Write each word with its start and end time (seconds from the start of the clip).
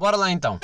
Bora 0.00 0.16
lá 0.16 0.32
então. 0.32 0.58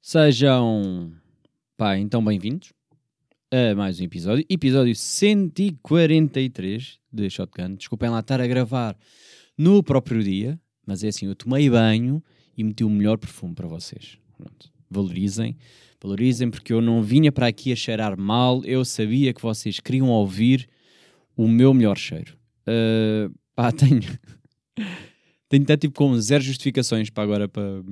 Sejam, 0.00 1.12
pá, 1.76 1.98
então 1.98 2.24
bem-vindos 2.24 2.72
a 3.52 3.74
mais 3.74 4.00
um 4.00 4.04
episódio, 4.04 4.46
episódio 4.48 4.96
143 4.96 6.98
de 7.12 7.28
Shotgun. 7.28 7.74
Desculpem 7.74 8.08
lá 8.08 8.20
estar 8.20 8.40
a 8.40 8.46
gravar 8.46 8.96
no 9.58 9.82
próprio 9.82 10.22
dia, 10.22 10.58
mas 10.86 11.04
é 11.04 11.08
assim, 11.08 11.26
eu 11.26 11.34
tomei 11.34 11.68
banho 11.68 12.22
e 12.56 12.64
meti 12.64 12.84
o 12.84 12.90
melhor 12.90 13.18
perfume 13.18 13.54
para 13.54 13.68
vocês. 13.68 14.18
Pronto. 14.36 14.70
Valorizem, 14.90 15.56
valorizem, 16.02 16.50
porque 16.50 16.72
eu 16.72 16.80
não 16.80 17.02
vinha 17.02 17.30
para 17.30 17.46
aqui 17.46 17.72
a 17.72 17.76
cheirar 17.76 18.18
mal, 18.18 18.64
eu 18.64 18.84
sabia 18.84 19.32
que 19.32 19.40
vocês 19.40 19.78
queriam 19.80 20.08
ouvir 20.08 20.68
o 21.36 21.46
meu 21.46 21.72
melhor 21.72 21.96
cheiro. 21.96 22.36
Uh, 22.62 23.32
pá, 23.54 23.70
tenho. 23.72 24.02
tenho 25.48 25.62
até 25.62 25.76
tipo 25.76 25.94
com 25.94 26.18
zero 26.20 26.42
justificações 26.42 27.08
para 27.10 27.22
agora 27.22 27.48
para 27.48 27.82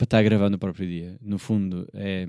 para 0.00 0.06
estar 0.06 0.22
gravando 0.22 0.52
no 0.52 0.58
próprio 0.58 0.88
dia. 0.88 1.18
No 1.20 1.38
fundo, 1.38 1.86
é, 1.92 2.26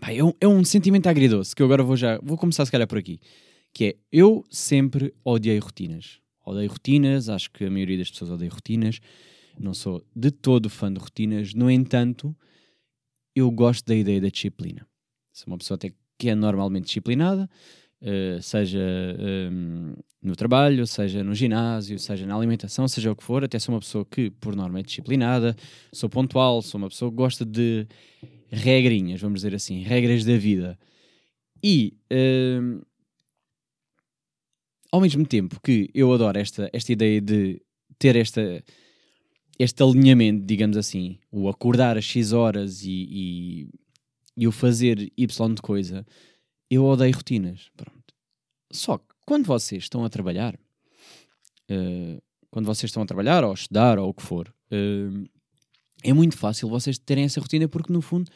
pá, 0.00 0.10
é, 0.10 0.24
um, 0.24 0.32
é 0.40 0.48
um 0.48 0.64
sentimento 0.64 1.06
agridoce 1.06 1.54
que 1.54 1.60
eu 1.60 1.66
agora 1.66 1.82
vou 1.82 1.98
já. 1.98 2.18
Vou 2.22 2.38
começar 2.38 2.64
se 2.64 2.72
calhar 2.72 2.88
por 2.88 2.96
aqui. 2.96 3.20
Que 3.74 3.84
é 3.84 3.96
eu 4.10 4.42
sempre 4.50 5.12
odiei 5.22 5.58
rotinas. 5.58 6.18
Odeio 6.48 6.70
rotinas, 6.70 7.28
acho 7.28 7.50
que 7.50 7.64
a 7.64 7.70
maioria 7.70 7.98
das 7.98 8.10
pessoas 8.10 8.30
odeia 8.30 8.50
rotinas. 8.50 9.00
Não 9.58 9.74
sou 9.74 10.02
de 10.14 10.30
todo 10.30 10.70
fã 10.70 10.92
de 10.92 10.98
rotinas. 10.98 11.52
No 11.52 11.70
entanto, 11.70 12.34
eu 13.34 13.50
gosto 13.50 13.86
da 13.86 13.94
ideia 13.94 14.20
da 14.20 14.28
disciplina. 14.28 14.86
Sou 15.32 15.48
uma 15.48 15.58
pessoa 15.58 15.76
até 15.76 15.92
que 16.18 16.28
é 16.28 16.34
normalmente 16.34 16.86
disciplinada, 16.86 17.48
uh, 18.02 18.42
seja 18.42 18.80
um, 19.52 19.94
no 20.20 20.34
trabalho, 20.34 20.86
seja 20.86 21.22
no 21.22 21.34
ginásio, 21.34 21.98
seja 21.98 22.26
na 22.26 22.34
alimentação, 22.34 22.88
seja 22.88 23.12
o 23.12 23.16
que 23.16 23.22
for. 23.22 23.44
Até 23.44 23.58
sou 23.58 23.74
uma 23.74 23.80
pessoa 23.80 24.04
que, 24.04 24.30
por 24.30 24.56
norma, 24.56 24.80
é 24.80 24.82
disciplinada, 24.82 25.54
sou 25.92 26.08
pontual, 26.08 26.62
sou 26.62 26.78
uma 26.78 26.88
pessoa 26.88 27.10
que 27.10 27.16
gosta 27.16 27.44
de 27.44 27.86
regrinhas, 28.48 29.20
vamos 29.20 29.42
dizer 29.42 29.54
assim, 29.54 29.82
regras 29.82 30.24
da 30.24 30.36
vida. 30.36 30.78
E 31.62 31.94
um, 32.10 32.80
ao 34.90 35.00
mesmo 35.00 35.26
tempo 35.26 35.60
que 35.60 35.90
eu 35.94 36.12
adoro 36.12 36.38
esta, 36.38 36.68
esta 36.72 36.92
ideia 36.92 37.20
de 37.20 37.60
ter 37.98 38.16
esta, 38.16 38.62
este 39.58 39.82
alinhamento, 39.82 40.46
digamos 40.46 40.76
assim, 40.76 41.18
o 41.30 41.48
acordar 41.48 41.98
às 41.98 42.04
X 42.04 42.32
horas 42.32 42.82
e, 42.82 43.70
e, 44.36 44.46
o 44.46 44.52
fazer 44.52 45.12
Y 45.16 45.54
de 45.54 45.60
coisa, 45.62 46.06
eu 46.70 46.84
odeio 46.84 47.14
rotinas. 47.14 47.68
Pronto. 47.76 48.14
Só 48.72 48.98
que 48.98 49.06
quando 49.26 49.46
vocês 49.46 49.84
estão 49.84 50.04
a 50.04 50.08
trabalhar, 50.08 50.54
uh, 50.54 52.22
quando 52.50 52.66
vocês 52.66 52.88
estão 52.88 53.02
a 53.02 53.06
trabalhar 53.06 53.44
ou 53.44 53.50
a 53.50 53.54
estudar 53.54 53.98
ou 53.98 54.10
o 54.10 54.14
que 54.14 54.22
for, 54.22 54.48
uh, 54.48 55.28
é 56.02 56.12
muito 56.12 56.36
fácil 56.36 56.68
vocês 56.68 56.98
terem 56.98 57.24
essa 57.24 57.40
rotina 57.40 57.68
porque 57.68 57.92
no 57.92 58.00
fundo 58.00 58.30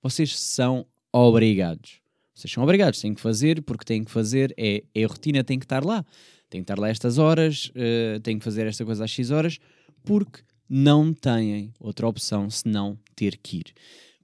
vocês 0.00 0.38
são 0.38 0.86
obrigados. 1.12 2.00
Vocês 2.38 2.52
são 2.52 2.62
obrigados, 2.62 3.00
têm 3.00 3.12
que 3.12 3.20
fazer 3.20 3.60
porque 3.62 3.84
têm 3.84 4.04
que 4.04 4.12
fazer, 4.12 4.54
é, 4.56 4.84
é 4.94 5.04
a 5.04 5.08
rotina 5.08 5.42
tem 5.42 5.58
que 5.58 5.64
estar 5.64 5.84
lá. 5.84 6.06
Tem 6.48 6.60
que 6.60 6.62
estar 6.62 6.78
lá 6.78 6.88
estas 6.88 7.18
horas, 7.18 7.72
uh, 7.74 8.20
têm 8.20 8.38
que 8.38 8.44
fazer 8.44 8.64
esta 8.68 8.84
coisa 8.84 9.04
às 9.04 9.10
X 9.10 9.32
horas, 9.32 9.58
porque 10.04 10.42
não 10.68 11.12
têm 11.12 11.74
outra 11.80 12.06
opção 12.06 12.48
senão 12.48 12.96
ter 13.16 13.36
que 13.38 13.58
ir. 13.58 13.74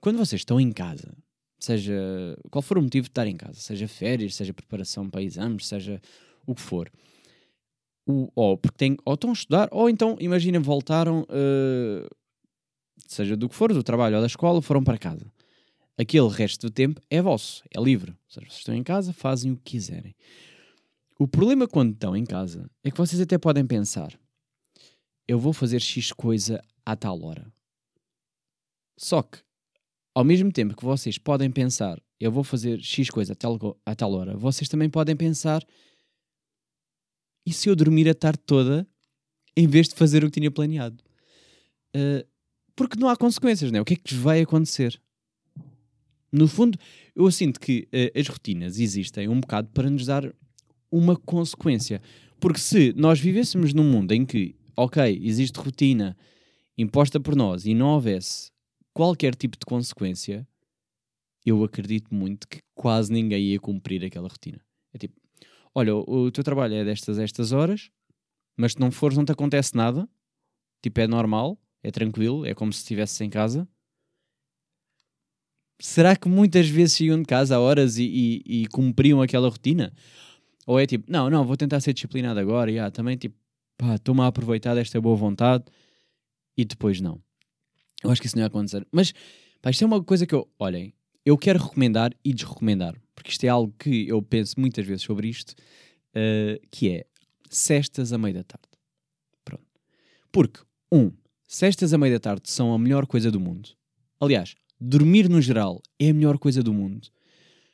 Quando 0.00 0.18
vocês 0.18 0.42
estão 0.42 0.60
em 0.60 0.70
casa, 0.70 1.12
seja 1.58 1.92
qual 2.52 2.62
for 2.62 2.78
o 2.78 2.82
motivo 2.82 3.04
de 3.04 3.10
estar 3.10 3.26
em 3.26 3.36
casa, 3.36 3.58
seja 3.58 3.88
férias, 3.88 4.36
seja 4.36 4.54
preparação 4.54 5.10
para 5.10 5.20
exames, 5.20 5.66
seja 5.66 6.00
o 6.47 6.54
que 6.54 6.62
for, 6.62 6.88
o, 8.06 8.30
ou 8.34 8.56
porque 8.56 8.78
têm, 8.78 8.97
ou 9.04 9.14
estão 9.14 9.30
a 9.30 9.32
estudar, 9.32 9.69
ou 9.72 9.91
então, 9.91 10.16
imagina, 10.20 10.60
voltaram, 10.60 11.22
uh, 11.22 12.08
seja 13.08 13.36
do 13.36 13.48
que 13.48 13.56
for, 13.56 13.72
do 13.72 13.82
trabalho 13.82 14.14
ou 14.14 14.20
da 14.20 14.28
escola, 14.28 14.62
foram 14.62 14.84
para 14.84 14.98
casa. 14.98 15.26
Aquele 15.97 16.28
resto 16.28 16.66
do 16.66 16.72
tempo 16.72 17.00
é 17.09 17.22
vosso, 17.22 17.62
é 17.71 17.81
livre. 17.81 18.10
Ou 18.10 18.19
seja, 18.28 18.47
vocês 18.47 18.59
estão 18.59 18.75
em 18.75 18.82
casa, 18.82 19.12
fazem 19.12 19.53
o 19.53 19.56
que 19.56 19.72
quiserem. 19.72 20.15
O 21.19 21.28
problema 21.28 21.69
quando 21.69 21.93
estão 21.93 22.16
em 22.16 22.25
casa 22.25 22.69
é 22.82 22.91
que 22.91 22.99
vocês 22.99 23.21
até 23.21 23.38
podem 23.38 23.66
pensar: 23.66 24.19
eu 25.28 25.38
vou 25.38 25.53
fazer 25.53 25.81
X 25.81 26.12
coisa 26.12 26.62
à 26.84 26.97
tal 26.97 27.22
hora. 27.22 27.53
Só 28.99 29.22
que 29.22 29.38
ao 30.15 30.25
mesmo 30.25 30.53
tempo 30.53 30.77
que 30.77 30.84
vocês 30.84 31.19
podem 31.19 31.50
pensar, 31.50 32.00
eu 32.21 32.31
vou 32.31 32.44
fazer 32.44 32.81
X 32.81 33.10
coisa 33.10 33.33
a 33.33 33.37
tal, 33.37 33.59
a 33.84 33.94
tal 33.94 34.12
hora, 34.12 34.37
vocês 34.37 34.69
também 34.69 34.88
podem 34.88 35.16
pensar, 35.16 35.66
e 37.44 37.53
se 37.53 37.69
eu 37.69 37.77
dormir 37.77 38.09
a 38.09 38.15
tarde 38.15 38.38
toda 38.47 38.87
em 39.56 39.66
vez 39.66 39.88
de 39.88 39.94
fazer 39.94 40.25
o 40.25 40.31
que 40.31 40.41
tinha 40.41 40.50
planeado? 40.50 41.03
Uh, 41.94 42.27
porque 42.75 42.99
não 42.99 43.09
há 43.09 43.16
consequências, 43.16 43.71
não 43.71 43.78
é? 43.78 43.83
O 43.83 43.84
que 43.84 43.94
é 43.94 43.97
que 43.97 44.15
vai 44.15 44.41
acontecer? 44.41 45.00
No 46.37 46.49
fundo, 46.49 46.77
eu 47.15 47.31
sinto 47.31 47.61
que 47.61 47.87
uh, 47.93 48.19
as 48.19 48.27
rotinas 48.27 48.81
existem 48.81 49.28
um 49.28 49.39
bocado 49.39 49.69
para 49.69 49.89
nos 49.89 50.06
dar 50.06 50.34
uma 50.91 51.17
consequência. 51.17 52.03
Porque 52.41 52.59
se 52.59 52.93
nós 52.97 53.21
vivêssemos 53.21 53.72
num 53.72 53.84
mundo 53.84 54.11
em 54.11 54.27
que, 54.27 54.56
ok, 54.77 55.17
existe 55.22 55.56
rotina 55.61 56.17
imposta 56.77 57.21
por 57.21 57.37
nós 57.37 57.67
e 57.67 57.72
não 57.72 57.87
houvesse 57.91 58.50
qualquer 58.93 59.37
tipo 59.37 59.56
de 59.56 59.65
consequência, 59.65 60.45
eu 61.47 61.62
acredito 61.62 62.12
muito 62.12 62.49
que 62.49 62.59
quase 62.75 63.12
ninguém 63.12 63.53
ia 63.53 63.61
cumprir 63.61 64.05
aquela 64.05 64.27
rotina. 64.27 64.61
É 64.93 64.99
tipo, 64.99 65.15
olha, 65.72 65.95
o, 65.95 66.33
teu 66.33 66.43
trabalho 66.43 66.75
é 66.75 66.84
destas 66.84 67.16
estas 67.16 67.53
horas, 67.53 67.93
mas 68.56 68.72
se 68.72 68.81
não 68.81 68.91
fores 68.91 69.16
não 69.16 69.25
te 69.25 69.31
acontece 69.31 69.77
nada, 69.77 70.09
tipo, 70.83 71.01
é 71.01 71.06
normal, 71.06 71.56
é 71.81 71.93
tranquilo, 71.93 72.45
é 72.45 72.55
como 72.55 72.72
se 72.72 72.81
estivesse 72.81 73.22
em 73.22 73.31
casa. 73.31 73.69
Será 75.78 76.16
que 76.16 76.28
muitas 76.28 76.68
vezes 76.68 77.00
iam 77.00 77.18
de 77.18 77.24
casa 77.24 77.56
a 77.56 77.60
horas 77.60 77.98
e, 77.98 78.04
e, 78.04 78.62
e, 78.62 78.66
cumpriam 78.68 79.20
aquela 79.20 79.48
rotina? 79.48 79.92
Ou 80.66 80.78
é 80.78 80.86
tipo, 80.86 81.04
não, 81.10 81.28
não, 81.28 81.44
vou 81.44 81.56
tentar 81.56 81.80
ser 81.80 81.92
disciplinado 81.92 82.40
agora, 82.40 82.70
e 82.70 82.78
ah, 82.78 82.90
também 82.90 83.16
tipo, 83.16 83.36
pá, 83.76 83.96
estou-me 83.96 84.22
a 84.22 84.26
aproveitar 84.26 84.74
desta 84.74 85.00
boa 85.00 85.16
vontade, 85.16 85.64
e 86.56 86.64
depois 86.64 87.00
não. 87.00 87.20
Eu 88.02 88.10
acho 88.10 88.20
que 88.20 88.26
isso 88.26 88.36
não 88.36 88.42
ia 88.42 88.46
acontecer. 88.46 88.86
Mas, 88.92 89.12
pá, 89.60 89.70
isto 89.70 89.82
é 89.82 89.86
uma 89.86 90.02
coisa 90.02 90.26
que 90.26 90.34
eu, 90.34 90.48
olhem, 90.58 90.94
eu 91.24 91.36
quero 91.36 91.62
recomendar 91.62 92.12
e 92.24 92.32
desrecomendar, 92.32 92.94
porque 93.14 93.30
isto 93.30 93.44
é 93.44 93.48
algo 93.48 93.74
que 93.78 94.08
eu 94.08 94.22
penso 94.22 94.58
muitas 94.58 94.86
vezes 94.86 95.02
sobre 95.02 95.28
isto, 95.28 95.50
uh, 95.50 96.66
que 96.70 96.91
é 96.91 97.06
cestas 97.50 98.12
a 98.12 98.18
meio 98.18 98.34
da 98.34 98.44
tarde. 98.44 98.68
Pronto. 99.44 99.64
Porque, 100.30 100.60
um, 100.92 101.10
cestas 101.46 101.92
a 101.92 101.98
meio 101.98 102.12
da 102.12 102.20
tarde 102.20 102.50
são 102.50 102.72
a 102.72 102.78
melhor 102.78 103.06
coisa 103.06 103.30
do 103.30 103.41
mundo. 103.41 103.70
Aliás, 104.20 104.54
dormir 104.80 105.28
no 105.28 105.40
geral 105.40 105.82
é 105.98 106.10
a 106.10 106.14
melhor 106.14 106.38
coisa 106.38 106.62
do 106.62 106.72
mundo. 106.72 107.08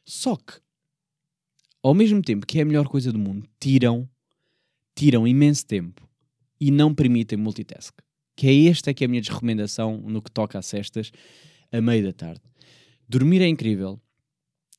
Só 0.04 0.36
que, 0.36 0.54
ao 1.82 1.94
mesmo 1.94 2.20
tempo 2.22 2.46
que 2.46 2.58
é 2.58 2.62
a 2.62 2.64
melhor 2.64 2.88
coisa 2.88 3.12
do 3.12 3.18
mundo, 3.18 3.48
tiram, 3.58 4.08
tiram 4.94 5.26
imenso 5.26 5.66
tempo 5.66 6.08
e 6.60 6.70
não 6.70 6.94
permitem 6.94 7.38
multitask 7.38 7.94
que 8.40 8.46
é 8.46 8.70
esta 8.70 8.94
que 8.94 9.04
é 9.04 9.06
a 9.06 9.08
minha 9.08 9.20
desrecomendação 9.20 9.98
no 9.98 10.22
que 10.22 10.30
toca 10.30 10.58
a 10.58 10.62
cestas 10.62 11.12
a 11.70 11.78
meio 11.78 12.02
da 12.02 12.10
tarde. 12.10 12.40
Dormir 13.06 13.42
é 13.42 13.46
incrível. 13.46 14.00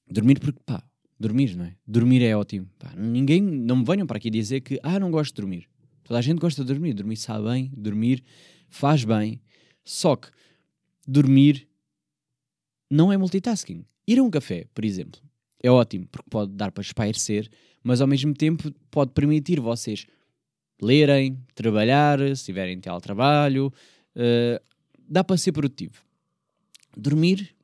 Dormir 0.10 0.40
porque, 0.40 0.60
pá, 0.66 0.84
dormir, 1.20 1.56
não 1.56 1.66
é? 1.66 1.76
Dormir 1.86 2.24
é 2.24 2.36
ótimo. 2.36 2.68
Pá, 2.80 2.92
ninguém, 2.98 3.40
não 3.40 3.76
me 3.76 3.86
venham 3.86 4.08
para 4.08 4.18
aqui 4.18 4.32
dizer 4.32 4.62
que, 4.62 4.80
ah, 4.82 5.00
não 5.00 5.12
gosto 5.12 5.36
de 5.36 5.42
dormir. 5.42 5.70
Toda 6.04 6.18
a 6.18 6.24
gente 6.24 6.40
gosta 6.40 6.64
de 6.64 6.74
dormir. 6.74 6.96
Dormir 6.96 7.18
sabe 7.18 7.50
bem, 7.50 7.72
dormir 7.78 8.24
faz 8.68 9.04
bem. 9.06 9.40
Só 9.86 10.16
que 10.16 10.30
dormir 11.08 11.68
não 12.92 13.12
é 13.12 13.18
multitasking. 13.18 13.86
Ir 14.06 14.20
a 14.20 14.24
um 14.24 14.30
café, 14.30 14.66
por 14.74 14.84
exemplo, 14.84 15.22
é 15.64 15.72
ótimo 15.72 16.06
porque 16.12 16.30
pode 16.30 16.52
dar 16.52 16.72
para 16.72 16.82
espairecer, 16.82 17.50
mas 17.82 18.02
ao 18.02 18.08
mesmo 18.08 18.34
tempo 18.34 18.70
pode 18.92 19.12
permitir 19.12 19.62
vocês 19.62 20.06
lerem, 20.82 21.38
trabalhar, 21.56 22.20
se 22.36 22.44
tiverem 22.44 22.80
teletrabalho, 22.82 23.72
uh, 24.16 24.62
dá 25.08 25.24
para 25.24 25.38
ser 25.38 25.54
produtivo. 25.54 26.04
Dormir 26.98 27.56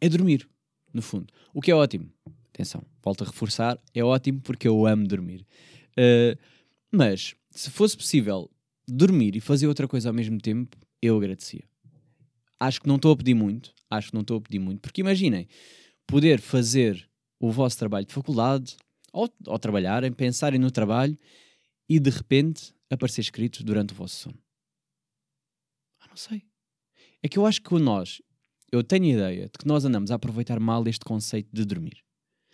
é 0.00 0.08
dormir, 0.08 0.48
no 0.92 1.02
fundo. 1.02 1.32
O 1.52 1.60
que 1.60 1.70
é 1.70 1.74
ótimo. 1.74 2.08
Atenção, 2.54 2.82
volto 3.02 3.24
a 3.24 3.26
reforçar, 3.26 3.78
é 3.92 4.04
ótimo 4.04 4.40
porque 4.40 4.68
eu 4.68 4.86
amo 4.86 5.08
dormir. 5.08 5.44
Uh, 5.92 6.38
mas, 6.92 7.34
se 7.50 7.70
fosse 7.70 7.96
possível 7.96 8.50
dormir 8.86 9.34
e 9.34 9.40
fazer 9.40 9.66
outra 9.66 9.88
coisa 9.88 10.10
ao 10.10 10.14
mesmo 10.14 10.38
tempo, 10.38 10.76
eu 11.02 11.16
agradecia. 11.16 11.64
Acho 12.58 12.80
que 12.80 12.88
não 12.88 12.96
estou 12.96 13.12
a 13.12 13.16
pedir 13.16 13.34
muito, 13.34 13.74
acho 13.90 14.08
que 14.08 14.14
não 14.14 14.22
estou 14.22 14.38
a 14.38 14.40
pedir 14.40 14.58
muito, 14.58 14.80
porque 14.80 15.00
imaginem, 15.00 15.46
poder 16.06 16.40
fazer 16.40 17.08
o 17.38 17.50
vosso 17.50 17.78
trabalho 17.78 18.06
de 18.06 18.14
faculdade, 18.14 18.76
ou, 19.12 19.32
ou 19.46 19.58
trabalharem, 19.58 20.12
pensarem 20.12 20.60
no 20.60 20.70
trabalho 20.70 21.18
e 21.88 21.98
de 21.98 22.10
repente 22.10 22.74
aparecer 22.90 23.22
escrito 23.22 23.64
durante 23.64 23.92
o 23.92 23.96
vosso 23.96 24.16
sono? 24.16 24.38
Ah, 26.00 26.06
não 26.08 26.16
sei. 26.16 26.42
É 27.22 27.28
que 27.28 27.38
eu 27.38 27.46
acho 27.46 27.62
que 27.62 27.74
nós, 27.78 28.20
eu 28.70 28.82
tenho 28.84 29.04
a 29.06 29.08
ideia 29.08 29.44
de 29.44 29.58
que 29.58 29.66
nós 29.66 29.84
andamos 29.84 30.10
a 30.10 30.16
aproveitar 30.16 30.60
mal 30.60 30.86
este 30.86 31.04
conceito 31.04 31.48
de 31.52 31.64
dormir. 31.64 32.04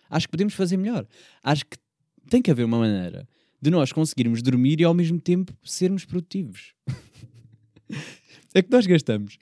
Acho 0.09 0.27
que 0.27 0.33
podemos 0.33 0.55
fazer 0.55 0.77
melhor. 0.77 1.07
Acho 1.43 1.67
que 1.67 1.77
tem 2.29 2.41
que 2.41 2.51
haver 2.51 2.65
uma 2.65 2.79
maneira 2.79 3.29
de 3.61 3.71
nós 3.71 3.93
conseguirmos 3.93 4.43
dormir 4.43 4.81
e 4.81 4.85
ao 4.85 4.95
mesmo 4.95 5.21
tempo 5.21 5.57
sermos 5.65 6.05
produtivos. 6.05 6.75
é 8.55 8.63
que 8.63 8.71
nós 8.71 8.87
gastamos. 8.87 9.39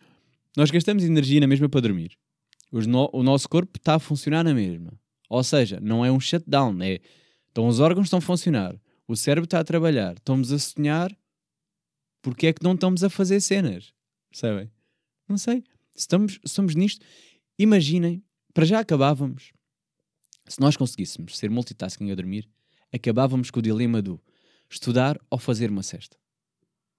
Nós 0.57 0.71
gastamos 0.71 1.05
energia 1.05 1.41
na 1.41 1.47
mesma 1.47 1.69
para 1.69 1.81
dormir. 1.81 2.19
No, 2.73 3.11
o 3.13 3.23
nosso 3.23 3.49
corpo 3.49 3.79
está 3.79 3.95
a 3.95 3.99
funcionar 3.99 4.45
na 4.45 4.55
mesma. 4.55 4.93
Ou 5.29 5.43
seja, 5.45 5.79
não 5.81 6.05
é 6.05 6.11
um 6.11 6.21
shutdown, 6.21 6.83
é. 6.83 7.01
Então 7.51 7.67
os 7.67 7.81
órgãos 7.81 8.07
estão 8.07 8.19
a 8.19 8.23
funcionar, 8.23 8.77
o 9.07 9.17
cérebro 9.17 9.45
está 9.45 9.61
a 9.61 9.65
trabalhar, 9.65 10.15
estamos 10.15 10.53
a 10.53 10.59
sonhar, 10.59 11.17
porque 12.23 12.49
é 12.49 12.53
que 12.53 12.63
não 12.63 12.75
estamos 12.75 13.03
a 13.03 13.11
fazer 13.11 13.41
cenas? 13.41 13.93
Percebem? 14.31 14.71
Não 15.29 15.39
sei. 15.39 15.65
Estamos, 15.97 16.39
estamos 16.45 16.75
nisto. 16.75 17.05
Imaginem, 17.59 18.23
para 18.53 18.65
já 18.65 18.81
acabávamos. 18.81 19.53
Se 20.47 20.61
nós 20.61 20.77
conseguíssemos 20.77 21.39
ser 21.39 21.51
multitasking 21.51 22.11
a 22.11 22.15
dormir, 22.15 22.49
acabávamos 22.93 23.51
com 23.51 23.61
o 23.61 23.63
dilema 23.63 24.03
do 24.03 24.21
estudar 24.69 25.19
ou 25.29 25.39
fazer 25.39 25.71
uma 25.71 25.83
cesta. 25.83 26.17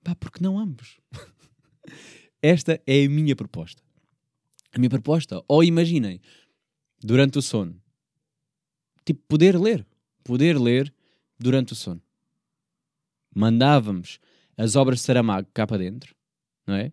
Pá, 0.04 0.16
porque 0.16 0.44
não 0.44 0.58
ambos? 0.58 1.00
Esta 2.42 2.82
é 2.88 3.06
a 3.06 3.10
minha 3.10 3.36
proposta. 3.36 3.82
A 4.74 4.80
minha 4.80 4.90
proposta, 4.90 5.44
ou 5.48 5.64
imaginem, 5.64 6.20
durante 7.00 7.38
o 7.38 7.42
sono, 7.42 7.80
tipo, 9.06 9.22
poder 9.28 9.60
ler. 9.60 9.86
Poder 10.24 10.58
ler 10.58 10.94
durante 11.38 11.74
o 11.74 11.76
sono. 11.76 12.02
Mandávamos 13.36 14.20
as 14.58 14.76
obras 14.76 15.00
de 15.00 15.06
Saramago 15.06 15.48
cá 15.54 15.66
para 15.66 15.78
dentro, 15.78 16.16
não 16.66 16.76
é? 16.76 16.92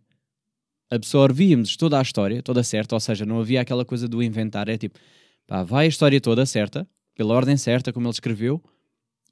Absorvíamos 0.91 1.77
toda 1.77 1.99
a 1.99 2.03
história, 2.03 2.43
toda 2.43 2.63
certa, 2.63 2.95
ou 2.95 3.01
seja, 3.01 3.27
não 3.27 3.41
havia 3.41 3.61
aquela 3.61 3.85
coisa 3.85 4.09
do 4.09 4.23
inventar, 4.23 4.69
é 4.69 4.79
tipo, 4.79 4.99
pá, 5.47 5.63
vai 5.63 5.85
a 5.85 5.89
história 5.89 6.21
toda 6.21 6.47
certa, 6.47 6.89
pela 7.15 7.35
ordem 7.35 7.57
certa, 7.57 7.93
como 7.93 8.07
ele 8.07 8.13
escreveu, 8.13 8.63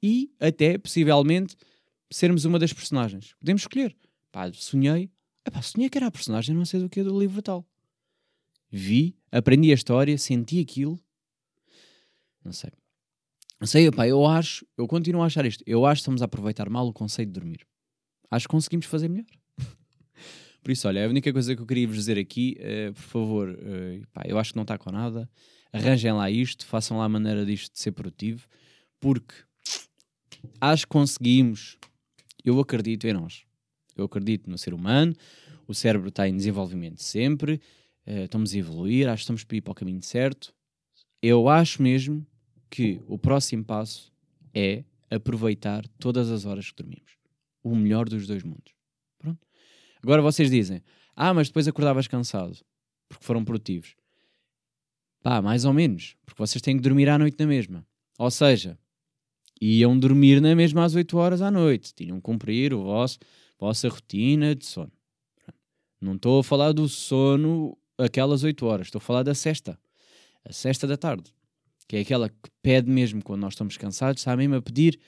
e 0.03 0.31
até, 0.39 0.77
possivelmente, 0.77 1.55
sermos 2.11 2.45
uma 2.45 2.59
das 2.59 2.71
personagens. 2.71 3.33
Podemos 3.39 3.63
escolher. 3.63 3.95
Pá, 4.31 4.51
sonhei. 4.53 5.09
Epá, 5.47 5.61
sonhei 5.61 5.89
que 5.89 5.97
era 5.97 6.07
a 6.07 6.11
personagem, 6.11 6.53
não 6.53 6.65
sei 6.65 6.81
do 6.81 6.89
que, 6.89 7.01
do 7.01 7.17
livro 7.17 7.41
tal. 7.41 7.65
Vi, 8.69 9.15
aprendi 9.31 9.71
a 9.71 9.75
história, 9.75 10.17
senti 10.17 10.59
aquilo. 10.59 10.99
Não 12.43 12.51
sei. 12.51 12.71
Não 13.57 13.65
sei, 13.65 13.87
epá, 13.87 14.05
eu 14.05 14.25
acho, 14.25 14.67
eu 14.77 14.85
continuo 14.87 15.23
a 15.23 15.27
achar 15.27 15.45
isto. 15.45 15.63
Eu 15.65 15.85
acho 15.85 15.99
que 15.99 16.01
estamos 16.01 16.21
a 16.21 16.25
aproveitar 16.25 16.69
mal 16.69 16.85
o 16.85 16.91
conceito 16.91 17.29
de 17.29 17.33
dormir. 17.39 17.65
Acho 18.29 18.45
que 18.45 18.51
conseguimos 18.51 18.85
fazer 18.87 19.07
melhor. 19.07 19.25
por 20.61 20.69
isso, 20.69 20.85
olha, 20.85 21.05
a 21.05 21.09
única 21.09 21.31
coisa 21.31 21.55
que 21.55 21.61
eu 21.61 21.65
queria 21.65 21.87
vos 21.87 21.95
dizer 21.95 22.17
aqui, 22.19 22.57
uh, 22.59 22.93
por 22.93 23.01
favor, 23.03 23.49
uh, 23.49 24.21
eu 24.25 24.37
acho 24.37 24.51
que 24.51 24.57
não 24.57 24.63
está 24.63 24.77
com 24.77 24.91
nada. 24.91 25.29
Arranjem 25.71 26.11
lá 26.11 26.29
isto, 26.29 26.65
façam 26.65 26.97
lá 26.97 27.05
a 27.05 27.09
maneira 27.09 27.45
disto 27.45 27.71
de 27.71 27.79
ser 27.79 27.93
produtivo, 27.93 28.45
porque 28.99 29.33
acho 30.59 30.85
que 30.85 30.91
conseguimos. 30.91 31.77
Eu 32.43 32.59
acredito 32.59 33.05
em 33.07 33.13
nós. 33.13 33.46
Eu 33.97 34.05
acredito 34.05 34.49
no 34.49 34.57
ser 34.57 34.73
humano. 34.73 35.13
O 35.67 35.73
cérebro 35.73 36.09
está 36.09 36.27
em 36.27 36.35
desenvolvimento 36.35 37.01
sempre. 37.01 37.61
Uh, 38.05 38.23
estamos 38.23 38.53
a 38.53 38.57
evoluir. 38.57 39.07
Acho 39.07 39.17
que 39.17 39.23
estamos 39.23 39.43
para 39.43 39.57
ir 39.57 39.61
para 39.61 39.71
o 39.71 39.75
caminho 39.75 40.01
certo. 40.01 40.53
Eu 41.21 41.49
acho 41.49 41.81
mesmo 41.81 42.25
que 42.69 43.01
o 43.07 43.17
próximo 43.17 43.63
passo 43.63 44.11
é 44.53 44.83
aproveitar 45.09 45.87
todas 45.99 46.29
as 46.29 46.45
horas 46.45 46.69
que 46.69 46.81
dormimos. 46.81 47.17
O 47.63 47.75
melhor 47.75 48.07
dos 48.07 48.27
dois 48.27 48.43
mundos. 48.43 48.73
Pronto. 49.17 49.39
Agora 50.01 50.21
vocês 50.21 50.49
dizem: 50.49 50.81
Ah, 51.15 51.33
mas 51.33 51.47
depois 51.47 51.67
acordavas 51.67 52.07
cansado 52.07 52.57
porque 53.07 53.25
foram 53.25 53.43
produtivos. 53.43 53.95
Pá, 55.21 55.41
mais 55.41 55.65
ou 55.65 55.73
menos, 55.73 56.15
porque 56.25 56.41
vocês 56.41 56.61
têm 56.61 56.77
que 56.77 56.83
dormir 56.83 57.09
à 57.09 57.17
noite 57.17 57.37
na 57.39 57.47
mesma. 57.47 57.85
Ou 58.17 58.29
seja, 58.29 58.77
iam 59.61 59.97
dormir 59.97 60.41
na 60.41 60.55
mesma 60.55 60.83
às 60.83 60.95
8 60.95 61.17
horas 61.17 61.41
à 61.41 61.49
noite, 61.49 61.93
tinham 61.93 62.17
que 62.17 62.23
cumprir 62.23 62.73
o 62.73 62.83
vosso, 62.83 63.19
vossa 63.59 63.89
rotina 63.89 64.55
de 64.55 64.65
sono. 64.65 64.91
Não 65.99 66.15
estou 66.15 66.39
a 66.39 66.43
falar 66.43 66.73
do 66.73 66.87
sono 66.87 67.77
aquelas 67.97 68.43
8 68.43 68.65
horas, 68.65 68.87
estou 68.87 68.99
a 68.99 69.01
falar 69.01 69.23
da 69.23 69.33
sexta, 69.33 69.79
a 70.45 70.53
sexta 70.53 70.85
da 70.85 70.95
tarde, 70.95 71.33
que 71.87 71.97
é 71.97 72.01
aquela 72.01 72.29
que 72.29 72.49
pede 72.61 72.89
mesmo 72.89 73.23
quando 73.23 73.41
nós 73.41 73.53
estamos 73.53 73.77
cansados, 73.77 74.21
está 74.21 74.35
mesmo 74.37 74.55
a 74.55 74.61
pedir 74.61 74.99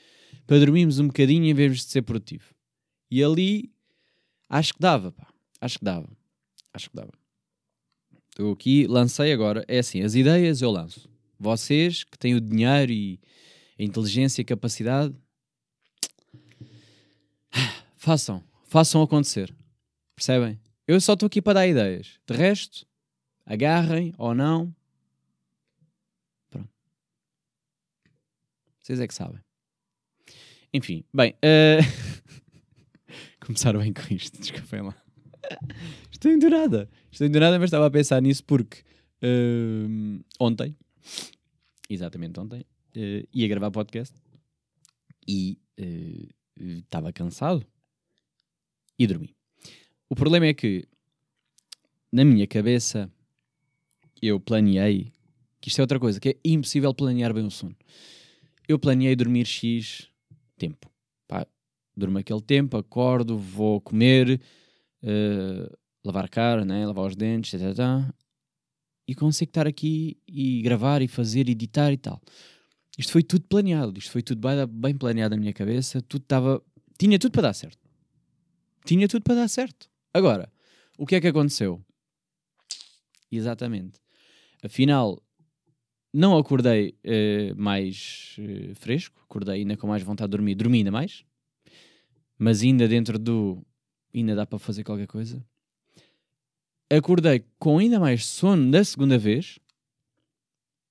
para 0.46 0.58
dormirmos 0.58 0.98
um 0.98 1.06
bocadinho 1.06 1.44
em 1.44 1.54
vez 1.54 1.76
de 1.76 1.84
ser 1.84 2.02
produtivo. 2.02 2.54
E 3.10 3.22
ali 3.22 3.72
acho 4.48 4.74
que 4.74 4.80
dava, 4.80 5.12
pá. 5.12 5.28
Acho 5.60 5.78
que 5.78 5.84
dava. 5.84 6.08
Acho 6.72 6.90
que 6.90 6.96
dava. 6.96 7.12
Estou 8.30 8.52
aqui, 8.52 8.86
lancei 8.86 9.32
agora. 9.32 9.64
É 9.68 9.78
assim, 9.80 10.02
as 10.02 10.14
ideias 10.14 10.62
eu 10.62 10.70
lanço. 10.70 11.08
Vocês 11.38 12.04
que 12.04 12.18
têm 12.18 12.34
o 12.34 12.40
dinheiro 12.40 12.90
e 12.90 13.20
a 13.78 13.82
inteligência 13.82 14.40
e 14.40 14.44
a 14.44 14.46
capacidade, 14.46 15.14
façam, 18.00 18.42
façam 18.64 19.02
acontecer. 19.02 19.54
Percebem? 20.16 20.58
Eu 20.86 21.00
só 21.00 21.12
estou 21.12 21.26
aqui 21.26 21.40
para 21.40 21.54
dar 21.54 21.68
ideias. 21.68 22.18
De 22.26 22.34
resto, 22.34 22.86
agarrem 23.44 24.14
ou 24.16 24.34
não. 24.34 24.74
Pronto. 26.48 26.68
Vocês 28.82 28.98
é 28.98 29.06
que 29.06 29.14
sabem. 29.14 29.40
Enfim, 30.72 31.04
bem. 31.14 31.34
Uh... 31.44 32.10
Começaram 33.44 33.80
bem 33.80 33.92
com 33.92 34.14
isto, 34.14 34.38
desculpem 34.38 34.82
lá. 34.82 34.94
Estou 36.12 36.30
indo 36.30 36.48
nada. 36.48 36.88
Estou 37.10 37.26
indo 37.26 37.40
nada, 37.40 37.58
mas 37.58 37.66
estava 37.68 37.86
a 37.86 37.90
pensar 37.90 38.22
nisso 38.22 38.44
porque 38.44 38.84
uh... 39.22 40.24
ontem, 40.38 40.76
exatamente 41.88 42.38
ontem, 42.38 42.60
uh, 42.60 43.28
ia 43.34 43.48
gravar 43.48 43.72
podcast 43.72 44.14
e 45.26 45.58
estava 46.56 47.08
uh, 47.08 47.12
cansado 47.12 47.66
e 49.00 49.06
dormi. 49.06 49.34
O 50.10 50.14
problema 50.14 50.44
é 50.44 50.52
que 50.52 50.84
na 52.12 52.22
minha 52.22 52.46
cabeça 52.46 53.10
eu 54.20 54.38
planeei 54.38 55.10
que 55.58 55.70
isto 55.70 55.78
é 55.78 55.82
outra 55.82 55.98
coisa, 55.98 56.20
que 56.20 56.28
é 56.28 56.36
impossível 56.44 56.92
planear 56.92 57.32
bem 57.32 57.46
o 57.46 57.50
sono. 57.50 57.74
Eu 58.68 58.78
planeei 58.78 59.16
dormir 59.16 59.46
X 59.46 60.06
tempo. 60.58 60.90
Pá, 61.26 61.46
durmo 61.96 62.18
aquele 62.18 62.42
tempo, 62.42 62.76
acordo, 62.76 63.38
vou 63.38 63.80
comer, 63.80 64.38
uh, 65.02 65.76
lavar 66.04 66.26
a 66.26 66.28
cara, 66.28 66.64
né? 66.64 66.86
lavar 66.86 67.06
os 67.06 67.16
dentes, 67.16 67.54
etc. 67.54 67.78
E 69.08 69.14
consigo 69.14 69.48
estar 69.48 69.66
aqui 69.66 70.18
e 70.28 70.60
gravar 70.60 71.00
e 71.00 71.08
fazer, 71.08 71.48
editar 71.48 71.90
e 71.90 71.96
tal. 71.96 72.20
Isto 72.98 73.12
foi 73.12 73.22
tudo 73.22 73.46
planeado, 73.46 73.98
isto 73.98 74.10
foi 74.10 74.22
tudo 74.22 74.46
bem 74.68 74.94
planeado 74.94 75.34
na 75.34 75.40
minha 75.40 75.54
cabeça, 75.54 76.02
tudo 76.02 76.22
estava. 76.22 76.62
Tinha 76.98 77.18
tudo 77.18 77.32
para 77.32 77.42
dar 77.42 77.54
certo. 77.54 77.79
Tinha 78.84 79.08
tudo 79.08 79.22
para 79.22 79.34
dar 79.34 79.48
certo. 79.48 79.90
Agora, 80.12 80.52
o 80.98 81.06
que 81.06 81.14
é 81.14 81.20
que 81.20 81.28
aconteceu? 81.28 81.84
Exatamente. 83.30 84.00
Afinal, 84.62 85.22
não 86.12 86.36
acordei 86.36 86.96
uh, 87.04 87.54
mais 87.56 88.36
uh, 88.38 88.74
fresco, 88.74 89.20
acordei 89.24 89.60
ainda 89.60 89.76
com 89.76 89.86
mais 89.86 90.02
vontade 90.02 90.30
de 90.30 90.36
dormir, 90.36 90.54
dormi 90.54 90.78
ainda 90.78 90.90
mais, 90.90 91.24
mas 92.38 92.62
ainda 92.62 92.88
dentro 92.88 93.18
do. 93.18 93.64
ainda 94.14 94.34
dá 94.34 94.44
para 94.44 94.58
fazer 94.58 94.84
qualquer 94.84 95.06
coisa. 95.06 95.44
Acordei 96.90 97.44
com 97.58 97.78
ainda 97.78 98.00
mais 98.00 98.26
sono 98.26 98.70
da 98.70 98.82
segunda 98.82 99.16
vez, 99.16 99.60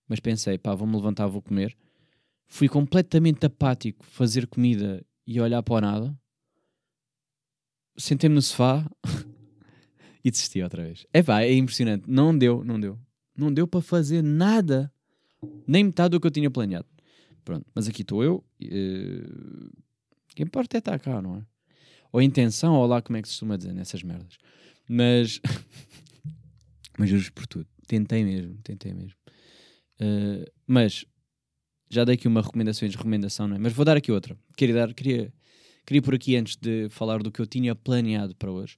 mas 0.08 0.20
pensei, 0.20 0.58
pá, 0.58 0.74
vou-me 0.74 0.96
levantar, 0.96 1.28
vou 1.28 1.42
comer 1.42 1.76
fui 2.50 2.68
completamente 2.68 3.46
apático 3.46 4.04
fazer 4.04 4.48
comida 4.48 5.06
e 5.26 5.40
olhar 5.40 5.62
para 5.62 5.76
o 5.76 5.82
nada. 5.82 6.20
Sentei-me 8.00 8.36
no 8.36 8.42
sofá 8.42 8.90
e 10.24 10.32
desisti 10.32 10.62
outra 10.62 10.84
vez. 10.84 11.06
É 11.14 11.22
pá, 11.22 11.42
é 11.42 11.54
impressionante. 11.54 12.06
Não 12.08 12.36
deu, 12.36 12.64
não 12.64 12.80
deu. 12.80 12.98
Não 13.38 13.54
deu 13.54 13.68
para 13.68 13.82
fazer 13.82 14.24
nada. 14.24 14.92
Nem 15.68 15.84
metade 15.84 16.12
do 16.12 16.20
que 16.20 16.28
eu 16.28 16.32
tinha 16.32 16.50
planeado. 16.50 16.88
Pronto, 17.44 17.66
mas 17.74 17.88
aqui 17.88 18.02
estou 18.02 18.24
eu. 18.24 18.44
Uh... 18.62 19.72
Quem 20.36 20.46
importa 20.46 20.78
é 20.78 20.80
estar 20.80 21.00
cá, 21.00 21.22
não 21.22 21.38
é? 21.38 21.46
Ou 22.12 22.22
intenção, 22.22 22.76
ou 22.76 22.86
lá 22.88 23.02
como 23.02 23.18
é 23.18 23.22
que 23.22 23.28
se 23.28 23.34
costuma 23.34 23.58
dizer 23.58 23.74
nessas 23.74 24.02
merdas. 24.04 24.38
Mas. 24.88 25.40
mas 26.98 27.10
juro 27.10 27.34
por 27.34 27.46
tudo. 27.48 27.68
Tentei 27.88 28.24
mesmo, 28.24 28.56
tentei 28.64 28.94
mesmo. 28.94 29.18
Uh, 30.02 30.50
mas 30.66 31.06
já 31.90 32.06
dei 32.06 32.16
aqui 32.16 32.28
uma 32.28 32.42
recomendação 32.42 32.88
de 32.88 32.96
recomendação, 32.96 33.48
não 33.48 33.56
é? 33.56 33.60
Mas 33.60 33.74
vou 33.74 33.84
dar 33.84 33.98
aqui 33.98 34.12
outra. 34.12 34.38
Queria 34.56 34.76
dar, 34.76 34.94
queria, 34.94 35.34
queria 35.90 36.04
por 36.04 36.14
aqui 36.14 36.36
antes 36.36 36.56
de 36.56 36.88
falar 36.90 37.24
do 37.24 37.32
que 37.32 37.40
eu 37.40 37.48
tinha 37.48 37.74
planeado 37.74 38.36
para 38.36 38.52
hoje. 38.52 38.78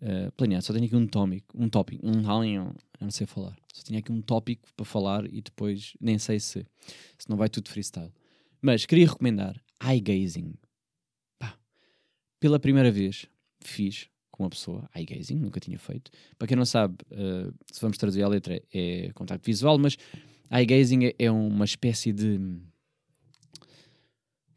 Uh, 0.00 0.32
planeado, 0.32 0.64
só 0.64 0.72
tenho 0.72 0.86
aqui 0.86 0.96
um 0.96 1.06
tópico, 1.06 1.46
um 1.54 1.68
tópico, 1.68 2.06
um 2.06 2.22
eu 2.42 2.74
não 2.98 3.10
sei 3.10 3.26
falar. 3.26 3.54
Só 3.70 3.82
tinha 3.82 3.98
aqui 3.98 4.10
um 4.10 4.22
tópico 4.22 4.66
para 4.74 4.86
falar 4.86 5.26
e 5.26 5.42
depois 5.42 5.92
nem 6.00 6.18
sei 6.18 6.40
se, 6.40 6.66
se 7.18 7.28
não 7.28 7.36
vai 7.36 7.50
tudo 7.50 7.68
freestyle. 7.68 8.10
Mas 8.62 8.86
queria 8.86 9.06
recomendar 9.06 9.62
eye 9.86 10.00
gazing. 10.00 10.54
Pá, 11.38 11.54
pela 12.40 12.58
primeira 12.58 12.90
vez, 12.90 13.26
fiz 13.60 14.08
com 14.30 14.44
uma 14.44 14.50
pessoa, 14.50 14.88
eye 14.96 15.04
gazing, 15.04 15.36
nunca 15.36 15.60
tinha 15.60 15.78
feito. 15.78 16.10
Para 16.38 16.48
quem 16.48 16.56
não 16.56 16.64
sabe, 16.64 16.96
uh, 17.12 17.52
se 17.70 17.78
vamos 17.78 17.98
traduzir 17.98 18.22
a 18.22 18.28
letra, 18.28 18.58
é 18.72 19.10
contacto 19.12 19.44
visual, 19.44 19.76
mas 19.76 19.98
eye 20.50 20.64
gazing 20.64 21.12
é, 21.18 21.30
uma 21.30 21.66
espécie 21.66 22.10
de. 22.10 22.40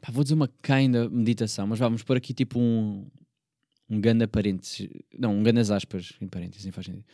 Pá, 0.02 0.10
vou 0.10 0.24
dizer 0.24 0.34
uma 0.34 0.50
kinda 0.60 1.08
meditação, 1.08 1.64
mas 1.64 1.78
vamos 1.78 2.02
pôr 2.02 2.16
aqui 2.16 2.34
tipo 2.34 2.58
um. 2.58 3.06
Um 3.88 4.00
ganda 4.00 4.26
parênteses. 4.26 4.88
Não, 5.16 5.36
um 5.38 5.42
gandas 5.42 5.70
aspas, 5.70 6.14
em 6.20 6.26
parênteses, 6.26 6.64
nem 6.64 6.72
faz 6.72 6.86
sentido. 6.86 7.04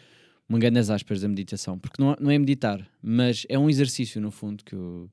Um 0.49 0.59
gandas 0.59 0.89
aspas 0.91 1.21
da 1.21 1.29
meditação, 1.29 1.79
porque 1.79 2.01
não, 2.01 2.17
não 2.19 2.31
é 2.31 2.39
meditar, 2.39 2.89
mas 3.03 3.45
é 3.49 3.59
um 3.59 3.69
exercício 3.69 4.21
no 4.21 4.31
fundo 4.31 4.65
que 4.65 4.75
eu. 4.75 5.11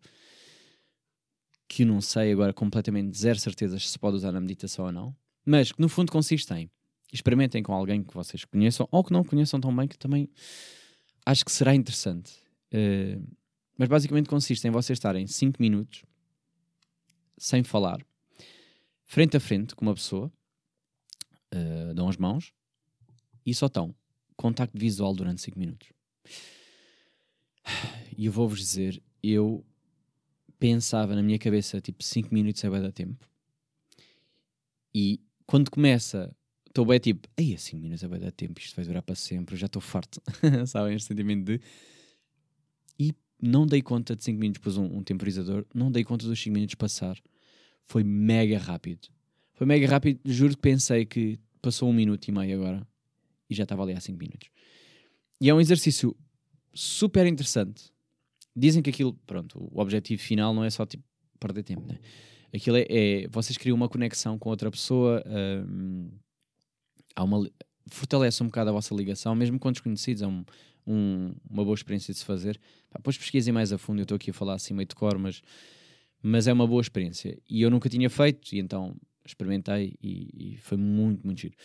que 1.67 1.83
eu 1.83 1.87
não 1.87 1.99
sei 1.99 2.31
agora 2.31 2.53
completamente, 2.53 3.17
zero 3.17 3.37
certezas 3.39 3.89
se 3.89 3.99
pode 3.99 4.15
usar 4.15 4.31
na 4.31 4.39
meditação 4.39 4.85
ou 4.85 4.91
não, 4.91 5.15
mas 5.45 5.71
que 5.71 5.81
no 5.81 5.89
fundo 5.89 6.11
consiste 6.11 6.53
em 6.53 6.69
experimentem 7.11 7.63
com 7.63 7.73
alguém 7.73 8.03
que 8.03 8.13
vocês 8.13 8.43
conheçam 8.45 8.87
ou 8.91 9.03
que 9.03 9.13
não 9.13 9.23
conheçam 9.23 9.59
tão 9.59 9.75
bem, 9.75 9.87
que 9.87 9.97
também 9.97 10.29
acho 11.25 11.43
que 11.43 11.51
será 11.51 11.73
interessante. 11.73 12.33
Uh, 12.73 13.21
mas 13.77 13.87
basicamente 13.87 14.29
consiste 14.29 14.67
em 14.67 14.71
vocês 14.71 14.97
estarem 14.97 15.27
5 15.27 15.61
minutos 15.61 16.03
sem 17.37 17.63
falar, 17.63 18.05
frente 19.03 19.37
a 19.37 19.39
frente 19.39 19.75
com 19.75 19.85
uma 19.85 19.93
pessoa, 19.93 20.31
uh, 21.53 21.93
dão 21.93 22.07
as 22.09 22.17
mãos 22.17 22.53
e 23.45 23.53
só 23.53 23.67
estão 23.67 23.93
contacto 24.35 24.77
visual 24.77 25.13
durante 25.13 25.41
5 25.41 25.57
minutos. 25.57 25.89
E 28.17 28.25
eu 28.25 28.31
vou-vos 28.31 28.59
dizer, 28.59 29.01
eu 29.21 29.65
pensava 30.57 31.15
na 31.15 31.21
minha 31.21 31.37
cabeça 31.37 31.81
tipo 31.81 32.03
5 32.03 32.33
minutos 32.33 32.63
é 32.63 32.69
bem 32.69 32.81
da 32.81 32.91
tempo. 32.91 33.27
E 34.93 35.19
quando 35.45 35.69
começa 35.69 36.35
estou 36.75 36.85
bem 36.85 36.99
tipo, 36.99 37.27
aí 37.37 37.53
a 37.53 37.57
5 37.57 37.81
minutos 37.81 38.03
é 38.03 38.07
bem 38.07 38.19
dar 38.19 38.31
tempo, 38.31 38.59
isto 38.59 38.75
vai 38.75 38.85
durar 38.85 39.01
para 39.01 39.15
sempre, 39.15 39.55
eu 39.55 39.59
já 39.59 39.65
estou 39.65 39.81
farto. 39.81 40.21
Sabem? 40.67 40.95
Este 40.95 41.07
sentimento 41.07 41.45
de. 41.45 41.61
E 42.99 43.13
não 43.41 43.65
dei 43.65 43.81
conta 43.81 44.15
de 44.15 44.23
5 44.23 44.39
minutos, 44.39 44.61
pus 44.61 44.77
um, 44.77 44.85
um, 44.97 45.03
temporizador, 45.03 45.65
não 45.73 45.91
dei 45.91 46.03
conta 46.03 46.25
dos 46.25 46.41
5 46.41 46.53
minutos 46.53 46.75
passar. 46.75 47.17
Foi 47.83 48.03
mega 48.03 48.57
rápido. 48.57 49.07
Foi 49.53 49.67
mega 49.67 49.87
rápido, 49.87 50.19
juro 50.25 50.55
que 50.55 50.61
pensei 50.61 51.05
que 51.05 51.39
passou 51.61 51.89
um 51.89 51.93
minuto 51.93 52.27
e 52.27 52.31
meio 52.31 52.59
agora 52.59 52.87
e 53.49 53.55
já 53.55 53.63
estava 53.63 53.83
ali 53.83 53.93
há 53.93 53.99
5 53.99 54.17
minutos. 54.17 54.49
E 55.39 55.49
é 55.49 55.53
um 55.53 55.59
exercício 55.59 56.15
super 56.73 57.25
interessante. 57.25 57.91
Dizem 58.55 58.81
que 58.81 58.89
aquilo, 58.89 59.13
pronto, 59.25 59.69
o 59.71 59.79
objetivo 59.79 60.21
final 60.21 60.53
não 60.53 60.63
é 60.63 60.69
só 60.69 60.85
tipo 60.85 61.03
perder 61.39 61.63
tempo, 61.63 61.85
né? 61.87 61.99
Aquilo 62.53 62.77
é, 62.77 62.85
é 62.89 63.27
vocês 63.27 63.57
criam 63.57 63.75
uma 63.75 63.89
conexão 63.89 64.39
com 64.39 64.49
outra 64.49 64.71
pessoa. 64.71 65.23
Um, 65.27 66.09
há 67.15 67.23
uma, 67.23 67.49
fortalece 67.87 68.41
um 68.41 68.47
bocado 68.47 68.69
a 68.69 68.73
vossa 68.73 68.95
ligação, 68.95 69.35
mesmo 69.35 69.59
com 69.59 69.71
desconhecidos, 69.71 70.21
é 70.21 70.27
um, 70.27 70.43
um, 70.85 71.33
uma 71.49 71.63
boa 71.63 71.75
experiência 71.75 72.13
de 72.13 72.19
se 72.19 72.25
fazer. 72.25 72.59
Depois 72.93 73.17
pesquisem 73.17 73.53
mais 73.53 73.71
a 73.73 73.77
fundo, 73.77 73.99
eu 73.99 74.03
estou 74.03 74.15
aqui 74.15 74.29
a 74.29 74.33
falar 74.33 74.55
assim 74.55 74.73
meio 74.73 74.87
de 74.87 74.95
cor, 74.95 75.17
mas, 75.17 75.41
mas 76.21 76.47
é 76.47 76.53
uma 76.53 76.67
boa 76.67 76.81
experiência. 76.81 77.37
E 77.49 77.61
eu 77.61 77.69
nunca 77.69 77.89
tinha 77.89 78.09
feito, 78.09 78.53
e 78.53 78.59
então 78.59 78.95
experimentei 79.25 79.97
e, 80.01 80.53
e 80.53 80.57
foi 80.57 80.77
muito, 80.77 81.25
muito 81.25 81.41
giro. 81.41 81.55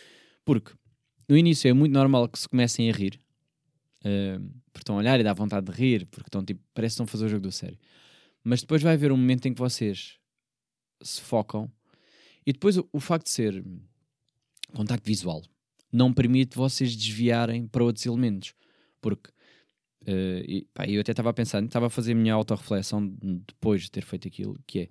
Porque 0.43 0.73
no 1.29 1.37
início 1.37 1.69
é 1.69 1.73
muito 1.73 1.93
normal 1.93 2.27
que 2.27 2.39
se 2.39 2.49
comecem 2.49 2.89
a 2.89 2.93
rir, 2.93 3.21
uh, 4.03 4.41
porque 4.71 4.83
estão 4.83 4.95
a 4.95 4.99
olhar 4.99 5.19
e 5.19 5.23
dá 5.23 5.33
vontade 5.33 5.71
de 5.71 5.71
rir, 5.71 6.07
porque 6.07 6.27
estão 6.27 6.43
tipo, 6.43 6.61
parece 6.73 6.93
que 6.93 6.95
estão 6.95 7.03
a 7.05 7.07
fazer 7.07 7.25
o 7.25 7.29
jogo 7.29 7.43
do 7.43 7.51
sério. 7.51 7.77
Mas 8.43 8.61
depois 8.61 8.81
vai 8.81 8.93
haver 8.93 9.11
um 9.11 9.17
momento 9.17 9.47
em 9.47 9.53
que 9.53 9.59
vocês 9.59 10.17
se 11.01 11.21
focam 11.21 11.71
e 12.45 12.51
depois 12.51 12.77
o, 12.77 12.87
o 12.91 12.99
facto 12.99 13.25
de 13.25 13.31
ser 13.31 13.63
contacto 14.73 15.05
visual 15.05 15.43
não 15.91 16.13
permite 16.13 16.55
vocês 16.55 16.95
desviarem 16.95 17.67
para 17.67 17.83
outros 17.83 18.05
elementos. 18.05 18.53
Porque 19.01 19.29
uh, 20.07 20.43
e, 20.47 20.67
pá, 20.73 20.85
eu 20.87 21.01
até 21.01 21.11
estava 21.11 21.31
a 21.31 21.33
pensar, 21.33 21.63
estava 21.63 21.87
a 21.87 21.89
fazer 21.89 22.13
a 22.13 22.15
minha 22.15 22.33
autorreflexão 22.33 23.07
depois 23.47 23.83
de 23.83 23.91
ter 23.91 24.03
feito 24.03 24.27
aquilo, 24.27 24.57
que 24.65 24.81
é 24.81 24.89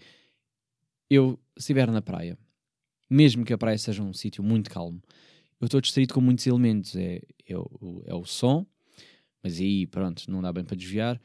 eu, 1.11 1.39
se 1.57 1.63
estiver 1.63 1.91
na 1.91 2.01
praia, 2.01 2.39
mesmo 3.09 3.45
que 3.45 3.53
a 3.53 3.59
praia 3.59 3.77
seja 3.77 4.03
um 4.03 4.13
sítio 4.13 4.45
muito 4.45 4.71
calmo, 4.71 5.03
eu 5.61 5.67
estou 5.67 5.81
distraído 5.81 6.15
com 6.15 6.21
muitos 6.21 6.47
elementos. 6.47 6.97
É, 6.97 7.21
é, 7.47 7.59
o, 7.59 8.03
é 8.07 8.15
o 8.15 8.25
som, 8.25 8.65
mas 9.43 9.59
aí 9.59 9.87
pronto, 9.87 10.31
não 10.31 10.41
dá 10.41 10.53
bem 10.53 10.65
para 10.65 10.77
desviar. 10.77 11.21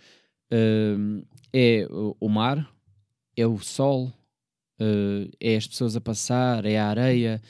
Uh, 0.52 1.26
é 1.54 1.88
o, 1.90 2.18
o, 2.20 2.30
mar, 2.30 2.70
é 3.38 3.48
o 3.48 3.58
sol, 3.60 4.08
uh, 4.80 5.32
é 5.40 5.56
as 5.56 5.68
pessoas 5.68 5.96
a 5.96 6.02
passar, 6.02 6.66
é 6.66 6.78
a 6.78 6.88
areia. 6.88 7.42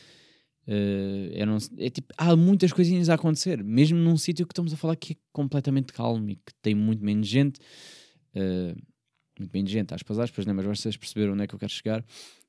Uh, 0.68 1.46
não, 1.46 1.58
é 1.78 1.90
tipo, 1.90 2.14
há 2.18 2.36
muitas 2.36 2.74
coisinhas 2.74 3.10
a 3.10 3.14
acontecer, 3.14 3.64
mesmo 3.64 3.98
num 3.98 4.18
sítio 4.18 4.46
que 4.48 4.52
estamos 4.52 4.74
a 4.74 4.78
falar 4.78 4.96
que 4.96 5.14
é 5.14 5.16
completamente 5.32 5.94
calmo 5.94 6.30
e 6.30 6.36
que 6.36 6.54
tem 6.62 6.74
muito 6.74 7.04
menos 7.04 7.28
gente. 7.28 7.60
Uh, 8.36 8.76
muito 9.40 9.52
menos 9.54 9.70
gente, 9.70 9.94
aspas, 9.94 10.18
aspas, 10.18 10.46
né? 10.46 10.54
mas 10.54 10.66
vocês 10.66 10.98
perceberam 10.98 11.34
onde 11.34 11.44
é 11.44 11.48
que 11.48 11.54
eu 11.54 11.60
quero 11.60 11.72
chegar. 11.72 12.04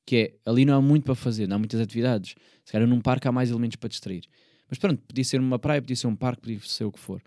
Que 0.05 0.17
é, 0.17 0.51
ali 0.51 0.65
não 0.65 0.75
há 0.75 0.81
muito 0.81 1.05
para 1.05 1.15
fazer, 1.15 1.49
não 1.49 1.57
há 1.57 1.59
muitas 1.59 1.81
atividades. 1.81 2.35
Se 2.65 2.73
calhar 2.73 2.89
num 2.89 3.01
parque 3.01 3.27
há 3.27 3.33
mais 3.33 3.51
elementos 3.51 3.77
para 3.77 3.89
distrair. 3.89 4.23
Mas 4.69 4.79
pronto, 4.79 5.03
podia 5.03 5.25
ser 5.25 5.41
uma 5.41 5.59
praia, 5.59 5.81
podia 5.81 5.97
ser 5.97 6.07
um 6.07 6.17
parque, 6.17 6.43
podia 6.43 6.61
ser 6.61 6.85
o 6.85 6.93
que 6.93 6.99
for. 6.99 7.23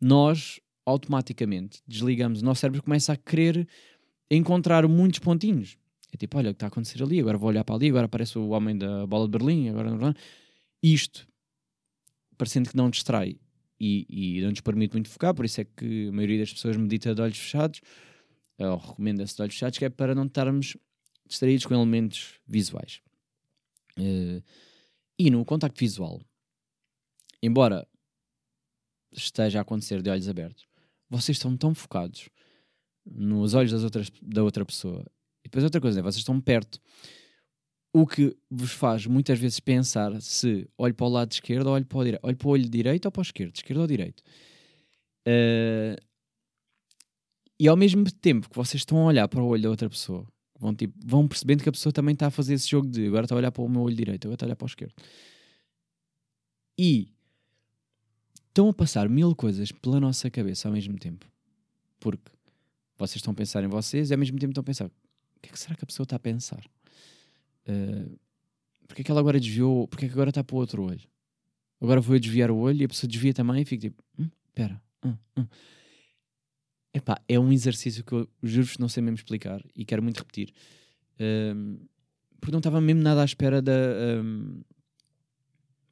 Nós, 0.00 0.60
automaticamente, 0.84 1.82
desligamos, 1.86 2.42
o 2.42 2.44
nosso 2.44 2.60
cérebro 2.60 2.82
começa 2.82 3.12
a 3.12 3.16
querer 3.16 3.68
encontrar 4.30 4.86
muitos 4.88 5.18
pontinhos. 5.18 5.76
É 6.12 6.16
tipo, 6.16 6.38
olha 6.38 6.50
o 6.50 6.54
que 6.54 6.56
está 6.56 6.66
a 6.66 6.68
acontecer 6.68 7.02
ali, 7.02 7.20
agora 7.20 7.36
vou 7.36 7.48
olhar 7.48 7.64
para 7.64 7.74
ali, 7.74 7.88
agora 7.88 8.06
aparece 8.06 8.38
o 8.38 8.50
homem 8.50 8.76
da 8.76 9.06
bola 9.06 9.26
de 9.26 9.32
Berlim, 9.32 9.68
agora. 9.68 10.14
Isto, 10.82 11.26
parecendo 12.36 12.70
que 12.70 12.76
não 12.76 12.90
distrai 12.90 13.38
e, 13.80 14.06
e 14.38 14.40
não 14.42 14.50
nos 14.50 14.60
permite 14.60 14.92
muito 14.92 15.08
focar, 15.08 15.34
por 15.34 15.44
isso 15.44 15.60
é 15.60 15.64
que 15.64 16.08
a 16.08 16.12
maioria 16.12 16.38
das 16.38 16.52
pessoas 16.52 16.76
medita 16.76 17.14
de 17.14 17.20
olhos 17.20 17.38
fechados, 17.38 17.80
ou 18.58 18.76
recomenda-se 18.76 19.34
de 19.34 19.42
olhos 19.42 19.54
fechados, 19.54 19.78
que 19.78 19.84
é 19.84 19.90
para 19.90 20.14
não 20.14 20.26
estarmos 20.26 20.76
distraídos 21.26 21.66
com 21.66 21.74
elementos 21.74 22.34
visuais. 22.46 23.00
Uh, 23.98 24.42
e 25.18 25.30
no 25.30 25.44
contacto 25.44 25.78
visual, 25.80 26.20
embora 27.42 27.86
esteja 29.12 29.58
a 29.58 29.62
acontecer 29.62 30.02
de 30.02 30.10
olhos 30.10 30.28
abertos, 30.28 30.66
vocês 31.08 31.36
estão 31.36 31.56
tão 31.56 31.74
focados 31.74 32.28
nos 33.04 33.54
olhos 33.54 33.72
das 33.72 33.84
outras, 33.84 34.10
da 34.20 34.42
outra 34.42 34.64
pessoa 34.64 35.04
e 35.46 35.48
depois 35.48 35.62
outra 35.62 35.80
coisa, 35.80 36.00
é, 36.00 36.02
vocês 36.02 36.18
estão 36.18 36.40
perto. 36.40 36.80
O 37.92 38.04
que 38.04 38.36
vos 38.50 38.72
faz 38.72 39.06
muitas 39.06 39.38
vezes 39.38 39.60
pensar 39.60 40.20
se 40.20 40.68
olho 40.76 40.92
para 40.92 41.06
o 41.06 41.08
lado 41.08 41.32
esquerdo 41.32 41.68
ou 41.68 41.74
olho 41.74 41.86
para 41.86 41.98
o 41.98 42.04
direito. 42.04 42.24
Olho 42.24 42.36
para 42.36 42.48
o 42.48 42.50
olho 42.50 42.68
direito 42.68 43.04
ou 43.06 43.12
para 43.12 43.20
o 43.20 43.22
esquerdo, 43.22 43.54
esquerdo 43.54 43.80
ou 43.80 43.86
direito. 43.86 44.20
Uh, 45.26 45.96
e 47.58 47.68
ao 47.68 47.76
mesmo 47.76 48.04
tempo 48.10 48.50
que 48.50 48.56
vocês 48.56 48.80
estão 48.80 48.98
a 48.98 49.04
olhar 49.04 49.28
para 49.28 49.40
o 49.40 49.46
olho 49.46 49.62
da 49.62 49.70
outra 49.70 49.88
pessoa, 49.88 50.26
vão, 50.58 50.74
tipo, 50.74 50.94
vão 51.06 51.28
percebendo 51.28 51.62
que 51.62 51.68
a 51.68 51.72
pessoa 51.72 51.92
também 51.92 52.12
está 52.12 52.26
a 52.26 52.30
fazer 52.30 52.54
esse 52.54 52.68
jogo 52.68 52.88
de 52.88 53.06
agora 53.06 53.24
está 53.24 53.34
a 53.34 53.38
olhar 53.38 53.52
para 53.52 53.62
o 53.62 53.68
meu 53.68 53.82
olho 53.82 53.96
direito, 53.96 54.26
agora 54.26 54.34
está 54.34 54.46
a 54.46 54.48
olhar 54.48 54.56
para 54.56 54.64
o 54.64 54.68
esquerdo. 54.68 54.94
E 56.76 57.08
estão 58.48 58.68
a 58.68 58.74
passar 58.74 59.08
mil 59.08 59.34
coisas 59.34 59.70
pela 59.70 60.00
nossa 60.00 60.28
cabeça 60.28 60.68
ao 60.68 60.74
mesmo 60.74 60.98
tempo. 60.98 61.24
Porque 62.00 62.30
vocês 62.98 63.16
estão 63.16 63.32
a 63.32 63.34
pensar 63.34 63.62
em 63.62 63.68
vocês 63.68 64.10
e 64.10 64.12
ao 64.12 64.18
mesmo 64.18 64.38
tempo 64.38 64.50
estão 64.50 64.62
a 64.62 64.64
pensar 64.64 64.90
o 65.36 65.40
que 65.40 65.48
é 65.48 65.52
que 65.52 65.58
será 65.58 65.74
que 65.74 65.84
a 65.84 65.86
pessoa 65.86 66.04
está 66.04 66.16
a 66.16 66.20
pensar? 66.20 66.64
Uh, 67.68 68.18
porque 68.86 69.02
é 69.02 69.04
que 69.04 69.10
ela 69.10 69.20
agora 69.20 69.40
desviou? 69.40 69.86
Porque 69.88 70.06
é 70.06 70.08
que 70.08 70.14
agora 70.14 70.30
está 70.30 70.42
para 70.42 70.56
o 70.56 70.58
outro 70.58 70.82
olho? 70.82 71.08
Agora 71.80 72.00
vou 72.00 72.18
desviar 72.18 72.50
o 72.50 72.56
olho 72.56 72.82
e 72.82 72.84
a 72.84 72.88
pessoa 72.88 73.08
desvia 73.08 73.34
também 73.34 73.62
e 73.62 73.64
fica 73.64 73.88
tipo, 73.88 74.02
hum, 74.18 74.30
espera, 74.48 74.80
hum, 75.04 75.16
hum. 75.36 75.46
Epá, 76.94 77.20
é 77.28 77.38
um 77.38 77.52
exercício 77.52 78.02
que 78.02 78.12
eu 78.12 78.28
juro-vos 78.42 78.78
não 78.78 78.88
sei 78.88 79.02
mesmo 79.02 79.16
explicar 79.16 79.62
e 79.74 79.84
quero 79.84 80.02
muito 80.02 80.18
repetir. 80.18 80.54
Um, 81.20 81.78
porque 82.40 82.52
não 82.52 82.58
estava 82.58 82.80
mesmo 82.80 83.02
nada 83.02 83.20
à 83.20 83.24
espera 83.24 83.60
da. 83.60 83.72
Um, 84.22 84.62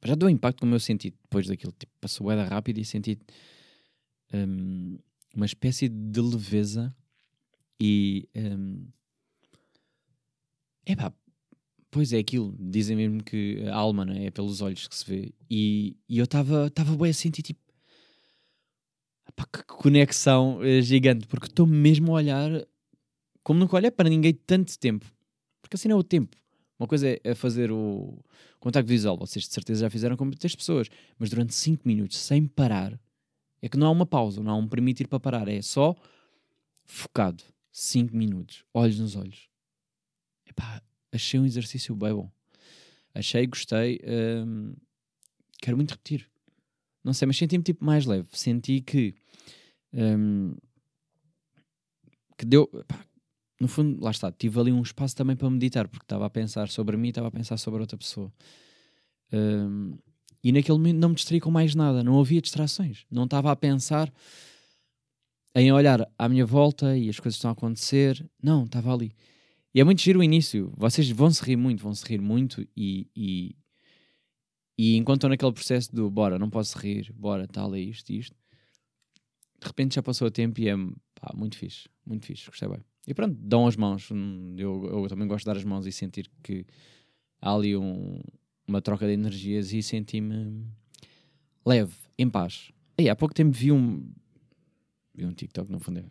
já 0.03 0.15
deu 0.15 0.29
impacto 0.29 0.59
como 0.59 0.73
eu 0.73 0.79
senti 0.79 1.11
depois 1.11 1.47
daquilo. 1.47 1.73
Tipo, 1.77 1.91
passou 2.01 2.29
a 2.29 2.43
rápido 2.43 2.79
e 2.79 2.85
senti 2.85 3.19
um, 4.33 4.97
uma 5.35 5.45
espécie 5.45 5.89
de 5.89 6.21
leveza 6.21 6.95
e 7.79 8.27
um, 8.35 8.87
Epá, 10.85 11.13
pois 11.89 12.13
é 12.13 12.19
aquilo. 12.19 12.55
Dizem 12.59 12.95
mesmo 12.95 13.23
que 13.23 13.63
a 13.67 13.75
alma 13.75 14.05
né, 14.05 14.25
é 14.25 14.31
pelos 14.31 14.61
olhos 14.61 14.87
que 14.87 14.95
se 14.95 15.05
vê. 15.05 15.33
E, 15.49 15.97
e 16.07 16.19
eu 16.19 16.25
estava 16.25 16.69
bem 16.99 17.09
a 17.09 17.13
sentir 17.13 17.41
tipo. 17.41 17.59
Epá, 19.27 19.45
que 19.45 19.63
conexão 19.63 20.59
gigante, 20.81 21.27
porque 21.27 21.47
estou 21.47 21.65
mesmo 21.65 22.11
a 22.11 22.15
olhar 22.15 22.65
como 23.45 23.59
nunca 23.59 23.75
olhei 23.75 23.91
para 23.91 24.09
ninguém 24.09 24.33
tanto 24.33 24.77
tempo. 24.79 25.05
Porque 25.61 25.75
assim 25.75 25.87
não 25.87 25.97
é 25.97 25.99
o 25.99 26.03
tempo. 26.03 26.35
Uma 26.79 26.87
coisa 26.87 27.07
é, 27.07 27.21
é 27.23 27.35
fazer 27.35 27.71
o 27.71 28.17
contacto 28.59 28.89
visual, 28.89 29.15
vocês 29.15 29.45
de 29.45 29.53
certeza 29.53 29.81
já 29.81 29.89
fizeram 29.89 30.17
com 30.17 30.25
muitas 30.25 30.55
pessoas, 30.55 30.89
mas 31.19 31.29
durante 31.29 31.53
5 31.53 31.87
minutos, 31.87 32.17
sem 32.17 32.47
parar, 32.47 32.99
é 33.61 33.69
que 33.69 33.77
não 33.77 33.85
há 33.85 33.91
uma 33.91 34.05
pausa, 34.05 34.41
não 34.41 34.51
há 34.51 34.55
um 34.55 34.67
permitir 34.67 35.07
para 35.07 35.19
parar, 35.19 35.47
é 35.47 35.61
só 35.61 35.95
focado. 36.85 37.43
5 37.71 38.15
minutos, 38.15 38.65
olhos 38.73 38.97
nos 38.97 39.15
olhos. 39.15 39.47
Epá, 40.57 40.81
achei 41.11 41.39
um 41.39 41.45
exercício 41.45 41.95
bem 41.95 42.13
bom. 42.13 42.31
Achei, 43.13 43.45
gostei. 43.45 43.99
hum, 44.05 44.73
quero 45.61 45.77
muito 45.77 45.91
repetir. 45.91 46.29
Não 47.03 47.13
sei, 47.13 47.25
mas 47.25 47.37
senti-me 47.37 47.63
tipo 47.63 47.83
mais 47.83 48.05
leve. 48.05 48.27
Senti 48.31 48.81
que. 48.81 49.13
hum, 49.93 50.55
que 52.37 52.45
deu. 52.45 52.67
pá, 52.87 53.05
no 53.59 53.67
fundo, 53.67 54.03
lá 54.03 54.11
está. 54.11 54.31
Tive 54.31 54.59
ali 54.59 54.71
um 54.71 54.81
espaço 54.81 55.15
também 55.15 55.35
para 55.35 55.49
meditar, 55.49 55.87
porque 55.87 56.03
estava 56.03 56.25
a 56.25 56.29
pensar 56.29 56.69
sobre 56.69 56.97
mim, 56.97 57.09
estava 57.09 57.27
a 57.27 57.31
pensar 57.31 57.57
sobre 57.57 57.81
outra 57.81 57.97
pessoa. 57.97 58.31
Hum, 59.31 59.97
e 60.43 60.51
naquele 60.51 60.77
momento 60.77 60.97
não 60.97 61.09
me 61.09 61.15
distraí 61.15 61.39
com 61.39 61.49
mais 61.49 61.73
nada, 61.73 62.03
não 62.03 62.19
havia 62.19 62.41
distrações. 62.41 63.05
Não 63.09 63.23
estava 63.25 63.51
a 63.51 63.55
pensar 63.55 64.13
em 65.55 65.71
olhar 65.71 66.07
à 66.19 66.27
minha 66.27 66.45
volta 66.45 66.97
e 66.97 67.09
as 67.09 67.19
coisas 67.19 67.37
estão 67.37 67.49
a 67.49 67.53
acontecer. 67.53 68.29
Não, 68.41 68.65
estava 68.65 68.93
ali. 68.93 69.15
E 69.75 69.81
é 69.81 69.83
muito 69.83 70.01
giro 70.01 70.21
o 70.21 70.23
início. 70.23 70.71
Vocês 70.77 71.09
vão 71.09 71.29
se 71.29 71.43
rir 71.43 71.57
muito, 71.57 71.83
vão 71.83 71.93
se 71.93 72.05
rir 72.07 72.21
muito 72.21 72.65
e, 72.77 73.09
e, 73.13 73.55
e 74.77 74.95
enquanto 74.95 75.17
estão 75.17 75.29
naquele 75.29 75.51
processo 75.51 75.93
do 75.93 76.09
bora, 76.09 76.39
não 76.39 76.49
posso 76.49 76.77
rir, 76.79 77.11
bora, 77.13 77.45
tal, 77.45 77.75
é 77.75 77.79
isto, 77.81 78.09
isto, 78.13 78.33
de 79.59 79.67
repente 79.67 79.95
já 79.95 80.01
passou 80.01 80.29
o 80.29 80.31
tempo 80.31 80.61
e 80.61 80.69
é 80.69 80.75
pá, 81.19 81.33
muito 81.35 81.57
fixe, 81.57 81.89
muito 82.05 82.25
fixe, 82.25 82.45
gostei 82.45 82.69
bem. 82.69 82.79
E 83.05 83.13
pronto, 83.13 83.35
dão 83.37 83.67
as 83.67 83.75
mãos. 83.75 84.09
Hum, 84.11 84.55
Eu, 84.57 84.85
eu 84.85 85.07
também 85.09 85.27
gosto 85.27 85.43
de 85.43 85.47
dar 85.51 85.57
as 85.57 85.63
mãos 85.65 85.85
e 85.85 85.91
sentir 85.91 86.31
que 86.41 86.65
há 87.41 87.53
ali 87.53 87.75
um- 87.75 88.21
uma 88.65 88.81
troca 88.81 89.05
de 89.05 89.11
energias 89.13 89.73
e 89.73 89.83
senti-me 89.83 90.65
leve, 91.65 91.93
em 92.17 92.29
paz. 92.29 92.71
E 92.97 93.09
há 93.09 93.15
pouco 93.15 93.35
tempo 93.35 93.51
vi 93.51 93.71
um. 93.73 94.09
Vi 95.13 95.25
um 95.25 95.33
TikTok, 95.33 95.69
no 95.71 95.79
fundo. 95.79 95.99
é. 95.99 96.05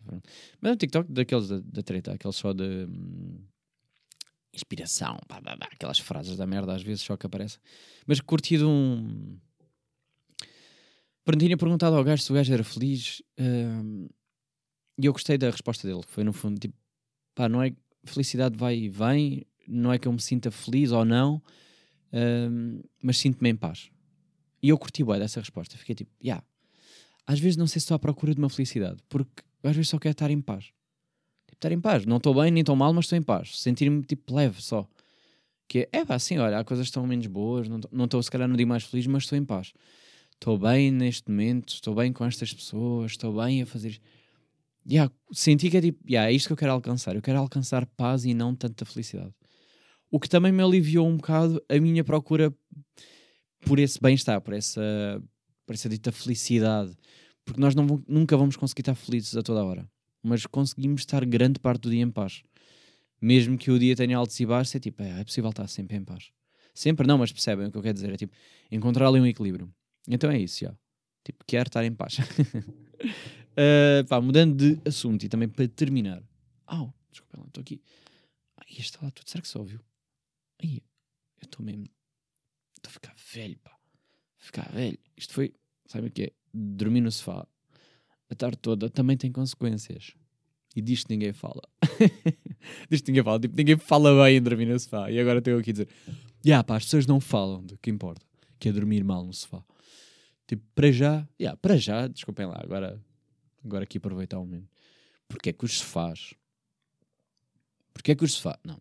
Mas 0.61 0.71
é 0.71 0.75
um 0.75 0.77
TikTok 0.77 1.11
daqueles 1.11 1.49
da, 1.49 1.61
da 1.61 1.83
treta, 1.83 2.13
aqueles 2.13 2.37
só 2.37 2.53
de. 2.53 2.63
hum, 2.87 3.39
inspiração, 4.55 5.19
pá, 5.29 5.41
pá, 5.41 5.57
pá, 5.57 5.69
aquelas 5.73 5.99
frases 5.99 6.37
da 6.37 6.47
merda 6.47 6.75
às 6.75 6.83
vezes 6.83 7.03
só 7.03 7.17
que 7.17 7.27
aparecem. 7.27 7.61
Mas 8.07 8.21
curti 8.21 8.57
de 8.57 8.65
um. 8.65 9.39
Pronto, 11.25 11.41
tinha 11.41 11.57
perguntado 11.57 11.97
ao 11.97 12.05
gajo 12.05 12.23
se 12.23 12.31
o 12.31 12.35
gajo 12.35 12.53
era 12.53 12.63
feliz 12.63 13.23
hum, 13.39 14.09
e 14.99 15.07
eu 15.07 15.13
gostei 15.13 15.39
da 15.39 15.51
resposta 15.51 15.87
dele. 15.87 16.03
Foi 16.07 16.23
no 16.23 16.33
fundo 16.33 16.59
tipo, 16.59 16.77
pá, 17.35 17.49
não 17.49 17.63
é 17.63 17.75
felicidade 18.05 18.57
vai 18.57 18.77
e 18.77 18.89
vem, 18.89 19.47
não 19.67 19.93
é 19.93 19.99
que 19.99 20.07
eu 20.07 20.13
me 20.13 20.21
sinta 20.21 20.51
feliz 20.51 20.93
ou 20.93 21.05
não, 21.05 21.43
hum, 22.13 22.81
mas 23.03 23.19
sinto-me 23.19 23.51
em 23.51 23.57
paz. 23.57 23.91
E 24.63 24.69
eu 24.69 24.79
curti 24.79 25.05
bem 25.05 25.19
dessa 25.19 25.41
resposta. 25.41 25.77
Fiquei 25.77 25.95
tipo, 25.95 26.11
yeah. 26.23 26.45
Às 27.27 27.41
vezes 27.41 27.57
não 27.57 27.67
sei 27.67 27.81
se 27.81 27.85
estou 27.85 27.95
à 27.95 27.99
procura 27.99 28.35
de 28.35 28.39
uma 28.39 28.51
felicidade, 28.51 29.03
porque 29.09 29.43
às 29.63 29.75
vezes 29.75 29.89
só 29.89 29.99
quero 29.99 30.13
estar 30.13 30.31
em 30.31 30.41
paz. 30.41 30.73
Tipo, 31.55 31.59
estar 31.59 31.73
em 31.73 31.81
paz. 31.81 32.07
Não 32.07 32.17
estou 32.17 32.35
bem 32.35 32.51
nem 32.51 32.61
estou 32.61 32.77
mal, 32.77 32.93
mas 32.93 33.05
estou 33.05 33.17
em 33.17 33.23
paz. 33.23 33.61
Sentir-me 33.61 34.03
tipo 34.03 34.35
leve 34.35 34.61
só. 34.63 34.87
Que 35.69 35.89
é, 35.93 36.05
pá, 36.05 36.17
assim, 36.17 36.39
olha, 36.39 36.59
há 36.59 36.65
coisas 36.65 36.87
que 36.87 36.91
estão 36.91 37.07
menos 37.07 37.27
boas, 37.27 37.69
não 37.69 38.05
estou 38.05 38.23
se 38.23 38.31
calhar 38.31 38.47
no 38.49 38.57
dia 38.57 38.67
mais 38.67 38.85
feliz, 38.85 39.07
mas 39.07 39.23
estou 39.23 39.39
em 39.39 39.45
paz. 39.45 39.73
Estou 40.35 40.59
bem 40.59 40.91
neste 40.91 41.31
momento, 41.31 41.71
estou 41.75 41.95
bem 41.95 42.13
com 42.13 42.25
estas 42.25 42.53
pessoas, 42.53 43.13
estou 43.13 43.35
bem 43.35 43.63
a 43.63 43.67
fazer. 43.67 44.01
Yeah, 44.87 45.11
senti 45.33 45.71
que 45.71 45.79
é 45.79 45.81
tipo, 45.81 46.05
yeah, 46.07 46.31
é 46.31 46.35
isto 46.35 46.49
que 46.49 46.53
eu 46.53 46.57
quero 46.57 46.73
alcançar. 46.73 47.15
Eu 47.15 47.23
quero 47.23 47.39
alcançar 47.39 47.87
paz 47.87 48.25
e 48.27 48.35
não 48.35 48.55
tanta 48.55 48.85
felicidade. 48.85 49.33
O 50.11 50.21
que 50.21 50.29
também 50.29 50.53
me 50.53 50.63
aliviou 50.63 51.09
um 51.09 51.17
bocado 51.17 51.63
a 51.69 51.79
minha 51.81 52.05
procura 52.05 52.55
por 53.65 53.79
esse 53.79 53.99
bem-estar, 54.01 54.41
por 54.43 54.53
essa, 54.53 54.83
por 55.67 55.75
essa 55.75 55.89
dita 55.89 56.13
felicidade. 56.13 56.95
Porque 57.45 57.61
nós 57.61 57.75
não, 57.75 58.03
nunca 58.07 58.37
vamos 58.37 58.57
conseguir 58.57 58.83
estar 58.83 58.95
felizes 58.95 59.35
a 59.37 59.43
toda 59.43 59.65
hora. 59.65 59.89
Mas 60.25 60.47
conseguimos 60.47 61.03
estar 61.03 61.23
grande 61.27 61.61
parte 61.61 61.83
do 61.83 61.91
dia 61.91 62.03
em 62.03 62.11
paz. 62.11 62.43
Mesmo 63.21 63.59
que 63.59 63.71
o 63.71 63.79
dia 63.79 63.95
tenha 63.95 64.17
altos 64.17 64.41
e 64.41 64.47
baixos, 64.47 64.75
é 64.75 64.81
tipo, 64.81 65.03
é, 65.03 65.21
é 65.21 65.25
possível 65.25 65.51
estar 65.51 65.69
sempre 65.69 65.99
em 65.99 66.03
paz. 66.03 66.33
Sempre 66.75 67.07
não, 67.07 67.19
mas 67.19 67.31
percebem 67.31 67.67
o 67.67 67.71
que 67.71 67.77
eu 67.77 67.83
quero 67.83 67.93
dizer. 67.93 68.11
É 68.11 68.17
tipo, 68.17 68.35
encontrar 68.73 69.09
ali 69.09 69.21
um 69.21 69.27
equilíbrio. 69.27 69.71
Então 70.09 70.31
é 70.31 70.39
isso, 70.39 70.65
já. 70.65 70.75
Tipo, 71.23 71.45
quero 71.47 71.69
estar 71.69 71.85
em 71.85 71.93
paz. 71.93 72.19
Uh, 72.19 74.05
pá, 74.09 74.19
mudando 74.19 74.57
de 74.57 74.89
assunto 74.89 75.25
e 75.25 75.29
também 75.29 75.47
para 75.47 75.69
terminar. 75.69 76.23
Au, 76.67 76.93
desculpa, 77.11 77.37
não 77.37 77.47
estou 77.47 77.61
aqui. 77.61 77.83
Ai, 78.57 78.77
está 78.79 79.01
lá 79.03 79.11
tudo. 79.11 79.29
Será 79.29 79.43
que 79.43 79.49
se 79.49 79.59
ouviu? 79.59 79.81
Ai, 80.63 80.81
eu 81.41 81.45
estou 81.45 81.65
mesmo. 81.65 81.85
Estou 82.79 82.89
a 82.89 82.93
ficar 82.93 83.15
velho, 83.35 83.59
pá. 83.59 83.79
Ficar 84.39 84.73
velho. 84.73 84.99
Isto 85.19 85.35
foi, 85.35 85.55
sabe 85.87 86.09
o 86.09 86.11
que 86.11 86.23
é? 86.25 86.33
Dormir 86.53 87.03
no 87.03 87.13
sofá 87.13 87.47
a 88.31 88.35
tarde 88.35 88.59
toda 88.59 88.89
também 88.89 89.17
tem 89.17 89.31
consequências. 89.31 90.15
E 90.77 90.83
disto 90.83 91.09
ninguém 91.09 91.33
fala. 91.33 91.63
disto 92.91 93.07
ninguém 93.09 93.23
fala. 93.23 93.39
Tipo, 93.39 93.57
ninguém 93.57 93.77
fala 93.77 94.25
bem 94.25 94.37
em 94.37 94.43
dormir 94.43 94.67
no 94.67 94.79
sofá. 94.79 95.11
E 95.11 95.21
agora 95.21 95.41
tenho 95.41 95.59
aqui 95.59 95.71
a 95.71 95.73
dizer: 95.73 95.89
Ya, 96.45 96.65
pá, 96.65 96.77
as 96.77 96.85
pessoas 96.85 97.07
não 97.07 97.21
falam 97.21 97.65
do 97.65 97.79
que 97.79 97.91
importa, 97.91 98.27
que 98.59 98.69
é 98.69 98.73
dormir 98.73 99.05
mal 99.05 99.25
no 99.25 99.33
sofá. 99.33 99.65
Tipo, 100.47 100.63
para 100.75 100.91
já, 100.91 101.27
ya, 101.41 101.57
para 101.57 101.77
já, 101.77 102.07
desculpem 102.09 102.47
lá, 102.47 102.61
agora, 102.63 103.01
agora 103.65 103.85
aqui 103.85 103.99
aproveitar 103.99 104.39
o 104.39 104.45
momento. 104.45 104.69
Porque 105.29 105.51
é 105.51 105.53
que 105.53 105.65
os 105.65 105.79
sofás. 105.79 106.35
Porque 107.93 108.13
é 108.13 108.15
que 108.15 108.25
os 108.25 108.33
sofás. 108.33 108.59
Não. 108.65 108.81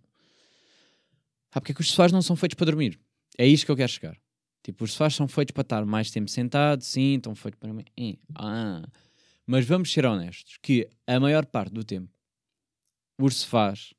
Ah, 1.51 1.61
porque 1.61 1.73
que 1.73 1.81
os 1.81 1.91
sofás 1.91 2.11
não 2.11 2.21
são 2.21 2.35
feitos 2.35 2.55
para 2.55 2.65
dormir? 2.65 2.99
É 3.37 3.45
isto 3.45 3.65
que 3.65 3.71
eu 3.71 3.75
quero 3.75 3.91
chegar. 3.91 4.17
Tipo, 4.63 4.85
os 4.85 4.93
sofás 4.93 5.13
são 5.13 5.27
feitos 5.27 5.53
para 5.53 5.61
estar 5.61 5.85
mais 5.85 6.09
tempo 6.09 6.29
sentado, 6.29 6.81
sim, 6.81 7.17
estão 7.17 7.35
feitos 7.35 7.59
para 7.59 7.71
mim. 7.71 7.85
Ah. 8.33 8.81
Mas 9.45 9.65
vamos 9.65 9.91
ser 9.91 10.05
honestos, 10.05 10.57
que 10.61 10.89
a 11.05 11.19
maior 11.19 11.45
parte 11.45 11.73
do 11.73 11.83
tempo 11.83 12.13
os 13.17 13.37
sofás 13.37 13.93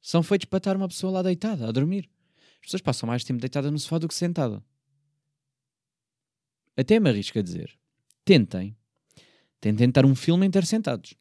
são 0.00 0.22
feitos 0.22 0.46
para 0.46 0.58
estar 0.58 0.76
uma 0.76 0.88
pessoa 0.88 1.12
lá 1.12 1.22
deitada, 1.22 1.68
a 1.68 1.72
dormir. 1.72 2.08
As 2.60 2.66
pessoas 2.66 2.82
passam 2.82 3.06
mais 3.06 3.24
tempo 3.24 3.40
deitada 3.40 3.70
no 3.70 3.78
sofá 3.78 3.98
do 3.98 4.08
que 4.08 4.14
sentada. 4.14 4.62
Até 6.76 7.00
me 7.00 7.10
arrisco 7.10 7.38
a 7.38 7.42
dizer. 7.42 7.76
Tentem. 8.24 8.76
Tentem 9.60 9.88
estar 9.88 10.06
um 10.06 10.14
filme 10.14 10.46
inteiro 10.46 10.66
sentados. 10.66 11.14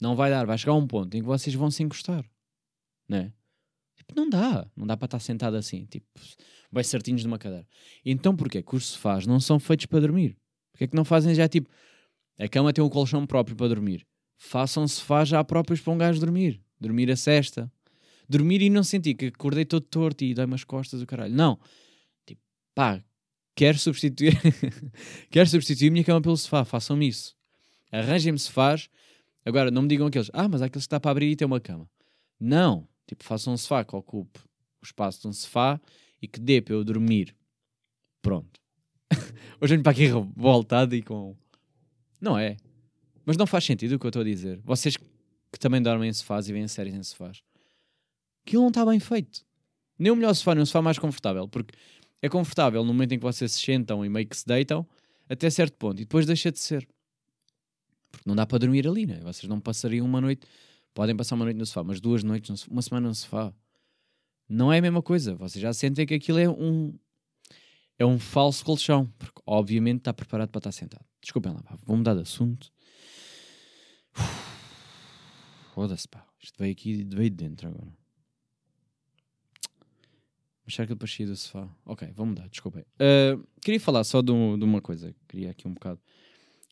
Não 0.00 0.16
vai 0.16 0.30
dar, 0.30 0.44
vai 0.46 0.58
chegar 0.58 0.72
a 0.72 0.76
um 0.76 0.86
ponto 0.86 1.16
em 1.16 1.20
que 1.20 1.26
vocês 1.26 1.54
vão 1.54 1.70
se 1.70 1.82
encostar. 1.82 2.28
Né? 3.08 3.32
Tipo, 3.94 4.14
não 4.16 4.28
dá. 4.28 4.68
Não 4.76 4.86
dá 4.86 4.96
para 4.96 5.06
estar 5.06 5.20
sentado 5.20 5.56
assim. 5.56 5.86
Tipo, 5.86 6.06
bem 6.72 6.84
certinhos 6.84 7.24
numa 7.24 7.38
cadeira. 7.38 7.66
Então 8.04 8.36
porquê 8.36 8.62
que 8.62 8.74
os 8.74 8.86
sofás 8.86 9.26
não 9.26 9.38
são 9.40 9.58
feitos 9.58 9.86
para 9.86 10.00
dormir? 10.00 10.36
Porquê 10.72 10.88
que 10.88 10.96
não 10.96 11.04
fazem 11.04 11.34
já 11.34 11.48
tipo... 11.48 11.70
A 12.38 12.48
cama 12.48 12.72
tem 12.72 12.84
um 12.84 12.88
colchão 12.88 13.26
próprio 13.26 13.56
para 13.56 13.68
dormir. 13.68 14.06
Façam 14.36 14.86
sofás 14.86 15.28
já 15.28 15.42
próprios 15.42 15.80
para 15.80 15.92
um 15.92 15.98
gajo 15.98 16.20
dormir. 16.20 16.60
Dormir 16.78 17.10
a 17.10 17.16
cesta. 17.16 17.70
Dormir 18.28 18.60
e 18.60 18.68
não 18.68 18.82
sentir 18.82 19.14
que 19.14 19.26
acordei 19.26 19.64
todo 19.64 19.84
torto 19.86 20.24
e 20.24 20.34
dei-me 20.34 20.54
as 20.54 20.64
costas 20.64 21.00
do 21.00 21.06
caralho. 21.06 21.34
Não. 21.34 21.58
Tipo, 22.26 22.40
pá, 22.74 23.02
quero 23.54 23.78
substituir... 23.78 24.38
quero 25.30 25.48
substituir 25.48 25.88
a 25.88 25.92
minha 25.92 26.04
cama 26.04 26.20
pelo 26.20 26.36
sofá. 26.36 26.64
Façam-me 26.64 27.08
isso. 27.08 27.34
Arranjem-me 27.90 28.38
sofás. 28.38 28.90
Agora, 29.44 29.70
não 29.70 29.82
me 29.82 29.88
digam 29.88 30.06
aqueles... 30.06 30.30
Ah, 30.34 30.48
mas 30.48 30.60
há 30.60 30.66
aqueles 30.66 30.84
que 30.84 30.88
está 30.88 31.00
para 31.00 31.12
abrir 31.12 31.30
e 31.30 31.36
tem 31.36 31.46
uma 31.46 31.60
cama. 31.60 31.88
Não. 32.38 32.86
Tipo, 33.06 33.24
façam 33.24 33.54
um 33.54 33.56
sofá 33.56 33.84
que 33.84 33.94
ocupe 33.96 34.40
o 34.82 34.84
espaço 34.84 35.22
de 35.22 35.28
um 35.28 35.32
sofá 35.32 35.80
e 36.20 36.28
que 36.28 36.40
dê 36.40 36.60
para 36.60 36.74
eu 36.74 36.84
dormir. 36.84 37.34
Pronto. 38.20 38.60
Hoje 39.60 39.74
venho 39.74 39.82
para 39.82 39.92
aqui 39.92 40.06
revoltado 40.06 40.94
e 40.94 41.02
com... 41.02 41.36
Não 42.20 42.38
é. 42.38 42.56
Mas 43.24 43.36
não 43.36 43.46
faz 43.46 43.64
sentido 43.64 43.94
o 43.94 43.98
que 43.98 44.06
eu 44.06 44.10
estou 44.10 44.22
a 44.22 44.24
dizer. 44.24 44.60
Vocês 44.64 44.96
que 44.96 45.58
também 45.58 45.82
dormem 45.82 46.08
em 46.08 46.12
sofás 46.12 46.48
e 46.48 46.52
veem 46.52 46.68
séries 46.68 46.94
em 46.94 47.02
sofás. 47.02 47.42
Aquilo 48.46 48.62
não 48.62 48.68
está 48.68 48.84
bem 48.84 49.00
feito. 49.00 49.44
Nem 49.98 50.12
o 50.12 50.16
melhor 50.16 50.34
sofá, 50.34 50.54
nem 50.54 50.62
um 50.62 50.66
sofá 50.66 50.82
mais 50.82 50.98
confortável. 50.98 51.48
Porque 51.48 51.74
é 52.22 52.28
confortável 52.28 52.84
no 52.84 52.92
momento 52.92 53.12
em 53.12 53.18
que 53.18 53.24
vocês 53.24 53.52
se 53.52 53.60
sentam 53.60 54.04
e 54.04 54.08
meio 54.08 54.26
que 54.26 54.36
se 54.36 54.46
deitam, 54.46 54.86
até 55.28 55.50
certo 55.50 55.76
ponto. 55.76 56.00
E 56.00 56.04
depois 56.04 56.26
deixa 56.26 56.52
de 56.52 56.58
ser. 56.58 56.86
Porque 58.10 58.28
não 58.28 58.36
dá 58.36 58.46
para 58.46 58.58
dormir 58.58 58.86
ali, 58.86 59.06
né? 59.06 59.20
Vocês 59.22 59.48
não 59.48 59.60
passariam 59.60 60.06
uma 60.06 60.20
noite... 60.20 60.46
Podem 60.94 61.14
passar 61.14 61.34
uma 61.34 61.44
noite 61.44 61.58
no 61.58 61.66
sofá, 61.66 61.84
mas 61.84 62.00
duas 62.00 62.22
noites, 62.22 62.66
uma 62.68 62.80
semana 62.80 63.08
no 63.08 63.14
sofá. 63.14 63.52
Não 64.48 64.72
é 64.72 64.78
a 64.78 64.80
mesma 64.80 65.02
coisa. 65.02 65.34
Vocês 65.34 65.60
já 65.60 65.70
sentem 65.74 66.06
que 66.06 66.14
aquilo 66.14 66.38
é 66.38 66.48
um... 66.48 66.98
É 67.98 68.04
um 68.04 68.18
falso 68.18 68.64
colchão. 68.64 69.06
Porque, 69.18 69.40
obviamente, 69.46 69.98
está 70.00 70.12
preparado 70.12 70.50
para 70.50 70.58
estar 70.60 70.72
sentado. 70.72 71.04
Desculpem 71.20 71.52
lá, 71.52 71.62
pá. 71.62 71.76
Vou 71.84 71.96
mudar 71.96 72.14
de 72.14 72.22
assunto. 72.22 72.70
Foda-se, 75.74 76.08
pá. 76.08 76.26
Isto 76.40 76.58
veio 76.58 76.72
aqui, 76.72 77.04
veio 77.04 77.30
de 77.30 77.36
dentro 77.36 77.68
agora. 77.68 77.92
Mas 80.64 80.74
que 80.74 80.82
ele 80.82 80.96
parecia 80.96 81.26
do 81.26 81.36
sofá? 81.36 81.68
Ok, 81.84 82.10
vou 82.12 82.26
mudar, 82.26 82.48
desculpem. 82.48 82.82
Uh, 83.00 83.46
queria 83.60 83.78
falar 83.78 84.02
só 84.04 84.20
de, 84.20 84.32
um- 84.32 84.58
de 84.58 84.64
uma 84.64 84.80
coisa. 84.82 85.14
Queria 85.28 85.50
aqui 85.50 85.68
um 85.68 85.74
bocado. 85.74 86.00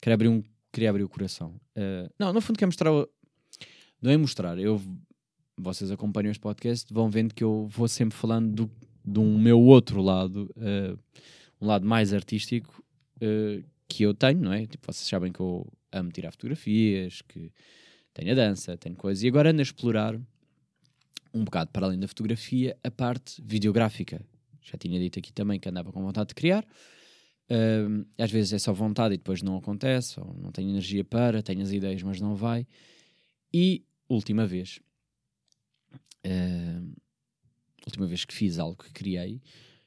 Queria 0.02 0.14
abrir, 0.14 0.28
um, 0.28 0.42
queria 0.72 0.90
abrir 0.90 1.04
o 1.04 1.08
coração. 1.08 1.54
Uh, 1.76 2.10
não, 2.18 2.32
no 2.32 2.40
fundo, 2.40 2.58
quero 2.58 2.68
mostrar. 2.68 2.92
o- 2.92 3.08
Não 4.02 4.10
é 4.10 4.16
mostrar. 4.16 4.58
Eu, 4.58 4.80
vocês 5.56 5.90
acompanham 5.92 6.30
este 6.32 6.40
podcast, 6.40 6.92
vão 6.92 7.08
vendo 7.08 7.32
que 7.34 7.44
eu 7.44 7.68
vou 7.68 7.87
sempre 7.87 8.16
falando 8.18 8.52
do, 8.66 8.70
de 9.04 9.18
um 9.18 9.38
meu 9.38 9.60
outro 9.60 10.00
lado, 10.00 10.50
uh, 10.56 10.98
um 11.60 11.66
lado 11.66 11.86
mais 11.86 12.12
artístico 12.12 12.82
uh, 13.16 13.64
que 13.88 14.02
eu 14.02 14.14
tenho, 14.14 14.40
não 14.40 14.52
é? 14.52 14.66
Tipo, 14.66 14.92
vocês 14.92 15.06
sabem 15.06 15.30
que 15.30 15.40
eu 15.40 15.66
amo 15.92 16.10
tirar 16.10 16.30
fotografias, 16.30 17.22
que 17.22 17.52
tenho 18.12 18.32
a 18.32 18.34
dança, 18.34 18.76
tenho 18.76 18.96
coisas. 18.96 19.22
E 19.22 19.28
agora 19.28 19.50
ando 19.50 19.60
a 19.60 19.62
explorar 19.62 20.18
um 21.32 21.44
bocado 21.44 21.70
para 21.70 21.86
além 21.86 21.98
da 21.98 22.08
fotografia, 22.08 22.76
a 22.82 22.90
parte 22.90 23.42
videográfica 23.42 24.24
Já 24.62 24.78
tinha 24.78 24.98
dito 24.98 25.18
aqui 25.18 25.32
também 25.32 25.58
que 25.58 25.68
andava 25.68 25.92
com 25.92 26.02
vontade 26.02 26.28
de 26.28 26.34
criar. 26.34 26.64
Uh, 27.50 28.06
às 28.16 28.30
vezes 28.30 28.54
é 28.54 28.58
só 28.58 28.72
vontade 28.72 29.14
e 29.14 29.18
depois 29.18 29.42
não 29.42 29.56
acontece, 29.56 30.18
ou 30.18 30.34
não 30.34 30.50
tenho 30.50 30.70
energia 30.70 31.04
para, 31.04 31.42
tenho 31.42 31.60
as 31.60 31.72
ideias, 31.72 32.02
mas 32.02 32.20
não 32.20 32.34
vai. 32.34 32.66
E 33.52 33.84
última 34.08 34.46
vez, 34.46 34.80
uh, 36.24 36.94
última 37.88 38.07
vez 38.07 38.25
que 38.25 38.35
fiz 38.35 38.59
algo 38.59 38.83
que 38.83 38.92
criei, 38.92 39.40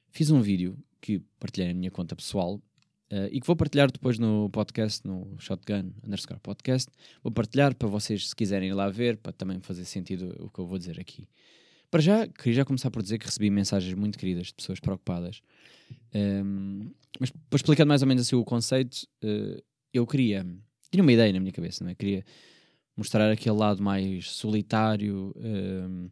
fiz 0.09 0.31
um 0.31 0.41
vídeo 0.41 0.77
que 1.01 1.19
partilhei 1.39 1.69
na 1.69 1.73
minha 1.73 1.91
conta 1.91 2.15
pessoal 2.15 2.61
Uh, 3.09 3.31
e 3.31 3.39
que 3.39 3.47
vou 3.47 3.55
partilhar 3.55 3.89
depois 3.89 4.19
no 4.19 4.49
podcast, 4.49 5.07
no 5.07 5.33
Shotgun 5.39 5.93
underscore 6.05 6.41
podcast. 6.41 6.91
Vou 7.23 7.31
partilhar 7.31 7.73
para 7.73 7.87
vocês, 7.87 8.27
se 8.27 8.35
quiserem 8.35 8.67
ir 8.67 8.73
lá 8.73 8.89
ver, 8.89 9.15
para 9.15 9.31
também 9.31 9.61
fazer 9.61 9.85
sentido 9.85 10.35
o 10.39 10.49
que 10.49 10.59
eu 10.59 10.67
vou 10.67 10.77
dizer 10.77 10.99
aqui. 10.99 11.25
Para 11.89 12.01
já, 12.01 12.27
queria 12.27 12.55
já 12.55 12.65
começar 12.65 12.91
por 12.91 13.01
dizer 13.01 13.17
que 13.17 13.25
recebi 13.25 13.49
mensagens 13.49 13.93
muito 13.93 14.17
queridas 14.17 14.47
de 14.47 14.55
pessoas 14.55 14.81
preocupadas. 14.81 15.41
Um, 16.13 16.19
ehm, 16.19 16.91
mas 17.17 17.31
para 17.31 17.55
explicar 17.55 17.85
mais 17.85 18.01
ou 18.01 18.09
menos 18.09 18.27
assim 18.27 18.35
o 18.35 18.43
conceito, 18.43 19.07
uh, 19.23 19.63
eu 19.93 20.05
queria. 20.05 20.45
Tinha 20.91 21.01
uma 21.01 21.13
ideia 21.13 21.31
na 21.31 21.39
minha 21.39 21.53
cabeça, 21.53 21.85
não 21.85 21.91
é? 21.91 21.95
Queria 21.95 22.25
mostrar 22.93 23.31
aquele 23.31 23.55
lado 23.55 23.81
mais 23.81 24.29
solitário 24.31 25.33
um, 25.37 25.41
ehm, 25.45 26.09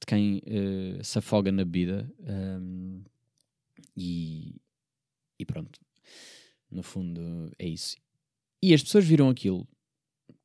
de 0.00 0.06
quem 0.06 0.42
uh, 0.46 1.04
se 1.04 1.18
afoga 1.18 1.50
na 1.50 1.64
bebida. 1.64 2.10
Um, 2.20 2.26
ehm, 2.28 3.04
e, 3.96 4.56
e 5.38 5.44
pronto, 5.44 5.80
no 6.70 6.82
fundo, 6.82 7.50
é 7.58 7.66
isso. 7.66 7.96
E 8.62 8.74
as 8.74 8.82
pessoas 8.82 9.04
viram 9.04 9.28
aquilo, 9.28 9.66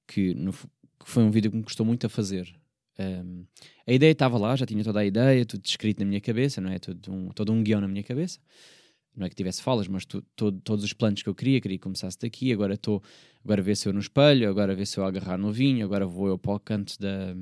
que, 0.07 0.33
no, 0.33 0.53
que 0.53 1.05
foi 1.05 1.23
um 1.23 1.31
vídeo 1.31 1.51
que 1.51 1.57
me 1.57 1.63
custou 1.63 1.85
muito 1.85 2.05
a 2.05 2.09
fazer. 2.09 2.53
Um, 2.99 3.45
a 3.87 3.91
ideia 3.91 4.11
estava 4.11 4.37
lá, 4.37 4.55
já 4.55 4.65
tinha 4.65 4.83
toda 4.83 4.99
a 4.99 5.05
ideia, 5.05 5.45
tudo 5.45 5.65
escrito 5.65 5.99
na 5.99 6.05
minha 6.05 6.21
cabeça, 6.21 6.61
não 6.61 6.69
é? 6.69 6.79
Todo 6.79 7.11
um, 7.11 7.29
todo 7.29 7.51
um 7.51 7.63
guião 7.63 7.81
na 7.81 7.87
minha 7.87 8.03
cabeça. 8.03 8.39
Não 9.15 9.25
é 9.25 9.29
que 9.29 9.35
tivesse 9.35 9.61
falas, 9.61 9.87
mas 9.87 10.05
tu, 10.05 10.21
todo, 10.35 10.59
todos 10.61 10.85
os 10.85 10.93
planos 10.93 11.21
que 11.21 11.27
eu 11.27 11.35
queria, 11.35 11.59
queria 11.59 11.77
que 11.77 11.83
começasse 11.83 12.17
daqui, 12.17 12.53
agora 12.53 12.75
estou, 12.75 13.03
agora 13.43 13.61
vê 13.61 13.75
se 13.75 13.87
eu 13.87 13.93
no 13.93 13.99
espelho, 13.99 14.49
agora 14.49 14.73
vê 14.73 14.85
se 14.85 14.97
eu 14.97 15.05
agarrar 15.05 15.37
no 15.37 15.51
vinho, 15.51 15.85
agora 15.85 16.05
vou 16.05 16.27
eu 16.27 16.37
para 16.37 16.53
o 16.53 16.59
canto 16.59 16.97
da, 16.97 17.35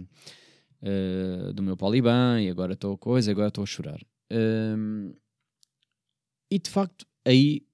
uh, 0.81 1.53
do 1.53 1.63
meu 1.63 1.77
poliban, 1.77 2.41
e 2.41 2.49
agora 2.49 2.73
estou 2.73 2.97
coisa, 2.97 3.31
agora 3.31 3.49
estou 3.49 3.63
a 3.63 3.67
chorar. 3.67 4.01
Um, 4.31 5.13
e 6.51 6.59
de 6.59 6.69
facto, 6.69 7.05
aí 7.25 7.65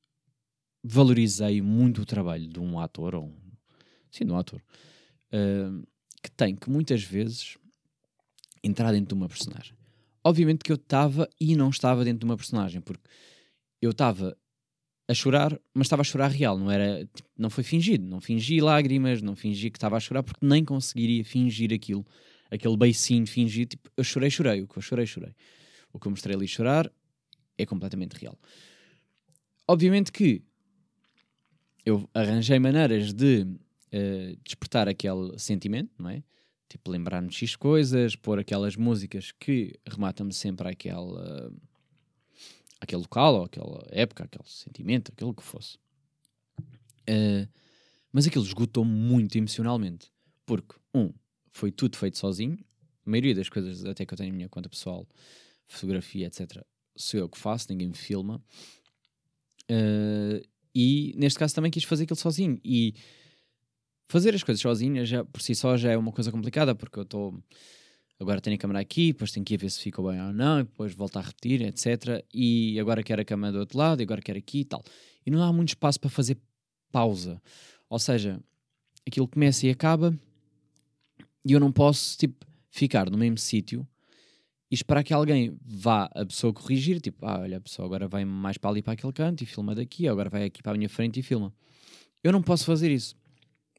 valorizei 0.83 1.61
muito 1.61 2.01
o 2.01 2.05
trabalho 2.05 2.47
de 2.47 2.59
um 2.59 2.79
ator, 2.79 3.15
ou 3.15 3.33
sim, 4.11 4.25
de 4.25 4.31
um 4.31 4.37
ator, 4.37 4.61
uh, 5.33 5.87
que 6.21 6.31
tem 6.31 6.55
que 6.55 6.69
muitas 6.69 7.03
vezes 7.03 7.57
entrar 8.63 8.91
dentro 8.91 9.09
de 9.09 9.13
uma 9.13 9.27
personagem. 9.27 9.75
Obviamente 10.23 10.63
que 10.63 10.71
eu 10.71 10.75
estava 10.75 11.29
e 11.39 11.55
não 11.55 11.69
estava 11.69 12.03
dentro 12.03 12.19
de 12.19 12.25
uma 12.25 12.37
personagem, 12.37 12.81
porque 12.81 13.07
eu 13.81 13.91
estava 13.91 14.35
a 15.07 15.13
chorar, 15.13 15.59
mas 15.73 15.85
estava 15.85 16.01
a 16.01 16.05
chorar 16.05 16.29
real, 16.31 16.57
não 16.57 16.71
era, 16.71 17.05
tipo, 17.13 17.29
não 17.37 17.49
foi 17.49 17.63
fingido, 17.63 18.07
não 18.07 18.19
fingi 18.19 18.59
lágrimas, 18.59 19.21
não 19.21 19.35
fingi 19.35 19.69
que 19.69 19.77
estava 19.77 19.97
a 19.97 19.99
chorar, 19.99 20.23
porque 20.23 20.43
nem 20.43 20.65
conseguiria 20.65 21.23
fingir 21.23 21.71
aquilo, 21.71 22.05
aquele 22.55 22.77
beicinho 22.77 23.27
fingido, 23.27 23.69
tipo, 23.71 23.89
eu 23.95 24.03
chorei, 24.03 24.29
chorei, 24.29 24.61
o 24.61 24.67
que 24.67 24.77
eu 24.77 24.81
chorei, 24.81 25.05
chorei. 25.05 25.35
O 25.91 25.99
que 25.99 26.07
eu 26.07 26.11
mostrei 26.11 26.35
ali 26.35 26.47
chorar 26.47 26.91
é 27.57 27.65
completamente 27.65 28.13
real. 28.13 28.37
Obviamente 29.67 30.11
que 30.11 30.43
eu 31.85 32.09
arranjei 32.13 32.59
maneiras 32.59 33.13
de 33.13 33.43
uh, 33.43 34.35
despertar 34.43 34.87
aquele 34.89 35.37
sentimento, 35.37 35.91
não 35.97 36.09
é? 36.09 36.23
Tipo, 36.67 36.91
lembrar-me 36.91 37.29
de 37.29 37.35
X 37.35 37.55
coisas, 37.55 38.15
pôr 38.15 38.39
aquelas 38.39 38.75
músicas 38.75 39.31
que 39.31 39.73
rematam-me 39.87 40.33
sempre 40.33 40.67
àquela, 40.67 41.51
àquele 42.81 43.01
local, 43.01 43.35
ou 43.35 43.43
àquela 43.43 43.87
época, 43.91 44.23
aquele 44.23 44.43
sentimento, 44.47 45.11
aquilo 45.11 45.33
que 45.33 45.43
fosse. 45.43 45.77
Uh, 47.07 47.47
mas 48.11 48.25
aquilo 48.25 48.43
esgotou-me 48.43 48.91
muito 48.91 49.37
emocionalmente. 49.37 50.11
Porque, 50.45 50.75
um, 50.93 51.13
foi 51.55 51.71
tudo 51.71 51.95
feito 51.95 52.17
sozinho. 52.17 52.59
A 53.05 53.09
maioria 53.09 53.33
das 53.33 53.47
coisas, 53.47 53.85
até 53.85 54.05
que 54.05 54.13
eu 54.13 54.17
tenho 54.17 54.29
na 54.29 54.35
minha 54.35 54.49
conta 54.49 54.67
pessoal, 54.67 55.07
fotografia, 55.65 56.27
etc., 56.27 56.61
sou 56.97 57.17
eu 57.21 57.29
que 57.29 57.37
faço, 57.37 57.67
ninguém 57.69 57.87
me 57.87 57.95
filma. 57.95 58.43
Uh, 59.71 60.45
e 60.73 61.13
neste 61.17 61.39
caso 61.39 61.55
também 61.55 61.71
quis 61.71 61.85
fazer 61.85 62.03
aquilo 62.03 62.19
sozinho. 62.19 62.59
E 62.61 62.93
fazer 64.09 64.35
as 64.35 64.43
coisas 64.43 64.61
sozinho 64.61 65.05
já, 65.05 65.23
por 65.23 65.41
si 65.41 65.55
só 65.55 65.77
já 65.77 65.91
é 65.91 65.97
uma 65.97 66.11
coisa 66.11 66.29
complicada, 66.29 66.75
porque 66.75 66.99
eu 66.99 67.03
estou. 67.03 67.41
Agora 68.19 68.41
tenho 68.41 68.57
a 68.57 68.59
câmera 68.59 68.81
aqui, 68.81 69.13
depois 69.13 69.31
tenho 69.31 69.45
que 69.45 69.53
ir 69.53 69.57
ver 69.57 69.69
se 69.69 69.79
ficou 69.79 70.09
bem 70.09 70.21
ou 70.21 70.33
não, 70.33 70.59
e 70.59 70.63
depois 70.63 70.93
voltar 70.93 71.21
a 71.21 71.23
repetir, 71.23 71.61
etc. 71.61 72.21
E 72.33 72.77
agora 72.81 73.01
quero 73.01 73.21
a 73.21 73.25
câmera 73.25 73.53
do 73.53 73.59
outro 73.59 73.77
lado, 73.77 74.01
e 74.01 74.03
agora 74.03 74.21
quero 74.21 74.39
aqui 74.39 74.59
e 74.59 74.65
tal. 74.65 74.83
E 75.25 75.31
não 75.31 75.41
há 75.41 75.53
muito 75.53 75.69
espaço 75.69 76.01
para 76.01 76.09
fazer 76.09 76.37
pausa. 76.91 77.41
Ou 77.89 77.99
seja, 77.99 78.41
aquilo 79.07 79.27
começa 79.27 79.65
e 79.65 79.69
acaba, 79.69 80.17
e 81.45 81.51
eu 81.51 81.59
não 81.59 81.71
posso, 81.71 82.17
tipo, 82.17 82.45
ficar 82.69 83.09
no 83.09 83.17
mesmo 83.17 83.37
sítio 83.37 83.87
e 84.69 84.75
esperar 84.75 85.03
que 85.03 85.13
alguém 85.13 85.55
vá 85.63 86.09
a 86.13 86.25
pessoa 86.25 86.51
corrigir, 86.51 86.99
tipo, 86.99 87.25
ah, 87.25 87.39
olha, 87.41 87.57
a 87.57 87.61
pessoa 87.61 87.85
agora 87.85 88.07
vai 88.07 88.25
mais 88.25 88.57
para 88.57 88.71
ali 88.71 88.81
para 88.81 88.93
aquele 88.93 89.13
canto 89.13 89.43
e 89.43 89.45
filma 89.45 89.75
daqui, 89.75 90.07
agora 90.07 90.29
vai 90.29 90.43
aqui 90.45 90.63
para 90.63 90.73
a 90.73 90.77
minha 90.77 90.89
frente 90.89 91.19
e 91.19 91.23
filma. 91.23 91.53
Eu 92.23 92.31
não 92.31 92.41
posso 92.41 92.65
fazer 92.65 92.91
isso. 92.91 93.15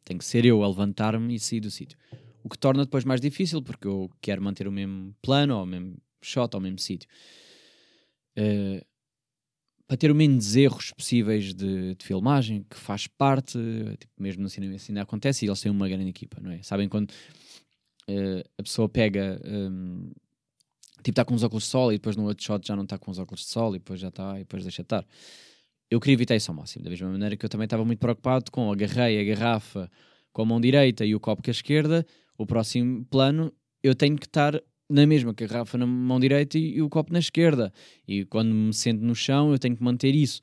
Tem 0.04 0.16
que 0.16 0.24
ser 0.24 0.44
eu 0.44 0.62
a 0.62 0.68
levantar-me 0.68 1.34
e 1.34 1.40
sair 1.40 1.58
do 1.58 1.70
sítio. 1.70 1.98
O 2.44 2.48
que 2.48 2.56
torna 2.56 2.84
depois 2.84 3.04
mais 3.04 3.20
difícil, 3.20 3.60
porque 3.60 3.88
eu 3.88 4.08
quero 4.20 4.40
manter 4.40 4.68
o 4.68 4.72
mesmo 4.72 5.12
plano, 5.20 5.56
ou 5.56 5.64
o 5.64 5.66
mesmo 5.66 5.96
shot, 6.22 6.54
ou 6.54 6.60
o 6.60 6.62
mesmo 6.62 6.78
sítio. 6.78 7.08
Uh, 8.38 8.86
para 9.88 9.96
ter 9.96 10.10
o 10.10 10.14
menos 10.14 10.56
erros 10.56 10.92
possíveis 10.92 11.54
de, 11.54 11.94
de 11.94 12.04
filmagem, 12.04 12.64
que 12.68 12.76
faz 12.76 13.06
parte, 13.06 13.58
tipo, 13.98 14.12
mesmo 14.18 14.42
no 14.42 14.48
cinema 14.48 14.74
assim 14.74 14.92
ainda 14.92 15.02
acontece, 15.02 15.44
e 15.44 15.48
eles 15.48 15.60
têm 15.60 15.70
uma 15.70 15.88
grande 15.88 16.08
equipa, 16.08 16.40
não 16.40 16.50
é? 16.50 16.62
Sabem 16.62 16.88
quando 16.88 17.12
uh, 18.10 18.42
a 18.58 18.62
pessoa 18.62 18.88
pega 18.88 19.40
um, 19.44 20.10
tipo, 20.96 21.10
está 21.10 21.24
com 21.24 21.34
os 21.34 21.42
óculos 21.42 21.64
de 21.64 21.70
sol 21.70 21.92
e 21.92 21.96
depois 21.96 22.16
no 22.16 22.24
outro 22.24 22.44
shot 22.44 22.66
já 22.66 22.74
não 22.76 22.84
está 22.84 22.98
com 22.98 23.10
os 23.10 23.18
óculos 23.18 23.40
de 23.40 23.48
sol 23.48 23.74
e 23.74 23.78
depois 23.78 24.00
já 24.00 24.08
está 24.08 24.36
e 24.36 24.40
depois 24.40 24.62
deixa 24.62 24.82
estar. 24.82 25.06
Eu 25.90 26.00
queria 26.00 26.14
evitar 26.14 26.34
isso 26.34 26.50
ao 26.50 26.56
máximo, 26.56 26.84
da 26.84 26.90
mesma 26.90 27.08
maneira 27.08 27.36
que 27.36 27.44
eu 27.44 27.48
também 27.48 27.66
estava 27.66 27.84
muito 27.84 28.00
preocupado 28.00 28.50
com 28.50 28.72
agarrei 28.72 29.20
a 29.20 29.24
garrafa 29.34 29.90
com 30.32 30.42
a 30.42 30.44
mão 30.44 30.60
direita 30.60 31.04
e 31.04 31.14
o 31.14 31.20
copo 31.20 31.42
com 31.42 31.50
a 31.50 31.52
esquerda, 31.52 32.04
o 32.36 32.44
próximo 32.44 33.04
plano 33.06 33.52
eu 33.82 33.94
tenho 33.94 34.16
que 34.16 34.26
estar 34.26 34.60
na 34.88 35.06
mesma 35.06 35.32
garrafa 35.32 35.78
na 35.78 35.86
mão 35.86 36.20
direita 36.20 36.58
e, 36.58 36.80
o 36.80 36.88
copo 36.88 37.12
na 37.12 37.18
esquerda. 37.18 37.72
E 38.06 38.24
quando 38.24 38.54
me 38.54 38.72
sento 38.72 39.02
no 39.02 39.14
chão 39.14 39.52
eu 39.52 39.58
tenho 39.58 39.76
que 39.76 39.82
manter 39.82 40.14
isso. 40.14 40.40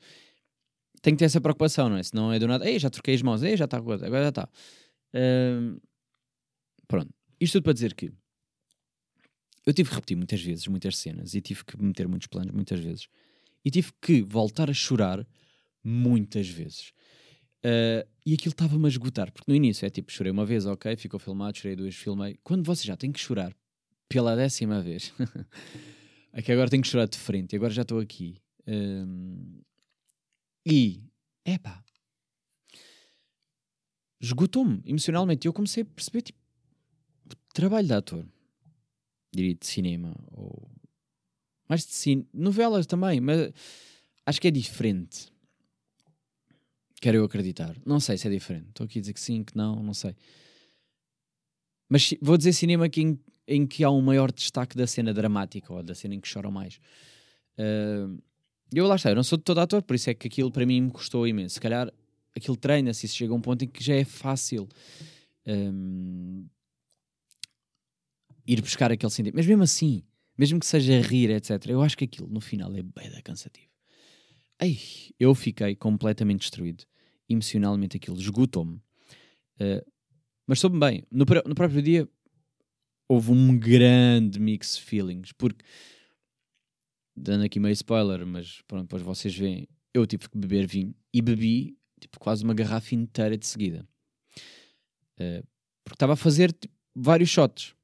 Tenho 1.02 1.16
que 1.16 1.18
ter 1.18 1.26
essa 1.26 1.40
preocupação, 1.40 1.88
não 1.88 1.96
é? 1.96 2.02
Senão 2.02 2.32
é 2.32 2.38
do 2.38 2.46
nada, 2.46 2.68
ei, 2.68 2.78
já 2.78 2.88
troquei 2.88 3.14
as 3.14 3.22
mãos, 3.22 3.42
ei, 3.42 3.56
já 3.56 3.66
está, 3.66 3.76
agora 3.76 3.98
já 3.98 4.28
está. 4.28 4.48
Uh, 5.14 5.80
pronto. 6.88 7.12
Isto 7.44 7.58
tudo 7.58 7.64
para 7.64 7.72
dizer 7.74 7.94
que 7.94 8.10
eu 9.66 9.72
tive 9.74 9.90
que 9.90 9.94
repetir 9.94 10.16
muitas 10.16 10.40
vezes, 10.40 10.66
muitas 10.66 10.96
cenas, 10.96 11.34
e 11.34 11.42
tive 11.42 11.62
que 11.62 11.80
meter 11.80 12.08
muitos 12.08 12.26
planos 12.26 12.54
muitas 12.54 12.80
vezes. 12.80 13.06
E 13.62 13.70
tive 13.70 13.92
que 14.00 14.22
voltar 14.22 14.70
a 14.70 14.72
chorar 14.72 15.26
muitas 15.82 16.48
vezes. 16.48 16.92
Uh, 17.62 18.06
e 18.24 18.32
aquilo 18.32 18.52
estava-me 18.52 18.86
a 18.86 18.88
esgotar, 18.88 19.30
porque 19.30 19.50
no 19.50 19.54
início 19.56 19.84
é 19.84 19.90
tipo, 19.90 20.10
chorei 20.10 20.32
uma 20.32 20.46
vez, 20.46 20.64
ok, 20.64 20.96
ficou 20.96 21.20
filmado, 21.20 21.58
chorei 21.58 21.76
duas, 21.76 21.94
filmei. 21.94 22.38
Quando 22.42 22.64
você 22.64 22.86
já 22.86 22.96
tem 22.96 23.12
que 23.12 23.20
chorar 23.20 23.54
pela 24.08 24.34
décima 24.34 24.80
vez, 24.80 25.12
é 26.32 26.40
que 26.40 26.50
agora 26.50 26.70
tenho 26.70 26.82
que 26.82 26.88
chorar 26.88 27.06
de 27.06 27.18
frente, 27.18 27.54
agora 27.54 27.72
já 27.72 27.82
estou 27.82 28.00
aqui. 28.00 28.36
Um, 28.66 29.60
e, 30.66 31.02
epá, 31.44 31.84
esgotou-me 34.18 34.82
emocionalmente. 34.86 35.46
E 35.46 35.48
eu 35.48 35.52
comecei 35.52 35.82
a 35.82 35.86
perceber, 35.86 36.22
tipo, 36.22 36.43
trabalho 37.52 37.86
de 37.86 37.94
ator 37.94 38.26
diria 39.32 39.54
de 39.54 39.66
cinema 39.66 40.14
ou 40.32 40.70
mais 41.68 41.84
de 41.84 41.92
cine, 41.92 42.26
novelas 42.32 42.86
também, 42.86 43.20
mas 43.20 43.52
acho 44.26 44.40
que 44.40 44.48
é 44.48 44.50
diferente. 44.50 45.32
Quero 47.00 47.18
eu 47.18 47.24
acreditar. 47.24 47.76
Não 47.84 48.00
sei 48.00 48.16
se 48.16 48.26
é 48.26 48.30
diferente. 48.30 48.68
Estou 48.68 48.84
aqui 48.84 48.98
a 48.98 49.00
dizer 49.00 49.12
que 49.12 49.20
sim, 49.20 49.42
que 49.42 49.56
não, 49.56 49.82
não 49.82 49.94
sei. 49.94 50.14
Mas 51.88 52.14
vou 52.20 52.36
dizer 52.36 52.52
cinema 52.52 52.88
que 52.88 53.02
em, 53.02 53.18
em, 53.46 53.66
que 53.66 53.84
há 53.84 53.90
um 53.90 54.00
maior 54.00 54.32
destaque 54.32 54.76
da 54.76 54.86
cena 54.86 55.12
dramática 55.12 55.72
ou 55.72 55.82
da 55.82 55.94
cena 55.94 56.14
em 56.14 56.20
que 56.20 56.28
choram 56.28 56.50
mais. 56.50 56.80
Uh, 57.58 58.22
eu 58.72 58.86
lá 58.86 58.96
está, 58.96 59.10
eu 59.10 59.14
não 59.14 59.22
sou 59.22 59.38
de 59.38 59.44
todo 59.44 59.58
ator, 59.58 59.82
por 59.82 59.94
isso 59.94 60.10
é 60.10 60.14
que 60.14 60.26
aquilo 60.26 60.50
para 60.50 60.64
mim 60.64 60.80
me 60.80 60.90
custou 60.90 61.26
imenso. 61.26 61.54
Se 61.54 61.60
calhar 61.60 61.92
aquilo 62.34 62.56
treina-se 62.56 63.06
e 63.06 63.08
chega 63.08 63.32
a 63.32 63.36
um 63.36 63.40
ponto 63.40 63.64
em 63.64 63.68
que 63.68 63.82
já 63.82 63.94
é 63.94 64.04
fácil. 64.04 64.68
Um, 65.46 66.46
ir 68.46 68.60
buscar 68.60 68.92
aquele 68.92 69.10
sentimento. 69.10 69.36
Mas 69.36 69.46
mesmo 69.46 69.62
assim, 69.62 70.02
mesmo 70.36 70.58
que 70.58 70.66
seja 70.66 71.00
rir, 71.00 71.30
etc., 71.30 71.66
eu 71.68 71.82
acho 71.82 71.96
que 71.96 72.04
aquilo 72.04 72.28
no 72.28 72.40
final 72.40 72.74
é 72.74 72.82
bem 72.82 73.10
cansativo. 73.22 73.68
Ai, 74.60 74.78
eu 75.18 75.34
fiquei 75.34 75.74
completamente 75.74 76.40
destruído. 76.40 76.84
Emocionalmente 77.28 77.96
aquilo 77.96 78.18
esgotou-me. 78.18 78.76
Uh, 79.60 79.84
mas 80.46 80.60
soube 80.60 80.78
bem. 80.78 81.04
No, 81.10 81.24
no 81.46 81.54
próprio 81.54 81.82
dia 81.82 82.08
houve 83.08 83.32
um 83.32 83.58
grande 83.58 84.40
mix 84.40 84.76
de 84.76 84.82
feelings, 84.82 85.32
porque 85.32 85.64
dando 87.16 87.44
aqui 87.44 87.60
meio 87.60 87.72
spoiler, 87.72 88.26
mas 88.26 88.62
pronto, 88.66 88.82
depois 88.82 89.02
vocês 89.02 89.36
veem, 89.36 89.68
eu 89.92 90.06
tive 90.06 90.28
que 90.28 90.36
beber 90.36 90.66
vinho 90.66 90.94
e 91.12 91.22
bebi 91.22 91.76
tipo, 92.00 92.18
quase 92.18 92.44
uma 92.44 92.54
garrafa 92.54 92.94
inteira 92.94 93.36
de 93.36 93.46
seguida. 93.46 93.86
Uh, 95.18 95.46
porque 95.84 95.96
estava 95.96 96.14
a 96.14 96.16
fazer 96.16 96.52
tipo, 96.52 96.74
vários 96.94 97.28
shots, 97.28 97.74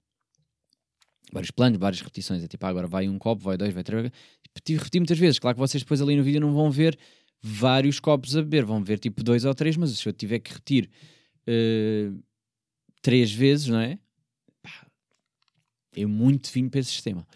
vários 1.33 1.51
planos, 1.51 1.79
várias 1.79 2.01
repetições. 2.01 2.43
É 2.43 2.49
tipo, 2.49 2.64
ah, 2.66 2.69
agora 2.69 2.87
vai 2.87 3.09
um 3.09 3.19
copo, 3.19 3.43
vai 3.43 3.57
dois, 3.57 3.73
vai 3.73 3.83
três. 3.83 4.11
Tipo, 4.55 4.79
repeti 4.79 5.01
muitas 5.01 5.19
vezes. 5.19 5.38
Claro 5.38 5.55
que 5.57 5.61
vocês 5.61 5.83
depois 5.83 6.01
ali 6.01 6.16
no 6.16 6.23
vídeo 6.23 6.40
não 6.40 6.53
vão 6.53 6.71
ver 6.71 6.99
vários 7.43 7.99
copos 7.99 8.37
a 8.37 8.43
beber, 8.43 8.64
vão 8.64 8.83
ver 8.83 8.99
tipo 8.99 9.23
dois 9.23 9.45
ou 9.45 9.55
três, 9.55 9.77
mas 9.77 9.90
se 9.90 10.07
eu 10.07 10.12
tiver 10.12 10.40
que 10.40 10.53
repetir 10.53 10.90
uh, 11.49 12.23
três 13.03 13.33
vezes, 13.33 13.69
não 13.69 13.81
é? 13.81 13.99
é 15.97 16.07
muito 16.07 16.51
vinho 16.51 16.71
para 16.71 16.81
esse 16.81 16.90
sistema. 16.90 17.27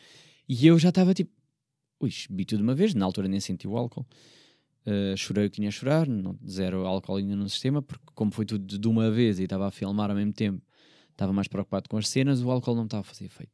E 0.48 0.66
eu 0.66 0.78
já 0.78 0.90
estava 0.90 1.14
tipo, 1.14 1.32
ui, 2.00 2.10
bebi 2.28 2.44
tudo 2.44 2.58
de 2.58 2.64
uma 2.64 2.74
vez, 2.74 2.94
na 2.94 3.04
altura 3.04 3.28
nem 3.28 3.40
senti 3.40 3.66
o 3.66 3.76
álcool. 3.76 4.06
Uh, 4.86 5.16
chorei 5.16 5.46
o 5.46 5.50
que 5.50 5.56
tinha 5.56 5.68
a 5.68 5.72
chorar, 5.72 6.06
não, 6.06 6.38
zero 6.46 6.86
álcool 6.86 7.16
ainda 7.16 7.34
no 7.34 7.48
sistema, 7.48 7.80
porque 7.80 8.04
como 8.14 8.30
foi 8.30 8.44
tudo 8.44 8.78
de 8.78 8.88
uma 8.88 9.10
vez 9.10 9.38
e 9.38 9.44
estava 9.44 9.66
a 9.66 9.70
filmar 9.70 10.10
ao 10.10 10.16
mesmo 10.16 10.32
tempo, 10.32 10.62
estava 11.14 11.32
mais 11.32 11.48
preocupado 11.48 11.88
com 11.88 11.96
as 11.96 12.08
cenas, 12.08 12.42
o 12.42 12.50
álcool 12.50 12.74
não 12.74 12.84
estava 12.84 13.00
a 13.00 13.04
fazer 13.04 13.24
efeito. 13.24 13.52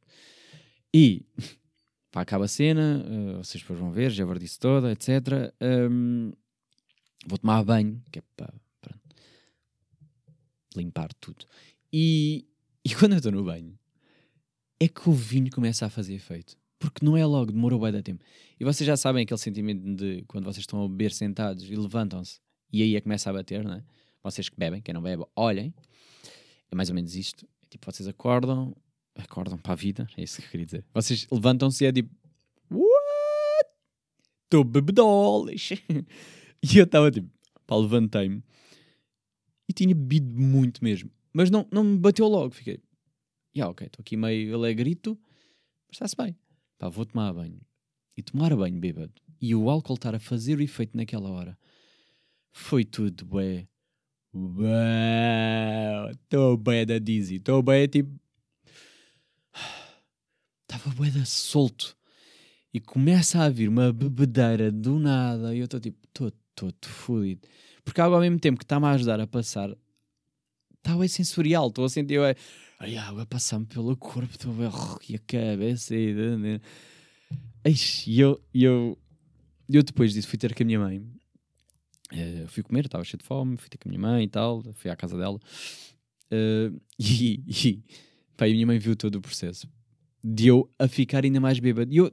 E 0.93 1.25
pá, 2.11 2.21
acaba 2.21 2.45
a 2.45 2.47
cena, 2.47 3.05
uh, 3.05 3.37
vocês 3.37 3.61
depois 3.61 3.79
vão 3.79 3.91
ver, 3.91 4.11
já 4.11 4.25
disse 4.33 4.59
toda, 4.59 4.91
etc. 4.91 5.53
Um, 5.61 6.33
vou 7.25 7.37
tomar 7.37 7.63
banho, 7.63 8.01
que 8.11 8.19
é 8.19 8.23
para 8.35 8.53
limpar 10.75 11.13
tudo. 11.13 11.45
E, 11.91 12.45
e 12.85 12.93
quando 12.95 13.13
eu 13.13 13.17
estou 13.17 13.31
no 13.31 13.43
banho, 13.43 13.77
é 14.79 14.87
que 14.87 15.09
o 15.09 15.13
vinho 15.13 15.51
começa 15.51 15.85
a 15.85 15.89
fazer 15.89 16.13
efeito. 16.13 16.57
Porque 16.79 17.05
não 17.05 17.15
é 17.15 17.23
logo, 17.23 17.51
demorou 17.51 17.79
bem 17.79 17.91
da 17.91 18.01
tempo. 18.01 18.23
E 18.59 18.63
vocês 18.63 18.87
já 18.87 18.97
sabem 18.97 19.23
aquele 19.23 19.39
sentimento 19.39 19.95
de 19.95 20.23
quando 20.27 20.45
vocês 20.45 20.63
estão 20.63 20.83
a 20.83 20.89
beber 20.89 21.11
sentados 21.11 21.63
e 21.69 21.75
levantam-se 21.75 22.39
e 22.71 22.81
aí 22.81 22.95
é 22.95 22.99
que 22.99 23.03
começa 23.03 23.29
a 23.29 23.33
bater, 23.33 23.63
não 23.63 23.73
é? 23.73 23.83
Vocês 24.23 24.47
que 24.47 24.57
bebem, 24.57 24.81
quem 24.81 24.93
não 24.93 25.01
bebe, 25.01 25.25
olhem. 25.35 25.73
É 26.71 26.75
mais 26.75 26.89
ou 26.89 26.95
menos 26.95 27.15
isto. 27.15 27.45
É 27.63 27.67
tipo, 27.69 27.91
vocês 27.91 28.07
acordam, 28.07 28.75
acordam 29.15 29.57
para 29.57 29.73
a 29.73 29.75
vida, 29.75 30.07
é 30.17 30.23
isso 30.23 30.39
que 30.39 30.47
eu 30.47 30.51
queria 30.51 30.65
dizer. 30.65 30.85
Vocês 30.93 31.27
levantam-se 31.31 31.83
e 31.83 31.87
é 31.87 31.91
tipo, 31.91 32.09
what? 32.71 33.69
Estou 34.45 34.63
bebedolas. 34.63 35.69
e 36.63 36.77
eu 36.77 36.85
estava 36.85 37.11
tipo, 37.11 37.29
pá, 37.67 37.75
levantei-me 37.75 38.43
e 39.71 39.73
tinha 39.73 39.95
bebido 39.95 40.39
muito 40.39 40.83
mesmo. 40.83 41.09
Mas 41.33 41.49
não, 41.49 41.67
não 41.71 41.83
me 41.83 41.97
bateu 41.97 42.27
logo, 42.27 42.53
fiquei, 42.53 42.79
yeah, 43.55 43.71
ok, 43.71 43.87
estou 43.87 44.01
aqui 44.01 44.17
meio 44.17 44.53
alegrito, 44.53 45.17
mas 45.87 45.95
está-se 45.95 46.15
bem. 46.15 46.37
Pá, 46.77 46.89
vou 46.89 47.05
tomar 47.05 47.33
banho. 47.33 47.61
E 48.17 48.21
tomar 48.21 48.55
banho 48.55 48.79
bêbado. 48.79 49.13
E 49.39 49.55
o 49.55 49.69
álcool 49.69 49.95
estar 49.95 50.13
a 50.13 50.19
fazer 50.19 50.57
o 50.57 50.61
efeito 50.61 50.95
naquela 50.95 51.29
hora. 51.29 51.57
Foi 52.51 52.83
tudo, 52.83 53.25
bué. 53.25 53.67
Estou 56.11 56.57
bué 56.57 56.85
da 56.85 56.99
dizzy. 56.99 57.35
Estou 57.35 57.61
bué, 57.61 57.87
tipo... 57.87 58.09
Estava 60.61 60.95
bué 60.95 61.09
da 61.11 61.25
solto. 61.25 61.97
E 62.73 62.79
começa 62.79 63.41
a 63.41 63.49
vir 63.49 63.67
uma 63.67 63.91
bebedeira 63.91 64.71
do 64.71 64.97
nada. 64.97 65.53
E 65.53 65.59
eu 65.59 65.65
estou 65.65 65.79
tipo, 65.79 65.99
estou 66.07 66.31
todo 66.55 66.87
fodido. 66.87 67.47
Porque 67.83 67.99
algo 67.99 68.15
ao 68.15 68.21
mesmo 68.21 68.39
tempo 68.39 68.57
que 68.57 68.63
está-me 68.63 68.85
a 68.85 68.91
ajudar 68.91 69.19
a 69.19 69.27
passar, 69.27 69.69
está 70.77 70.95
bem 70.95 71.07
sensorial. 71.07 71.67
Estou 71.67 71.85
a 71.85 71.89
sentir, 71.89 72.13
eu, 72.13 72.23
a 72.23 72.35
água 73.03 73.25
passando 73.25 73.67
pelo 73.67 73.97
corpo, 73.97 74.31
estou 74.31 74.53
e 75.09 75.15
a 75.15 75.19
cabeça 75.19 75.95
e. 75.95 76.61
E 78.07 78.19
eu, 78.19 78.41
eu, 78.53 78.97
eu 79.69 79.83
depois 79.83 80.13
disso 80.13 80.27
fui 80.27 80.39
ter 80.39 80.55
com 80.55 80.63
a 80.63 80.65
minha 80.65 80.79
mãe. 80.79 81.20
Uh, 82.13 82.47
fui 82.47 82.63
comer, 82.63 82.85
estava 82.85 83.03
cheio 83.03 83.19
de 83.19 83.25
fome, 83.25 83.57
fui 83.57 83.69
ter 83.69 83.77
com 83.77 83.87
a 83.87 83.91
minha 83.91 84.01
mãe 84.01 84.23
e 84.25 84.27
tal, 84.27 84.63
fui 84.73 84.89
à 84.89 84.95
casa 84.95 85.17
dela. 85.17 85.39
Uh, 86.31 86.79
e, 86.99 87.43
e, 87.47 87.83
pá, 88.35 88.47
e 88.47 88.51
a 88.51 88.53
minha 88.53 88.67
mãe 88.67 88.79
viu 88.79 88.95
todo 88.95 89.15
o 89.15 89.21
processo. 89.21 89.67
De 90.23 90.47
eu 90.47 90.69
a 90.77 90.87
ficar 90.87 91.23
ainda 91.23 91.39
mais 91.39 91.59
bêbado. 91.59 91.91
E 91.93 91.97
eu, 91.97 92.11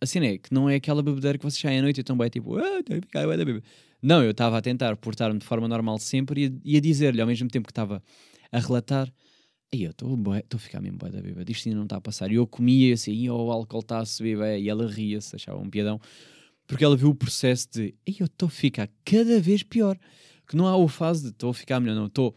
a 0.00 0.06
cena 0.06 0.26
é 0.26 0.38
que 0.38 0.52
não 0.52 0.68
é 0.68 0.76
aquela 0.76 1.02
bebedeira 1.02 1.38
que 1.38 1.44
vocês 1.44 1.60
saem 1.60 1.78
à 1.78 1.82
noite 1.82 1.98
e 1.98 2.00
estão 2.00 2.16
bem 2.16 2.28
tipo, 2.28 2.56
ah, 2.56 2.82
tenho 2.84 3.00
que 3.00 3.06
ficar 3.06 3.26
bêbado. 3.26 3.62
Não, 4.02 4.22
eu 4.22 4.30
estava 4.30 4.58
a 4.58 4.62
tentar 4.62 4.96
portar-me 4.96 5.38
de 5.38 5.44
forma 5.44 5.68
normal 5.68 5.98
sempre 5.98 6.46
e, 6.64 6.74
e 6.74 6.76
a 6.76 6.80
dizer-lhe 6.80 7.20
ao 7.20 7.26
mesmo 7.26 7.48
tempo 7.48 7.66
que 7.66 7.72
estava 7.72 8.02
a 8.52 8.58
relatar 8.58 9.12
e 9.72 9.84
eu 9.84 9.90
estou 9.92 10.18
a 10.32 10.58
ficar 10.58 10.80
mesmo 10.80 10.98
boa 10.98 11.12
da 11.12 11.22
bêbada, 11.22 11.50
isto 11.50 11.68
ainda 11.68 11.76
não 11.76 11.84
está 11.84 11.96
a 11.96 12.00
passar. 12.00 12.30
E 12.32 12.34
eu 12.34 12.46
comia 12.46 12.94
assim, 12.94 13.28
oh, 13.28 13.46
o 13.46 13.52
álcool 13.52 13.78
está 13.78 14.00
a 14.00 14.04
subir, 14.04 14.36
e 14.58 14.68
ela 14.68 14.88
ria-se, 14.88 15.36
achava 15.36 15.60
um 15.60 15.70
piadão, 15.70 16.00
porque 16.70 16.84
ela 16.84 16.96
viu 16.96 17.08
o 17.08 17.14
processo 17.16 17.68
de, 17.68 17.96
e 18.06 18.14
eu 18.20 18.26
estou 18.26 18.46
a 18.46 18.50
ficar 18.50 18.88
cada 19.04 19.40
vez 19.40 19.60
pior. 19.64 19.98
Que 20.46 20.54
não 20.54 20.68
há 20.68 20.76
o 20.76 20.86
fase 20.86 21.24
de 21.24 21.30
estou 21.30 21.50
a 21.50 21.54
ficar 21.54 21.80
melhor, 21.80 21.96
não, 21.96 22.06
estou, 22.06 22.32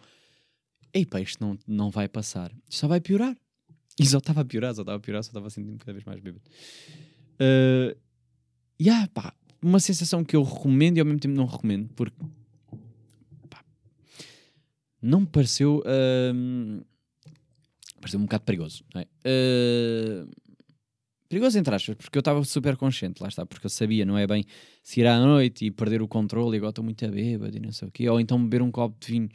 ei 0.92 1.06
pá, 1.06 1.22
isto 1.22 1.40
não, 1.40 1.56
não 1.68 1.92
vai 1.92 2.08
passar, 2.08 2.52
isto 2.68 2.80
só 2.80 2.88
vai 2.88 3.00
piorar. 3.00 3.38
E 4.00 4.04
só 4.08 4.18
estava 4.18 4.42
a 4.42 4.46
piorar, 4.46 4.74
só 4.74 4.82
estava 4.82 4.98
a 4.98 5.00
piorar, 5.00 5.24
só 5.24 5.30
estava 5.30 5.46
a 5.46 5.50
sentir-me 5.52 5.78
cada 5.78 5.94
vez 5.94 6.04
mais 6.04 6.20
bêbado. 6.20 6.44
Uh, 7.36 7.96
yeah, 8.82 9.08
pá, 9.14 9.36
uma 9.62 9.80
sensação 9.80 10.24
que 10.24 10.36
eu 10.36 10.42
recomendo 10.42 10.98
e 10.98 11.00
ao 11.00 11.06
mesmo 11.06 11.20
tempo 11.20 11.36
não 11.36 11.46
recomendo, 11.46 11.94
porque 11.94 12.18
pá, 13.52 13.64
não 15.00 15.22
me 15.22 15.28
pareceu. 15.28 15.84
Uh, 15.86 16.84
pareceu 18.02 18.20
um 18.20 18.24
bocado 18.24 18.46
perigoso, 18.46 18.84
não 18.96 19.02
é? 19.02 19.06
Uh, 19.06 20.28
perigoso 21.34 21.58
entre 21.58 21.74
aspas, 21.74 21.96
porque 21.96 22.18
eu 22.18 22.22
estava 22.22 22.44
super 22.44 22.78
consciente, 22.78 23.22
lá 23.22 23.28
está, 23.28 23.46
porque 23.46 23.66
eu 23.66 23.70
sabia, 23.70 24.06
não 24.06 24.18
é 24.18 24.28
bem 24.28 24.46
se 24.84 25.02
ir 25.02 25.08
à 25.08 25.20
noite 25.20 25.66
e 25.66 25.72
perder 25.72 26.02
o 26.02 26.08
controle 26.08 26.56
e 26.56 26.58
agora 26.58 26.70
estou 26.70 26.84
muito 26.84 27.04
a 27.04 27.08
bêbado 27.08 27.58
e 27.58 27.60
não 27.60 27.72
sei 27.72 27.88
o 27.88 27.92
quê, 27.92 28.08
ou 28.08 28.20
então 28.20 28.42
beber 28.42 28.62
um 28.62 28.72
copo 28.72 28.96
de 29.00 29.12
vinho. 29.12 29.30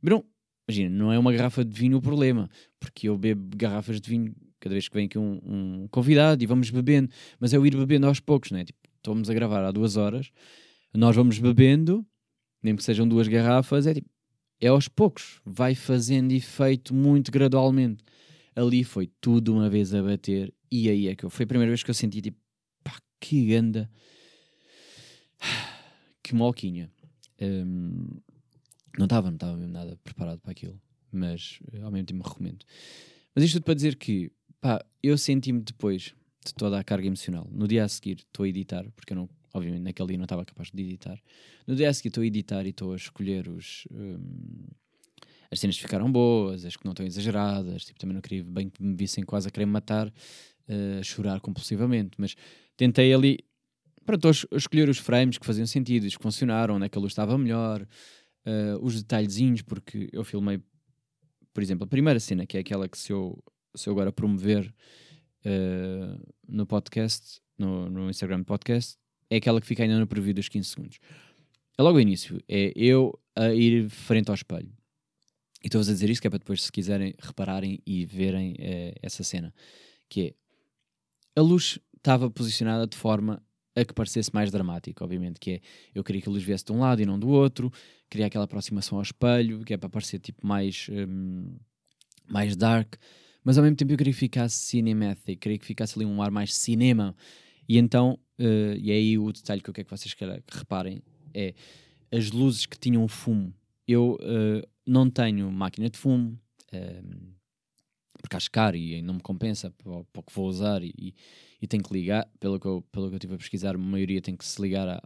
Beber 0.00 0.16
um, 0.16 0.22
imagina, 0.68 0.96
não 0.96 1.12
é 1.12 1.18
uma 1.18 1.32
garrafa 1.32 1.64
de 1.64 1.76
vinho 1.76 1.98
o 1.98 2.02
problema, 2.02 2.48
porque 2.78 3.08
eu 3.08 3.18
bebo 3.18 3.56
garrafas 3.56 4.00
de 4.00 4.08
vinho 4.08 4.34
cada 4.60 4.74
vez 4.74 4.88
que 4.88 4.94
vem 4.94 5.06
aqui 5.06 5.18
um, 5.18 5.40
um 5.44 5.88
convidado 5.90 6.42
e 6.42 6.46
vamos 6.46 6.70
bebendo, 6.70 7.10
mas 7.40 7.52
é 7.52 7.58
o 7.58 7.66
ir 7.66 7.74
bebendo 7.74 8.06
aos 8.06 8.20
poucos, 8.20 8.52
não 8.52 8.60
é? 8.60 8.64
Tipo, 8.64 8.78
estamos 8.96 9.28
a 9.28 9.34
gravar 9.34 9.64
há 9.64 9.72
duas 9.72 9.96
horas, 9.96 10.30
nós 10.94 11.16
vamos 11.16 11.38
bebendo, 11.38 12.06
mesmo 12.62 12.78
que 12.78 12.84
sejam 12.84 13.08
duas 13.08 13.26
garrafas, 13.26 13.86
é 13.86 13.94
tipo, 13.94 14.08
é 14.60 14.68
aos 14.68 14.86
poucos, 14.86 15.40
vai 15.44 15.74
fazendo 15.74 16.32
efeito 16.32 16.94
muito 16.94 17.32
gradualmente. 17.32 18.04
Ali 18.54 18.84
foi 18.84 19.10
tudo 19.20 19.54
uma 19.54 19.70
vez 19.70 19.94
a 19.94 20.02
bater, 20.02 20.52
e 20.70 20.88
aí 20.88 21.08
é 21.08 21.14
que 21.14 21.24
eu, 21.24 21.30
foi 21.30 21.44
a 21.44 21.46
primeira 21.46 21.70
vez 21.70 21.82
que 21.82 21.90
eu 21.90 21.94
senti 21.94 22.20
tipo, 22.20 22.38
pá, 22.82 22.96
que 23.18 23.46
ganda, 23.46 23.90
que 26.22 26.34
moquinha. 26.34 26.90
Um, 27.40 28.20
não 28.98 29.04
estava, 29.06 29.28
não 29.28 29.36
estava 29.36 29.56
mesmo 29.56 29.72
nada 29.72 29.96
preparado 30.04 30.40
para 30.40 30.52
aquilo, 30.52 30.80
mas 31.10 31.60
eh, 31.72 31.80
ao 31.80 31.90
mesmo 31.90 32.06
tempo 32.06 32.28
recomendo. 32.28 32.64
Mas 33.34 33.44
isto 33.44 33.54
tudo 33.54 33.64
para 33.64 33.74
dizer 33.74 33.96
que, 33.96 34.30
pá, 34.60 34.84
eu 35.02 35.16
senti-me 35.16 35.60
depois 35.60 36.14
de 36.44 36.54
toda 36.54 36.78
a 36.78 36.84
carga 36.84 37.06
emocional. 37.06 37.48
No 37.50 37.66
dia 37.66 37.84
a 37.84 37.88
seguir 37.88 38.18
estou 38.18 38.44
a 38.44 38.48
editar, 38.48 38.90
porque 38.94 39.12
eu 39.12 39.16
não 39.16 39.28
obviamente 39.52 39.82
naquele 39.82 40.08
dia 40.08 40.18
não 40.18 40.24
estava 40.24 40.44
capaz 40.44 40.70
de 40.70 40.82
editar. 40.82 41.18
No 41.66 41.74
dia 41.74 41.88
a 41.88 41.94
seguir 41.94 42.08
estou 42.08 42.22
a 42.22 42.26
editar 42.26 42.66
e 42.66 42.70
estou 42.70 42.92
a 42.92 42.96
escolher 42.96 43.48
os. 43.48 43.86
Um, 43.90 44.66
as 45.50 45.58
cenas 45.58 45.76
que 45.76 45.82
ficaram 45.82 46.10
boas, 46.10 46.64
as 46.64 46.76
que 46.76 46.84
não 46.84 46.92
estão 46.92 47.04
exageradas, 47.04 47.84
tipo, 47.84 47.98
também 47.98 48.14
não 48.14 48.20
queria 48.20 48.44
bem 48.44 48.68
que 48.70 48.80
me 48.80 48.94
vissem 48.94 49.24
quase 49.24 49.48
a 49.48 49.50
querer 49.50 49.66
matar, 49.66 50.12
a 50.70 51.02
chorar 51.02 51.40
compulsivamente, 51.40 52.12
mas 52.18 52.34
tentei 52.76 53.12
ali, 53.12 53.38
todos 54.20 54.46
escolher 54.52 54.88
os 54.88 54.98
frames 54.98 55.38
que 55.38 55.46
faziam 55.46 55.66
sentido, 55.66 56.04
os 56.04 56.16
que 56.16 56.22
funcionaram, 56.22 56.76
onde 56.76 56.86
é 56.86 56.88
que 56.88 56.98
a 56.98 57.00
luz 57.00 57.12
estava 57.12 57.36
melhor, 57.36 57.86
uh, 58.46 58.84
os 58.84 59.02
detalhezinhos, 59.02 59.62
porque 59.62 60.08
eu 60.12 60.24
filmei, 60.24 60.60
por 61.52 61.62
exemplo, 61.62 61.84
a 61.84 61.86
primeira 61.86 62.18
cena, 62.20 62.46
que 62.46 62.56
é 62.56 62.60
aquela 62.60 62.88
que 62.88 62.98
se 62.98 63.12
eu, 63.12 63.42
se 63.74 63.88
eu 63.88 63.92
agora 63.92 64.12
promover 64.12 64.72
uh, 65.44 66.34
no 66.48 66.66
podcast, 66.66 67.40
no, 67.58 67.90
no 67.90 68.10
Instagram 68.10 68.44
podcast, 68.44 68.96
é 69.28 69.36
aquela 69.36 69.60
que 69.60 69.66
fica 69.66 69.82
ainda 69.82 69.98
no 69.98 70.06
preview 70.06 70.34
dos 70.34 70.48
15 70.48 70.68
segundos. 70.68 70.98
É 71.78 71.82
logo 71.82 71.98
o 71.98 72.00
início, 72.00 72.42
é 72.48 72.72
eu 72.74 73.18
a 73.36 73.52
ir 73.54 73.88
frente 73.88 74.28
ao 74.28 74.34
espelho. 74.34 74.72
E 75.62 75.66
estou-vos 75.66 75.88
a 75.88 75.92
dizer 75.92 76.08
isso 76.10 76.20
que 76.20 76.26
é 76.26 76.30
para 76.30 76.38
depois, 76.38 76.62
se 76.62 76.72
quiserem, 76.72 77.14
repararem 77.18 77.80
e 77.86 78.04
verem 78.06 78.56
essa 79.02 79.22
cena. 79.22 79.52
Que 80.08 80.28
é, 80.28 80.34
a 81.36 81.40
luz 81.40 81.78
estava 81.96 82.30
posicionada 82.30 82.86
de 82.86 82.96
forma 82.96 83.42
a 83.76 83.84
que 83.84 83.94
parecesse 83.94 84.34
mais 84.34 84.50
dramática, 84.50 85.04
obviamente, 85.04 85.38
que 85.38 85.52
é, 85.52 85.60
eu 85.94 86.02
queria 86.02 86.20
que 86.20 86.28
a 86.28 86.32
luz 86.32 86.42
viesse 86.42 86.64
de 86.64 86.72
um 86.72 86.80
lado 86.80 87.00
e 87.00 87.06
não 87.06 87.18
do 87.18 87.28
outro, 87.28 87.72
queria 88.08 88.26
aquela 88.26 88.44
aproximação 88.44 88.98
ao 88.98 89.02
espelho, 89.02 89.64
que 89.64 89.72
é 89.72 89.76
para 89.76 89.88
parecer 89.88 90.18
tipo 90.18 90.44
mais, 90.46 90.88
um, 90.90 91.56
mais 92.28 92.56
dark, 92.56 92.94
mas 93.44 93.56
ao 93.56 93.62
mesmo 93.62 93.76
tempo 93.76 93.92
eu 93.92 93.96
queria 93.96 94.12
que 94.12 94.18
ficasse 94.18 94.56
cinematic, 94.56 95.38
queria 95.40 95.58
que 95.58 95.64
ficasse 95.64 95.96
ali 95.96 96.04
um 96.04 96.20
ar 96.20 96.30
mais 96.30 96.54
cinema, 96.54 97.14
e 97.68 97.78
então 97.78 98.18
Uh, 98.40 98.72
e 98.78 98.90
é 98.90 98.94
aí 98.94 99.18
o 99.18 99.30
detalhe 99.30 99.60
que 99.60 99.68
eu 99.68 99.74
quero 99.74 99.86
que 99.86 99.90
vocês 99.96 100.14
queiram, 100.14 100.40
que 100.46 100.56
reparem 100.56 101.02
é 101.34 101.52
as 102.10 102.30
luzes 102.30 102.64
que 102.64 102.78
tinham 102.78 103.06
fumo. 103.06 103.52
Eu 103.86 104.14
uh, 104.14 104.66
não 104.86 105.10
tenho 105.10 105.52
máquina 105.52 105.90
de 105.90 105.98
fumo, 105.98 106.40
uh, 106.72 107.34
porque 108.20 108.36
acho 108.36 108.50
caro 108.50 108.76
e 108.76 109.00
não 109.02 109.14
me 109.14 109.20
compensa 109.20 109.70
para, 109.70 109.92
o 109.92 110.22
que 110.22 110.32
vou 110.34 110.48
usar 110.48 110.82
e, 110.82 111.14
e, 111.60 111.66
tenho 111.66 111.82
que 111.82 111.92
ligar, 111.92 112.28
pelo 112.38 112.58
que, 112.58 112.66
eu, 112.66 112.84
pelo 112.92 113.08
que 113.08 113.14
eu 113.14 113.16
estive 113.16 113.34
a 113.34 113.38
pesquisar, 113.38 113.74
a 113.74 113.78
maioria 113.78 114.20
tem 114.20 114.36
que 114.36 114.44
se 114.44 114.60
ligar 114.60 114.88
à, 114.88 115.00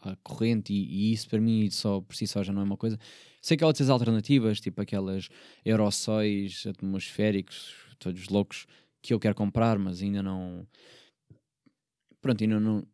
à, 0.00 0.10
à 0.12 0.16
corrente 0.22 0.72
e, 0.72 0.84
e, 0.84 1.12
isso 1.12 1.28
para 1.28 1.40
mim 1.40 1.68
só 1.70 2.00
por 2.00 2.14
si 2.14 2.26
só 2.26 2.42
já 2.42 2.52
não 2.52 2.62
é 2.62 2.64
uma 2.64 2.76
coisa. 2.76 2.98
Sei 3.40 3.56
que 3.56 3.64
há 3.64 3.66
outras 3.66 3.90
alternativas, 3.90 4.60
tipo 4.60 4.80
aquelas 4.80 5.28
aerossóis 5.64 6.64
atmosféricos, 6.66 7.74
todos 7.98 8.28
loucos, 8.28 8.66
que 9.02 9.12
eu 9.12 9.20
quero 9.20 9.34
comprar, 9.34 9.78
mas 9.78 10.00
ainda 10.00 10.22
não. 10.22 10.66
Pronto, 12.20 12.42
ainda 12.42 12.58
não. 12.58 12.86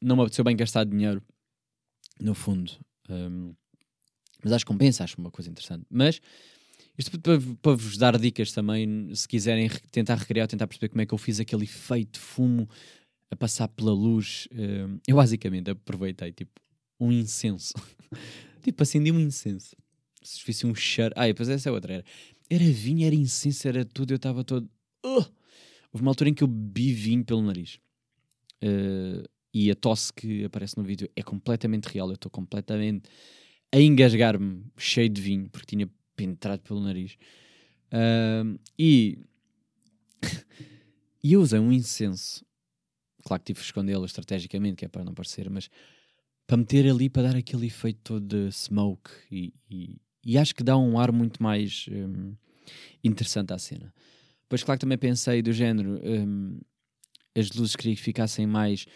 Não 0.00 0.16
me 0.16 0.22
apeteceu 0.22 0.44
bem 0.44 0.56
gastar 0.56 0.84
dinheiro, 0.84 1.22
no 2.20 2.34
fundo. 2.34 2.72
Um, 3.08 3.54
mas 4.42 4.52
acho 4.52 4.64
que 4.64 4.72
compensa, 4.72 5.04
acho 5.04 5.16
uma 5.18 5.30
coisa 5.30 5.48
interessante. 5.48 5.86
Mas 5.88 6.20
isto 6.98 7.18
para, 7.20 7.40
para 7.60 7.72
vos 7.72 7.96
dar 7.96 8.18
dicas 8.18 8.52
também, 8.52 9.14
se 9.14 9.26
quiserem 9.26 9.68
tentar 9.90 10.16
recriar, 10.16 10.46
tentar 10.46 10.66
perceber 10.66 10.88
como 10.90 11.00
é 11.00 11.06
que 11.06 11.14
eu 11.14 11.18
fiz 11.18 11.40
aquele 11.40 11.64
efeito 11.64 12.20
fumo 12.20 12.68
a 13.30 13.36
passar 13.36 13.68
pela 13.68 13.92
luz. 13.92 14.46
Uh, 14.52 15.00
eu 15.06 15.16
basicamente 15.16 15.70
aproveitei 15.70 16.32
tipo 16.32 16.60
um 17.00 17.10
incenso. 17.10 17.72
tipo, 18.62 18.82
acendi 18.82 19.10
um 19.10 19.18
incenso. 19.18 19.74
Se 20.22 20.42
fosse 20.42 20.66
um 20.66 20.74
cheiro. 20.74 21.14
Ah, 21.16 21.28
e 21.28 21.32
depois 21.32 21.48
essa 21.48 21.68
é 21.68 21.72
outra. 21.72 21.94
Era, 21.94 22.04
era 22.50 22.64
vinho, 22.64 23.06
era 23.06 23.14
incenso, 23.14 23.66
era 23.66 23.84
tudo. 23.84 24.12
Eu 24.12 24.16
estava 24.16 24.44
todo. 24.44 24.70
Uh! 25.04 25.24
Houve 25.92 26.02
uma 26.02 26.10
altura 26.10 26.30
em 26.30 26.34
que 26.34 26.44
eu 26.44 26.48
bebi 26.48 26.92
vinho 26.92 27.24
pelo 27.24 27.42
nariz. 27.42 27.78
Uh, 28.62 29.26
e 29.52 29.70
a 29.70 29.74
tosse 29.74 30.12
que 30.12 30.44
aparece 30.44 30.76
no 30.78 30.84
vídeo 30.84 31.10
é 31.16 31.22
completamente 31.22 31.86
real. 31.86 32.08
Eu 32.08 32.14
estou 32.14 32.30
completamente 32.30 33.08
a 33.72 33.80
engasgar-me 33.80 34.64
cheio 34.76 35.08
de 35.08 35.20
vinho, 35.20 35.48
porque 35.50 35.66
tinha 35.66 35.90
penetrado 36.16 36.62
pelo 36.62 36.80
nariz. 36.80 37.16
Uh, 37.92 38.58
e, 38.78 39.18
e 41.22 41.32
eu 41.32 41.40
usei 41.40 41.58
um 41.58 41.72
incenso. 41.72 42.44
Claro 43.24 43.40
que 43.40 43.46
tive 43.46 43.60
que 43.60 43.66
escondê-lo 43.66 44.04
estrategicamente, 44.04 44.76
que 44.76 44.84
é 44.84 44.88
para 44.88 45.04
não 45.04 45.14
parecer, 45.14 45.48
mas 45.48 45.68
para 46.46 46.56
meter 46.56 46.90
ali 46.90 47.08
para 47.08 47.28
dar 47.28 47.36
aquele 47.36 47.66
efeito 47.66 48.00
todo 48.02 48.26
de 48.26 48.52
smoke 48.52 49.10
e, 49.30 49.54
e, 49.70 50.00
e 50.24 50.38
acho 50.38 50.54
que 50.54 50.62
dá 50.62 50.76
um 50.76 50.98
ar 50.98 51.12
muito 51.12 51.42
mais 51.42 51.86
um, 51.90 52.34
interessante 53.02 53.52
à 53.52 53.58
cena. 53.58 53.92
Pois 54.48 54.62
claro 54.62 54.78
que 54.78 54.84
também 54.84 54.98
pensei 54.98 55.40
do 55.40 55.52
género 55.52 56.00
um, 56.04 56.60
as 57.34 57.50
luzes 57.52 57.76
queria 57.76 57.94
que 57.94 58.02
ficassem 58.02 58.46
mais 58.46 58.86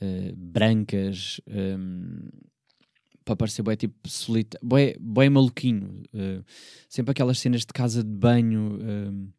uh, 0.00 0.36
brancas 0.36 1.40
um, 1.46 2.28
para 3.28 3.36
parecer 3.36 3.62
bem 3.62 3.76
tipo 3.76 4.08
solita, 4.08 4.58
bem, 4.64 4.96
bem 4.98 5.28
maluquinho. 5.28 6.02
Uh, 6.14 6.42
sempre 6.88 7.10
aquelas 7.10 7.38
cenas 7.38 7.60
de 7.60 7.66
casa 7.66 8.02
de 8.02 8.08
banho 8.08 8.78
uh, 8.78 9.32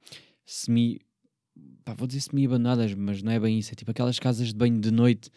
semi. 0.45 1.01
Pá, 1.83 1.95
vou 1.95 2.07
dizer 2.07 2.21
semi-abandonadas, 2.21 2.93
mas 2.93 3.23
não 3.23 3.31
é 3.31 3.39
bem 3.39 3.57
isso. 3.57 3.71
É 3.71 3.75
tipo 3.75 3.89
aquelas 3.89 4.19
casas 4.19 4.49
de 4.49 4.53
banho 4.53 4.79
de 4.79 4.91
noite, 4.91 5.31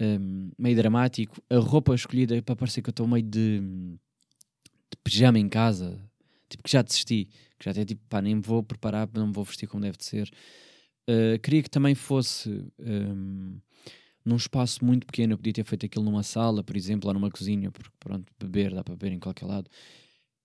um, 0.00 0.50
meio 0.58 0.74
dramático. 0.76 1.42
A 1.50 1.58
roupa 1.58 1.94
escolhida 1.94 2.40
para 2.40 2.56
parecer 2.56 2.80
que 2.80 2.88
eu 2.88 2.92
estou 2.92 3.06
meio 3.06 3.22
de, 3.22 3.60
de 3.60 4.96
pijama 5.04 5.38
em 5.38 5.48
casa. 5.48 6.02
Tipo 6.48 6.62
que 6.62 6.70
já 6.70 6.80
desisti, 6.80 7.26
que 7.58 7.66
já 7.66 7.72
até 7.72 7.84
tipo, 7.84 8.00
pá, 8.08 8.22
nem 8.22 8.36
me 8.36 8.40
vou 8.40 8.62
preparar, 8.62 9.06
não 9.12 9.26
me 9.26 9.32
vou 9.34 9.44
vestir 9.44 9.66
como 9.66 9.82
deve 9.82 9.98
de 9.98 10.06
ser. 10.06 10.30
Uh, 11.06 11.38
queria 11.42 11.62
que 11.62 11.70
também 11.70 11.94
fosse. 11.94 12.64
Um, 12.78 13.58
num 14.28 14.36
espaço 14.36 14.84
muito 14.84 15.06
pequeno. 15.06 15.32
Eu 15.32 15.38
podia 15.38 15.52
ter 15.52 15.64
feito 15.64 15.86
aquilo 15.86 16.04
numa 16.04 16.22
sala, 16.22 16.62
por 16.62 16.76
exemplo, 16.76 17.08
ou 17.08 17.14
numa 17.14 17.30
cozinha, 17.30 17.70
porque 17.70 17.90
pronto, 17.98 18.30
beber 18.38 18.74
dá 18.74 18.84
para 18.84 18.94
beber 18.94 19.14
em 19.14 19.18
qualquer 19.18 19.46
lado. 19.46 19.70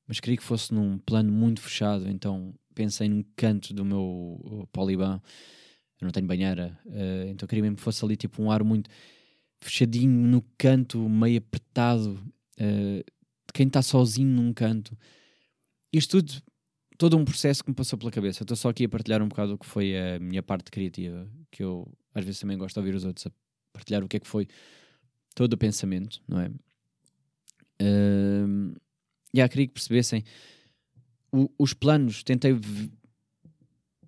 Mas 0.07 0.19
queria 0.19 0.37
que 0.37 0.43
fosse 0.43 0.73
num 0.73 0.97
plano 0.97 1.31
muito 1.31 1.61
fechado, 1.61 2.09
então 2.09 2.53
pensei 2.73 3.09
num 3.09 3.23
canto 3.35 3.73
do 3.73 3.83
meu 3.83 4.67
poliban. 4.71 5.21
Eu 5.99 6.05
não 6.05 6.11
tenho 6.11 6.27
banheira, 6.27 6.77
uh, 6.85 7.29
então 7.29 7.47
queria 7.47 7.61
mesmo 7.61 7.77
que 7.77 7.81
fosse 7.81 8.03
ali 8.03 8.15
tipo 8.17 8.41
um 8.41 8.51
ar 8.51 8.63
muito 8.63 8.89
fechadinho 9.61 10.27
no 10.27 10.41
canto, 10.57 11.07
meio 11.07 11.37
apertado, 11.37 12.19
uh, 12.59 12.97
de 12.97 13.53
quem 13.53 13.67
está 13.67 13.81
sozinho 13.81 14.27
num 14.27 14.53
canto. 14.53 14.97
Isto 15.93 16.21
tudo, 16.21 16.43
todo 16.97 17.17
um 17.17 17.23
processo 17.23 17.63
que 17.63 17.69
me 17.69 17.75
passou 17.75 17.97
pela 17.97 18.11
cabeça. 18.11 18.43
Estou 18.43 18.57
só 18.57 18.69
aqui 18.69 18.85
a 18.85 18.89
partilhar 18.89 19.21
um 19.21 19.27
bocado 19.27 19.53
o 19.53 19.57
que 19.57 19.65
foi 19.65 19.97
a 19.97 20.19
minha 20.19 20.43
parte 20.43 20.71
criativa, 20.71 21.29
que 21.51 21.63
eu 21.63 21.89
às 22.13 22.25
vezes 22.25 22.39
também 22.39 22.57
gosto 22.57 22.75
de 22.75 22.79
ouvir 22.79 22.95
os 22.95 23.05
outros 23.05 23.25
a 23.27 23.31
partilhar 23.73 24.03
o 24.03 24.07
que 24.07 24.17
é 24.17 24.19
que 24.19 24.27
foi 24.27 24.47
todo 25.36 25.53
o 25.53 25.57
pensamento, 25.57 26.21
não 26.27 26.39
é? 26.39 26.47
Uh, 27.81 28.73
yeah, 29.36 29.49
queria 29.49 29.67
que 29.67 29.73
percebessem 29.73 30.23
o, 31.33 31.49
os 31.57 31.73
planos, 31.73 32.23
tentei 32.23 32.53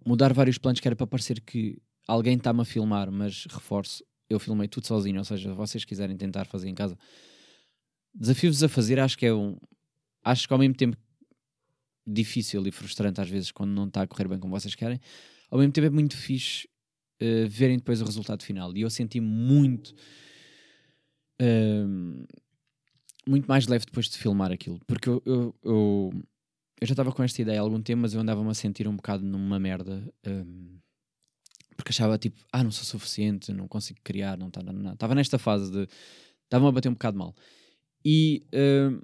mudar 0.05 0.31
vários 0.31 0.59
planos 0.59 0.79
que 0.79 0.87
era 0.87 0.95
para 0.95 1.07
parecer 1.07 1.41
que 1.41 1.81
alguém 2.07 2.37
está-me 2.37 2.61
a 2.61 2.65
filmar, 2.65 3.11
mas 3.11 3.47
reforço, 3.49 4.03
eu 4.29 4.39
filmei 4.39 4.67
tudo 4.67 4.85
sozinho, 4.85 5.17
ou 5.17 5.25
seja, 5.25 5.51
vocês 5.53 5.83
quiserem 5.83 6.15
tentar 6.15 6.45
fazer 6.45 6.69
em 6.69 6.75
casa, 6.75 6.95
desafios 8.13 8.61
a 8.63 8.69
fazer, 8.69 8.99
acho 8.99 9.17
que 9.17 9.25
é 9.25 9.33
um 9.33 9.57
acho 10.23 10.47
que 10.47 10.53
ao 10.53 10.59
mesmo 10.59 10.75
tempo 10.75 10.97
difícil 12.07 12.65
e 12.67 12.71
frustrante 12.71 13.19
às 13.19 13.29
vezes 13.29 13.51
quando 13.51 13.71
não 13.71 13.87
está 13.87 14.03
a 14.03 14.07
correr 14.07 14.27
bem 14.27 14.39
como 14.39 14.57
vocês 14.57 14.75
querem, 14.75 14.99
ao 15.49 15.57
mesmo 15.57 15.73
tempo 15.73 15.87
é 15.87 15.89
muito 15.89 16.15
fixe 16.15 16.67
uh, 17.21 17.49
verem 17.49 17.77
depois 17.77 18.01
o 18.01 18.05
resultado 18.05 18.43
final. 18.43 18.75
E 18.75 18.81
eu 18.81 18.89
senti 18.89 19.19
muito. 19.19 19.95
Uh, 21.41 22.25
muito 23.27 23.47
mais 23.47 23.67
leve 23.67 23.85
depois 23.85 24.07
de 24.07 24.17
filmar 24.17 24.51
aquilo. 24.51 24.79
Porque 24.85 25.09
eu, 25.09 25.21
eu, 25.25 25.55
eu, 25.63 26.13
eu 26.79 26.87
já 26.87 26.93
estava 26.93 27.11
com 27.11 27.23
esta 27.23 27.41
ideia 27.41 27.59
há 27.59 27.61
algum 27.61 27.81
tempo, 27.81 28.03
mas 28.03 28.13
eu 28.13 28.21
andava-me 28.21 28.49
a 28.49 28.53
sentir 28.53 28.87
um 28.87 28.95
bocado 28.95 29.25
numa 29.25 29.59
merda. 29.59 30.07
Um, 30.25 30.77
porque 31.75 31.89
achava 31.89 32.17
tipo, 32.17 32.39
ah, 32.51 32.63
não 32.63 32.71
sou 32.71 32.85
suficiente, 32.85 33.51
não 33.51 33.67
consigo 33.67 33.99
criar, 34.03 34.37
não 34.37 34.49
nada. 34.63 34.93
Estava 34.93 35.15
nesta 35.15 35.37
fase 35.37 35.71
de. 35.71 35.87
Estava-me 36.43 36.69
a 36.69 36.71
bater 36.71 36.89
um 36.89 36.93
bocado 36.93 37.17
mal. 37.17 37.35
E 38.03 38.45
uh, 38.53 39.03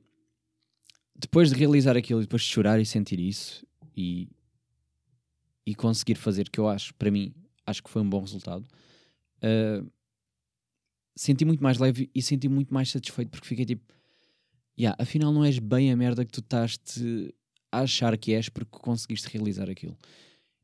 depois 1.15 1.49
de 1.49 1.55
realizar 1.55 1.97
aquilo 1.97 2.21
depois 2.21 2.43
de 2.43 2.49
chorar 2.49 2.79
e 2.79 2.85
sentir 2.85 3.19
isso 3.19 3.65
e, 3.97 4.29
e 5.65 5.73
conseguir 5.73 6.15
fazer, 6.15 6.49
que 6.49 6.59
eu 6.59 6.67
acho, 6.69 6.93
para 6.95 7.11
mim, 7.11 7.33
acho 7.65 7.83
que 7.83 7.89
foi 7.89 8.01
um 8.01 8.09
bom 8.09 8.21
resultado. 8.21 8.65
Uh, 9.37 9.89
senti 11.15 11.45
muito 11.45 11.61
mais 11.61 11.77
leve 11.77 12.09
e 12.13 12.21
senti 12.21 12.47
muito 12.47 12.73
mais 12.73 12.89
satisfeito 12.89 13.29
porque 13.29 13.47
fiquei 13.47 13.65
tipo, 13.65 13.83
yeah, 14.77 14.95
afinal 15.01 15.31
não 15.31 15.43
és 15.43 15.59
bem 15.59 15.91
a 15.91 15.97
merda 15.97 16.25
que 16.25 16.31
tu 16.31 16.39
estás 16.39 16.79
a 17.71 17.81
achar 17.81 18.17
que 18.17 18.33
és 18.33 18.49
porque 18.49 18.77
conseguiste 18.79 19.29
realizar 19.29 19.69
aquilo. 19.69 19.97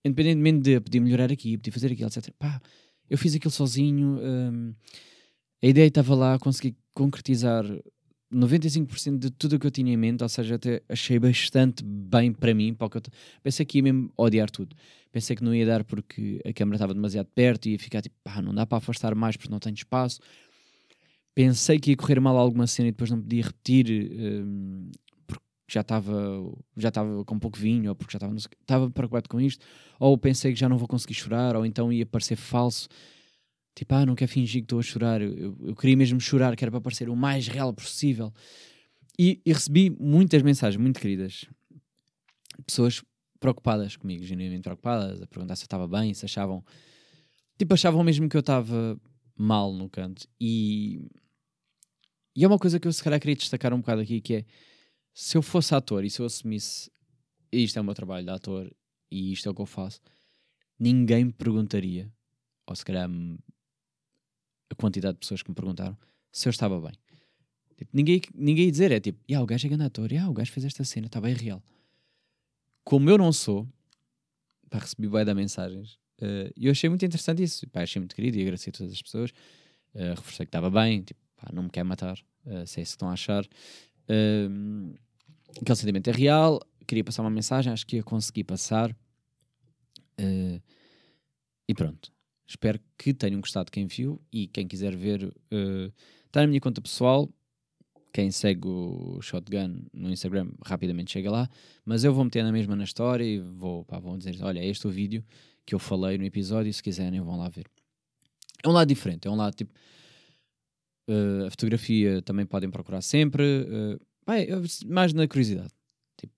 Independentemente 0.04 0.62
de 0.62 0.80
poder 0.80 1.00
melhorar 1.00 1.32
aqui, 1.32 1.58
poder 1.58 1.72
fazer 1.72 1.92
aquilo, 1.92 2.08
etc. 2.08 2.32
Pá, 2.38 2.62
eu 3.10 3.18
fiz 3.18 3.36
aquilo 3.36 3.52
sozinho, 3.52 4.20
um, 4.22 4.74
a 5.62 5.68
ideia 5.68 5.88
estava 5.88 6.16
lá, 6.16 6.40
consegui 6.40 6.76
concretizar 6.94 7.64
95% 8.34 9.18
de 9.18 9.32
tudo 9.32 9.56
o 9.56 9.60
que 9.60 9.68
eu 9.68 9.72
tinha 9.72 9.94
em 9.94 9.98
mente, 9.98 10.22
ou 10.22 10.30
seja, 10.30 10.56
até 10.56 10.82
achei 10.90 11.18
bastante 11.18 11.84
bem 11.84 12.34
para 12.34 12.54
mim. 12.54 12.74
Para 12.74 12.90
eu 12.98 13.02
Pensei 13.42 13.66
que 13.66 13.78
ia 13.78 13.84
mesmo 13.84 14.12
odiar 14.18 14.50
tudo. 14.50 14.76
Pensei 15.12 15.36
que 15.36 15.44
não 15.44 15.56
ia 15.56 15.66
dar 15.66 15.84
porque 15.84 16.42
a 16.46 16.52
câmera 16.52 16.76
estava 16.76 16.94
demasiado 16.94 17.28
perto 17.34 17.68
e 17.68 17.72
ia 17.74 17.80
ficar 17.80 18.02
tipo, 18.02 18.16
pá, 18.24 18.42
não 18.42 18.54
dá 18.54 18.66
para 18.66 18.80
afastar 18.80 19.16
mais 19.16 19.38
porque 19.38 19.52
não 19.52 19.60
tenho 19.60 19.76
espaço. 19.76 20.20
Pensei 21.34 21.80
que 21.80 21.92
ia 21.92 21.98
correr 21.98 22.20
mal 22.20 22.38
alguma 22.38 22.68
cena 22.68 22.90
e 22.90 22.92
depois 22.92 23.10
não 23.10 23.22
podia 23.22 23.44
repetir 23.44 24.12
um, 24.20 24.92
porque 25.26 25.46
já 25.70 25.82
estava 25.82 26.14
já 26.76 26.90
estava 26.90 27.24
com 27.24 27.40
pouco 27.40 27.58
vinho 27.58 27.90
ou 27.90 27.96
porque 27.96 28.18
já 28.18 28.28
estava 28.62 28.92
preocupado 28.92 29.30
com 29.30 29.40
isto. 29.40 29.66
Ou 30.00 30.18
pensei 30.18 30.52
que 30.52 30.60
já 30.60 30.68
não 30.68 30.78
vou 30.78 30.88
conseguir 30.88 31.14
chorar 31.14 31.56
ou 31.56 31.66
então 31.66 31.94
ia 31.94 32.06
parecer 32.06 32.36
falso 32.36 32.90
Tipo, 33.78 33.94
ah, 33.94 34.08
não 34.08 34.16
quero 34.16 34.32
fingir 34.32 34.62
que 34.62 34.66
estou 34.66 34.80
a 34.80 34.82
chorar. 34.82 35.22
Eu, 35.22 35.56
eu, 35.62 35.76
queria 35.76 35.96
mesmo 35.96 36.20
chorar, 36.20 36.56
que 36.56 36.64
era 36.64 36.72
para 36.72 36.82
parecer 36.82 37.10
o 37.10 37.16
mais 37.16 37.48
real 37.48 37.72
possível. 37.72 38.34
E, 39.20 39.40
e 39.46 39.54
recebi 39.54 39.92
muitas 39.92 40.42
mensagens 40.42 40.82
muito 40.82 41.00
queridas. 41.00 41.46
Pessoas 42.66 43.04
preocupadas 43.40 43.96
comigo, 43.96 44.24
genuinamente 44.24 44.64
preocupadas, 44.64 45.22
a 45.22 45.28
perguntar 45.28 45.56
se 45.56 45.62
eu 45.62 45.68
estava 45.68 45.88
bem, 45.88 46.12
se 46.16 46.26
achavam. 46.26 46.66
Tipo, 47.56 47.76
achavam 47.76 48.04
mesmo 48.04 48.28
que 48.28 48.36
eu 48.36 48.40
estava 48.40 49.00
mal 49.36 49.72
no 49.72 49.88
canto. 49.88 50.28
E. 50.42 51.08
E 52.36 52.44
é 52.44 52.48
uma 52.48 52.58
coisa 52.58 52.80
que 52.80 52.88
eu 52.88 52.94
se 52.94 53.04
calhar 53.04 53.20
queria 53.20 53.36
destacar 53.36 53.72
um 53.76 53.78
bocado 53.78 54.02
aqui, 54.02 54.22
que 54.22 54.34
é 54.38 54.46
se 55.14 55.38
eu 55.38 55.44
fosse 55.44 55.76
ator 55.76 56.04
e 56.04 56.10
se 56.10 56.20
eu 56.20 56.26
assumisse 56.26 56.90
isto 57.52 57.78
é 57.78 57.82
o 57.82 57.86
meu 57.86 57.94
trabalho 57.94 58.26
de 58.26 58.32
ator 58.32 58.72
e 59.12 59.32
isto 59.34 59.48
é 59.48 59.52
o 59.52 59.56
que 59.56 59.62
eu 59.62 59.66
faço, 59.68 60.00
ninguém 60.80 61.26
me 61.26 61.32
perguntaria, 61.32 62.12
ou 62.68 62.76
se 62.76 62.84
calhar 62.84 63.10
a 64.70 64.76
quantidade 64.76 65.16
de 65.16 65.20
pessoas 65.20 65.42
que 65.42 65.50
me 65.50 65.56
perguntaram 65.56 65.98
se 66.32 66.48
eu 66.48 66.52
estava 66.52 66.80
bem. 66.80 66.94
Tipo, 67.78 67.92
ninguém, 67.94 68.22
ninguém 68.34 68.66
ia 68.66 68.72
dizer, 68.72 68.92
é 68.92 69.00
tipo, 69.00 69.20
yeah, 69.30 69.44
o 69.44 69.48
gajo 69.48 69.66
é 69.66 69.70
grande 69.70 69.86
ator, 69.86 70.12
yeah, 70.12 70.30
o 70.30 70.34
gajo 70.34 70.52
fez 70.52 70.66
esta 70.66 70.84
cena, 70.84 71.08
está 71.08 71.22
bem 71.22 71.34
real. 71.34 71.64
Como 72.84 73.10
eu 73.10 73.18
não 73.18 73.32
sou, 73.32 73.68
pá, 74.70 74.80
recebi 74.80 75.08
bem 75.08 75.24
da 75.24 75.36
mensagens, 75.36 75.94
uh, 76.22 76.52
e 76.56 76.66
eu 76.66 76.72
achei 76.72 76.90
muito 76.90 77.06
interessante 77.06 77.44
isso, 77.44 77.68
pá, 77.70 77.84
achei 77.84 78.00
muito 78.00 78.16
querido 78.16 78.38
e 78.38 78.42
agradeci 78.42 78.70
a 78.70 78.74
todas 78.74 78.92
as 78.92 79.02
pessoas, 79.02 79.32
uh, 79.94 80.16
reforcei 80.16 80.46
que 80.46 80.50
estava 80.50 80.72
bem, 80.72 81.04
tipo, 81.04 81.20
pá, 81.36 81.52
não 81.54 81.64
me 81.64 81.70
quer 81.70 81.84
matar, 81.84 82.18
uh, 82.46 82.66
se 82.66 82.80
é 82.80 82.84
isso 82.84 82.94
que 82.94 82.96
estão 82.96 83.10
a 83.10 83.14
achar. 83.14 83.46
Uh, 83.46 84.96
aquele 85.62 85.76
sentimento 85.76 86.08
é 86.08 86.14
real, 86.14 86.60
queria 86.88 87.04
passar 87.04 87.22
uma 87.22 87.30
mensagem, 87.30 87.72
acho 87.72 87.86
que 87.86 87.98
ia 87.98 88.04
conseguir 88.04 88.46
passar. 88.46 88.90
Uh, 90.20 90.60
e 91.68 91.74
pronto. 91.76 92.12
Espero 92.48 92.80
que 92.98 93.14
tenham 93.14 93.42
gostado 93.42 93.70
quem 93.70 93.86
viu 93.88 94.22
e 94.32 94.48
quem 94.48 94.68
quiser 94.68 94.96
ver, 94.96 95.26
uh, 95.26 95.94
está 96.26 96.42
na 96.42 96.48
minha 96.48 96.62
conta 96.62 96.82
pessoal. 96.82 97.30
Quem 98.14 98.32
segue 98.32 98.68
o 98.68 99.20
Shotgun 99.22 99.86
no 99.94 100.10
Instagram 100.10 100.50
rapidamente 100.66 101.12
chega 101.12 101.30
lá, 101.30 101.50
mas 101.86 102.04
eu 102.06 102.14
vou 102.14 102.24
meter 102.24 102.44
na 102.44 102.52
mesma 102.52 102.76
na 102.76 102.86
história 102.86 103.24
e 103.24 103.38
vou, 103.40 103.84
pá, 103.84 104.00
vou 104.00 104.18
dizer: 104.18 104.38
olha, 104.42 104.64
este 104.64 104.88
é 104.88 104.90
o 104.90 104.92
vídeo 104.92 105.24
que 105.66 105.76
eu 105.76 105.80
falei 105.80 106.18
no 106.18 106.24
episódio. 106.24 106.74
Se 106.74 106.82
quiserem, 106.82 107.20
vão 107.20 107.38
lá 107.38 107.50
ver. 107.50 107.66
É 108.64 108.68
um 108.68 108.72
lado 108.72 108.88
diferente, 108.88 109.28
é 109.28 109.32
um 109.32 109.36
lado 109.36 109.54
tipo. 109.54 109.74
Uh, 111.10 111.48
a 111.48 111.50
fotografia 111.52 112.22
também 112.22 112.46
podem 112.46 112.72
procurar 112.72 113.02
sempre. 113.02 113.44
Uh, 113.44 114.00
bem, 114.26 114.48
mais 114.88 115.14
na 115.14 115.28
curiosidade. 115.28 115.70
Tipo, 116.18 116.34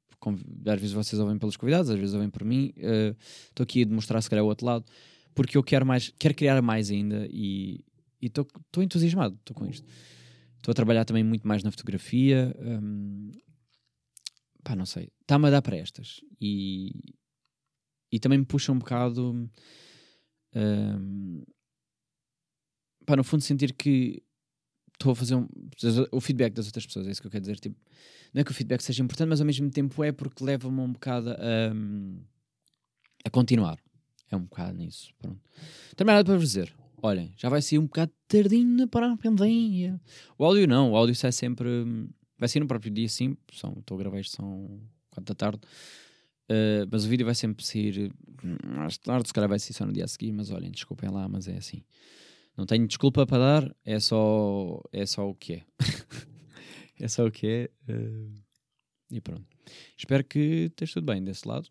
às 0.66 0.80
vezes 0.80 0.92
vocês 0.92 1.20
ouvem 1.20 1.38
pelos 1.38 1.56
convidados, 1.56 1.90
às 1.92 2.00
vezes 2.00 2.16
ouvem 2.16 2.30
por 2.30 2.44
mim. 2.44 2.74
Estou 3.48 3.64
aqui 3.64 3.84
a 3.84 3.86
demonstrar 3.86 4.22
se 4.22 4.30
calhar 4.30 4.44
o 4.44 4.48
outro 4.48 4.66
lado, 4.66 4.86
porque 5.34 5.58
eu 5.58 5.64
quero 5.64 5.86
mais, 5.86 6.14
quero 6.20 6.36
criar 6.36 6.62
mais 6.62 6.90
ainda 6.90 7.28
e 7.32 7.84
estou 8.22 8.48
entusiasmado 8.78 9.36
estou 9.36 9.56
com 9.56 9.66
isto. 9.66 9.86
Estou 10.58 10.72
a 10.72 10.76
trabalhar 10.76 11.06
também 11.06 11.24
muito 11.24 11.48
mais 11.48 11.64
na 11.64 11.72
fotografia. 11.72 12.54
Um, 12.60 13.32
pá, 14.64 14.76
não 14.76 14.86
sei. 14.86 15.10
Está-me 15.22 15.48
a 15.48 15.52
dar 15.52 15.62
para 15.62 15.78
estas. 15.78 16.20
E, 16.40 17.16
e 18.12 18.20
também 18.20 18.40
me 18.40 18.46
puxa 18.46 18.72
um 18.72 18.80
bocado. 18.80 19.50
Um, 20.54 21.44
pá, 23.06 23.16
no 23.16 23.24
fundo, 23.24 23.42
sentir 23.42 23.74
que 23.74 24.22
estou 24.94 25.14
a 25.14 25.16
fazer 25.16 25.36
um, 25.36 25.48
o 26.12 26.20
feedback 26.20 26.54
das 26.54 26.66
outras 26.66 26.86
pessoas, 26.86 27.08
é 27.08 27.12
isso 27.12 27.22
que 27.22 27.28
eu 27.28 27.32
quero 27.32 27.42
dizer. 27.42 27.58
Tipo, 27.58 27.78
não 28.34 28.42
é 28.42 28.44
que 28.44 28.52
o 28.52 28.54
feedback 28.54 28.82
seja 28.82 29.02
importante, 29.02 29.30
mas 29.30 29.40
ao 29.40 29.48
mesmo 29.48 29.72
tempo 29.72 30.04
é 30.04 30.12
porque 30.12 30.44
leva-me 30.44 30.82
um 30.82 30.92
bocado 30.92 31.32
a, 31.32 31.36
a 33.24 33.30
continuar. 33.30 33.80
É 34.32 34.36
um 34.36 34.42
bocado 34.42 34.78
nisso. 34.78 35.12
Pronto. 35.20 35.40
Nada 36.06 36.24
para 36.24 36.38
dizer. 36.38 36.74
Olhem, 37.02 37.34
já 37.38 37.50
vai 37.50 37.62
ser 37.62 37.78
um 37.78 37.86
bocado 37.86 38.12
tardinho 38.28 38.88
para 38.88 39.12
a 39.12 39.18
pandemia. 39.18 40.00
O 40.38 40.46
áudio 40.46 40.68
não, 40.68 40.92
o 40.92 40.96
áudio 40.96 41.16
sai 41.16 41.32
sempre. 41.32 41.68
Vai 42.38 42.50
ser 42.50 42.60
no 42.60 42.68
próprio 42.68 42.92
dia, 42.92 43.08
sim. 43.08 43.38
São, 43.54 43.76
estou 43.80 43.96
a 43.96 44.00
gravar 44.00 44.20
isto, 44.20 44.36
são 44.36 44.82
4 45.12 45.34
da 45.34 45.36
tarde. 45.36 45.62
Uh, 46.50 46.88
mas 46.92 47.06
o 47.06 47.08
vídeo 47.08 47.26
vai 47.26 47.36
sempre 47.36 47.64
sair 47.64 48.12
mais 48.66 48.98
tarde, 48.98 49.28
se 49.28 49.34
calhar 49.34 49.48
vai 49.48 49.60
ser 49.60 49.74
só 49.74 49.86
no 49.86 49.94
dia 49.94 50.06
a 50.06 50.08
seguir. 50.08 50.32
Mas 50.32 50.52
olhem, 50.52 50.72
desculpem 50.72 51.10
lá, 51.10 51.28
mas 51.28 51.48
é 51.48 51.58
assim. 51.58 51.84
Não 52.58 52.66
tenho 52.66 52.86
desculpa 52.88 53.26
para 53.26 53.38
dar, 53.38 53.76
é 53.86 54.00
só, 54.00 54.82
é 54.92 55.06
só 55.06 55.30
o 55.30 55.34
que 55.34 55.54
é. 55.54 55.64
é 57.00 57.08
só 57.08 57.26
o 57.26 57.32
que 57.32 57.48
é. 57.48 57.70
Uh, 57.92 58.30
e 59.10 59.22
pronto. 59.22 59.46
Espero 59.98 60.24
que 60.24 60.68
esteja 60.70 60.96
tudo 60.96 61.06
bem 61.06 61.24
desse 61.24 61.48
lado. 61.48 61.70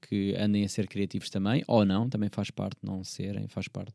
Que 0.00 0.34
andem 0.36 0.64
a 0.64 0.68
ser 0.68 0.86
criativos 0.86 1.30
também, 1.30 1.62
ou 1.66 1.84
não, 1.84 2.08
também 2.08 2.28
faz 2.28 2.50
parte 2.50 2.78
não 2.82 3.02
serem, 3.04 3.48
faz 3.48 3.68
parte 3.68 3.94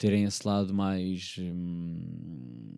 terem 0.00 0.24
esse 0.24 0.46
lado 0.46 0.72
mais. 0.72 1.36
Hum, 1.38 2.74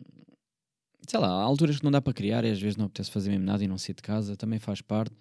sei 1.06 1.20
lá, 1.20 1.28
há 1.28 1.42
alturas 1.42 1.78
que 1.78 1.84
não 1.84 1.90
dá 1.90 2.02
para 2.02 2.12
criar 2.12 2.44
e 2.44 2.50
às 2.50 2.60
vezes 2.60 2.76
não 2.76 2.86
apetece 2.86 3.10
fazer 3.10 3.30
mesmo 3.30 3.44
nada 3.44 3.62
e 3.62 3.68
não 3.68 3.78
sair 3.78 3.94
de 3.94 4.02
casa, 4.02 4.36
também 4.36 4.58
faz 4.58 4.80
parte, 4.80 5.14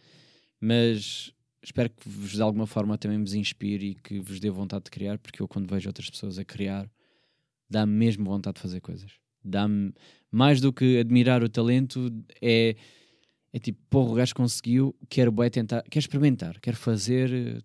mas 0.59 1.32
espero 1.63 1.89
que 1.89 2.09
vos 2.09 2.32
de 2.32 2.41
alguma 2.41 2.65
forma 2.65 2.97
também 2.97 3.19
vos 3.19 3.34
inspire 3.34 3.91
e 3.91 3.95
que 3.95 4.19
vos 4.19 4.39
dê 4.39 4.49
vontade 4.49 4.86
de 4.86 4.91
criar, 4.91 5.19
porque 5.19 5.41
eu 5.41 5.47
quando 5.47 5.69
vejo 5.69 5.88
outras 5.89 6.09
pessoas 6.09 6.39
a 6.39 6.45
criar, 6.45 6.89
dá-me 7.69 7.93
mesmo 7.93 8.25
vontade 8.25 8.55
de 8.55 8.61
fazer 8.61 8.82
coisas. 8.82 9.11
Dá-me 9.43 9.93
mais 10.32 10.59
do 10.59 10.73
que 10.73 10.99
admirar 10.99 11.43
o 11.43 11.49
talento, 11.49 12.11
é, 12.41 12.75
é 13.53 13.59
tipo, 13.59 13.79
porra, 13.89 14.11
o 14.11 14.15
gajo 14.15 14.33
conseguiu, 14.35 14.95
quero 15.09 15.31
bem 15.31 15.49
tentar, 15.49 15.83
quero 15.83 15.99
experimentar, 15.99 16.59
quero 16.59 16.77
fazer, 16.77 17.63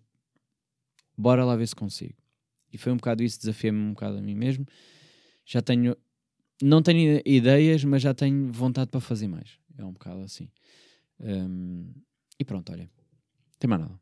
bora 1.17 1.45
lá 1.45 1.55
ver 1.55 1.67
se 1.67 1.75
consigo. 1.75 2.15
E 2.71 2.77
foi 2.77 2.91
um 2.91 2.97
bocado 2.97 3.23
isso, 3.23 3.39
desafiei-me 3.39 3.79
um 3.79 3.93
bocado 3.93 4.17
a 4.17 4.21
mim 4.21 4.35
mesmo. 4.35 4.65
Já 5.45 5.61
tenho, 5.61 5.95
não 6.61 6.81
tenho 6.81 7.21
ideias, 7.25 7.83
mas 7.83 8.01
já 8.01 8.13
tenho 8.13 8.51
vontade 8.51 8.91
para 8.91 8.99
fazer 8.99 9.27
mais. 9.27 9.57
É 9.77 9.85
um 9.85 9.93
bocado 9.93 10.21
assim. 10.21 10.49
Um, 11.19 11.93
e 12.37 12.43
pronto, 12.43 12.71
olha 12.71 12.89
tem 13.59 13.67
mais 13.67 13.81
nada. 13.81 13.99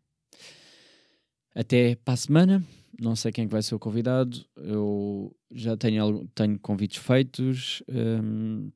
Até 1.54 1.96
para 1.96 2.14
a 2.14 2.18
semana. 2.18 2.64
Não 3.00 3.16
sei 3.16 3.32
quem 3.32 3.46
é 3.46 3.48
vai 3.48 3.62
ser 3.62 3.76
o 3.76 3.80
convidado. 3.80 4.46
Eu 4.56 5.36
já 5.52 5.76
tenho, 5.76 6.28
tenho 6.34 6.60
convites 6.60 7.02
feitos. 7.04 7.84
Um, 7.90 8.72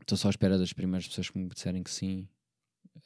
estou 0.00 0.18
só 0.18 0.28
à 0.28 0.30
espera 0.30 0.58
das 0.58 0.72
primeiras 0.72 1.06
pessoas 1.06 1.30
que 1.30 1.38
me 1.38 1.48
disserem 1.48 1.82
que 1.82 1.90
sim 1.90 2.28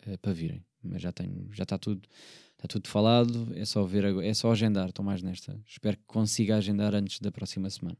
eh, 0.06 0.16
para 0.16 0.32
virem. 0.32 0.64
Mas 0.82 1.02
já 1.02 1.10
tenho, 1.12 1.48
já 1.52 1.64
está 1.64 1.76
tudo, 1.76 2.08
está 2.52 2.68
tudo 2.68 2.88
falado, 2.88 3.52
é 3.56 3.64
só 3.64 3.82
ver 3.84 4.04
é 4.22 4.32
só 4.34 4.52
agendar, 4.52 4.88
estou 4.88 5.04
mais 5.04 5.20
nesta. 5.20 5.60
Espero 5.66 5.96
que 5.96 6.04
consiga 6.06 6.56
agendar 6.56 6.94
antes 6.94 7.18
da 7.18 7.32
próxima 7.32 7.68
semana. 7.68 7.98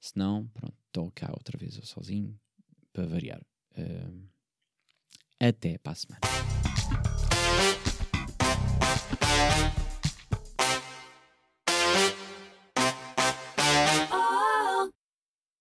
Se 0.00 0.16
não, 0.16 0.46
pronto, 0.48 0.76
estou 0.86 1.10
cá 1.12 1.30
outra 1.32 1.58
vez 1.58 1.76
eu 1.76 1.84
sozinho 1.84 2.38
para 2.92 3.06
variar. 3.06 3.42
Uh, 3.76 4.28
até 5.40 5.76
para 5.78 5.92
a 5.92 5.96
semana. 5.96 6.20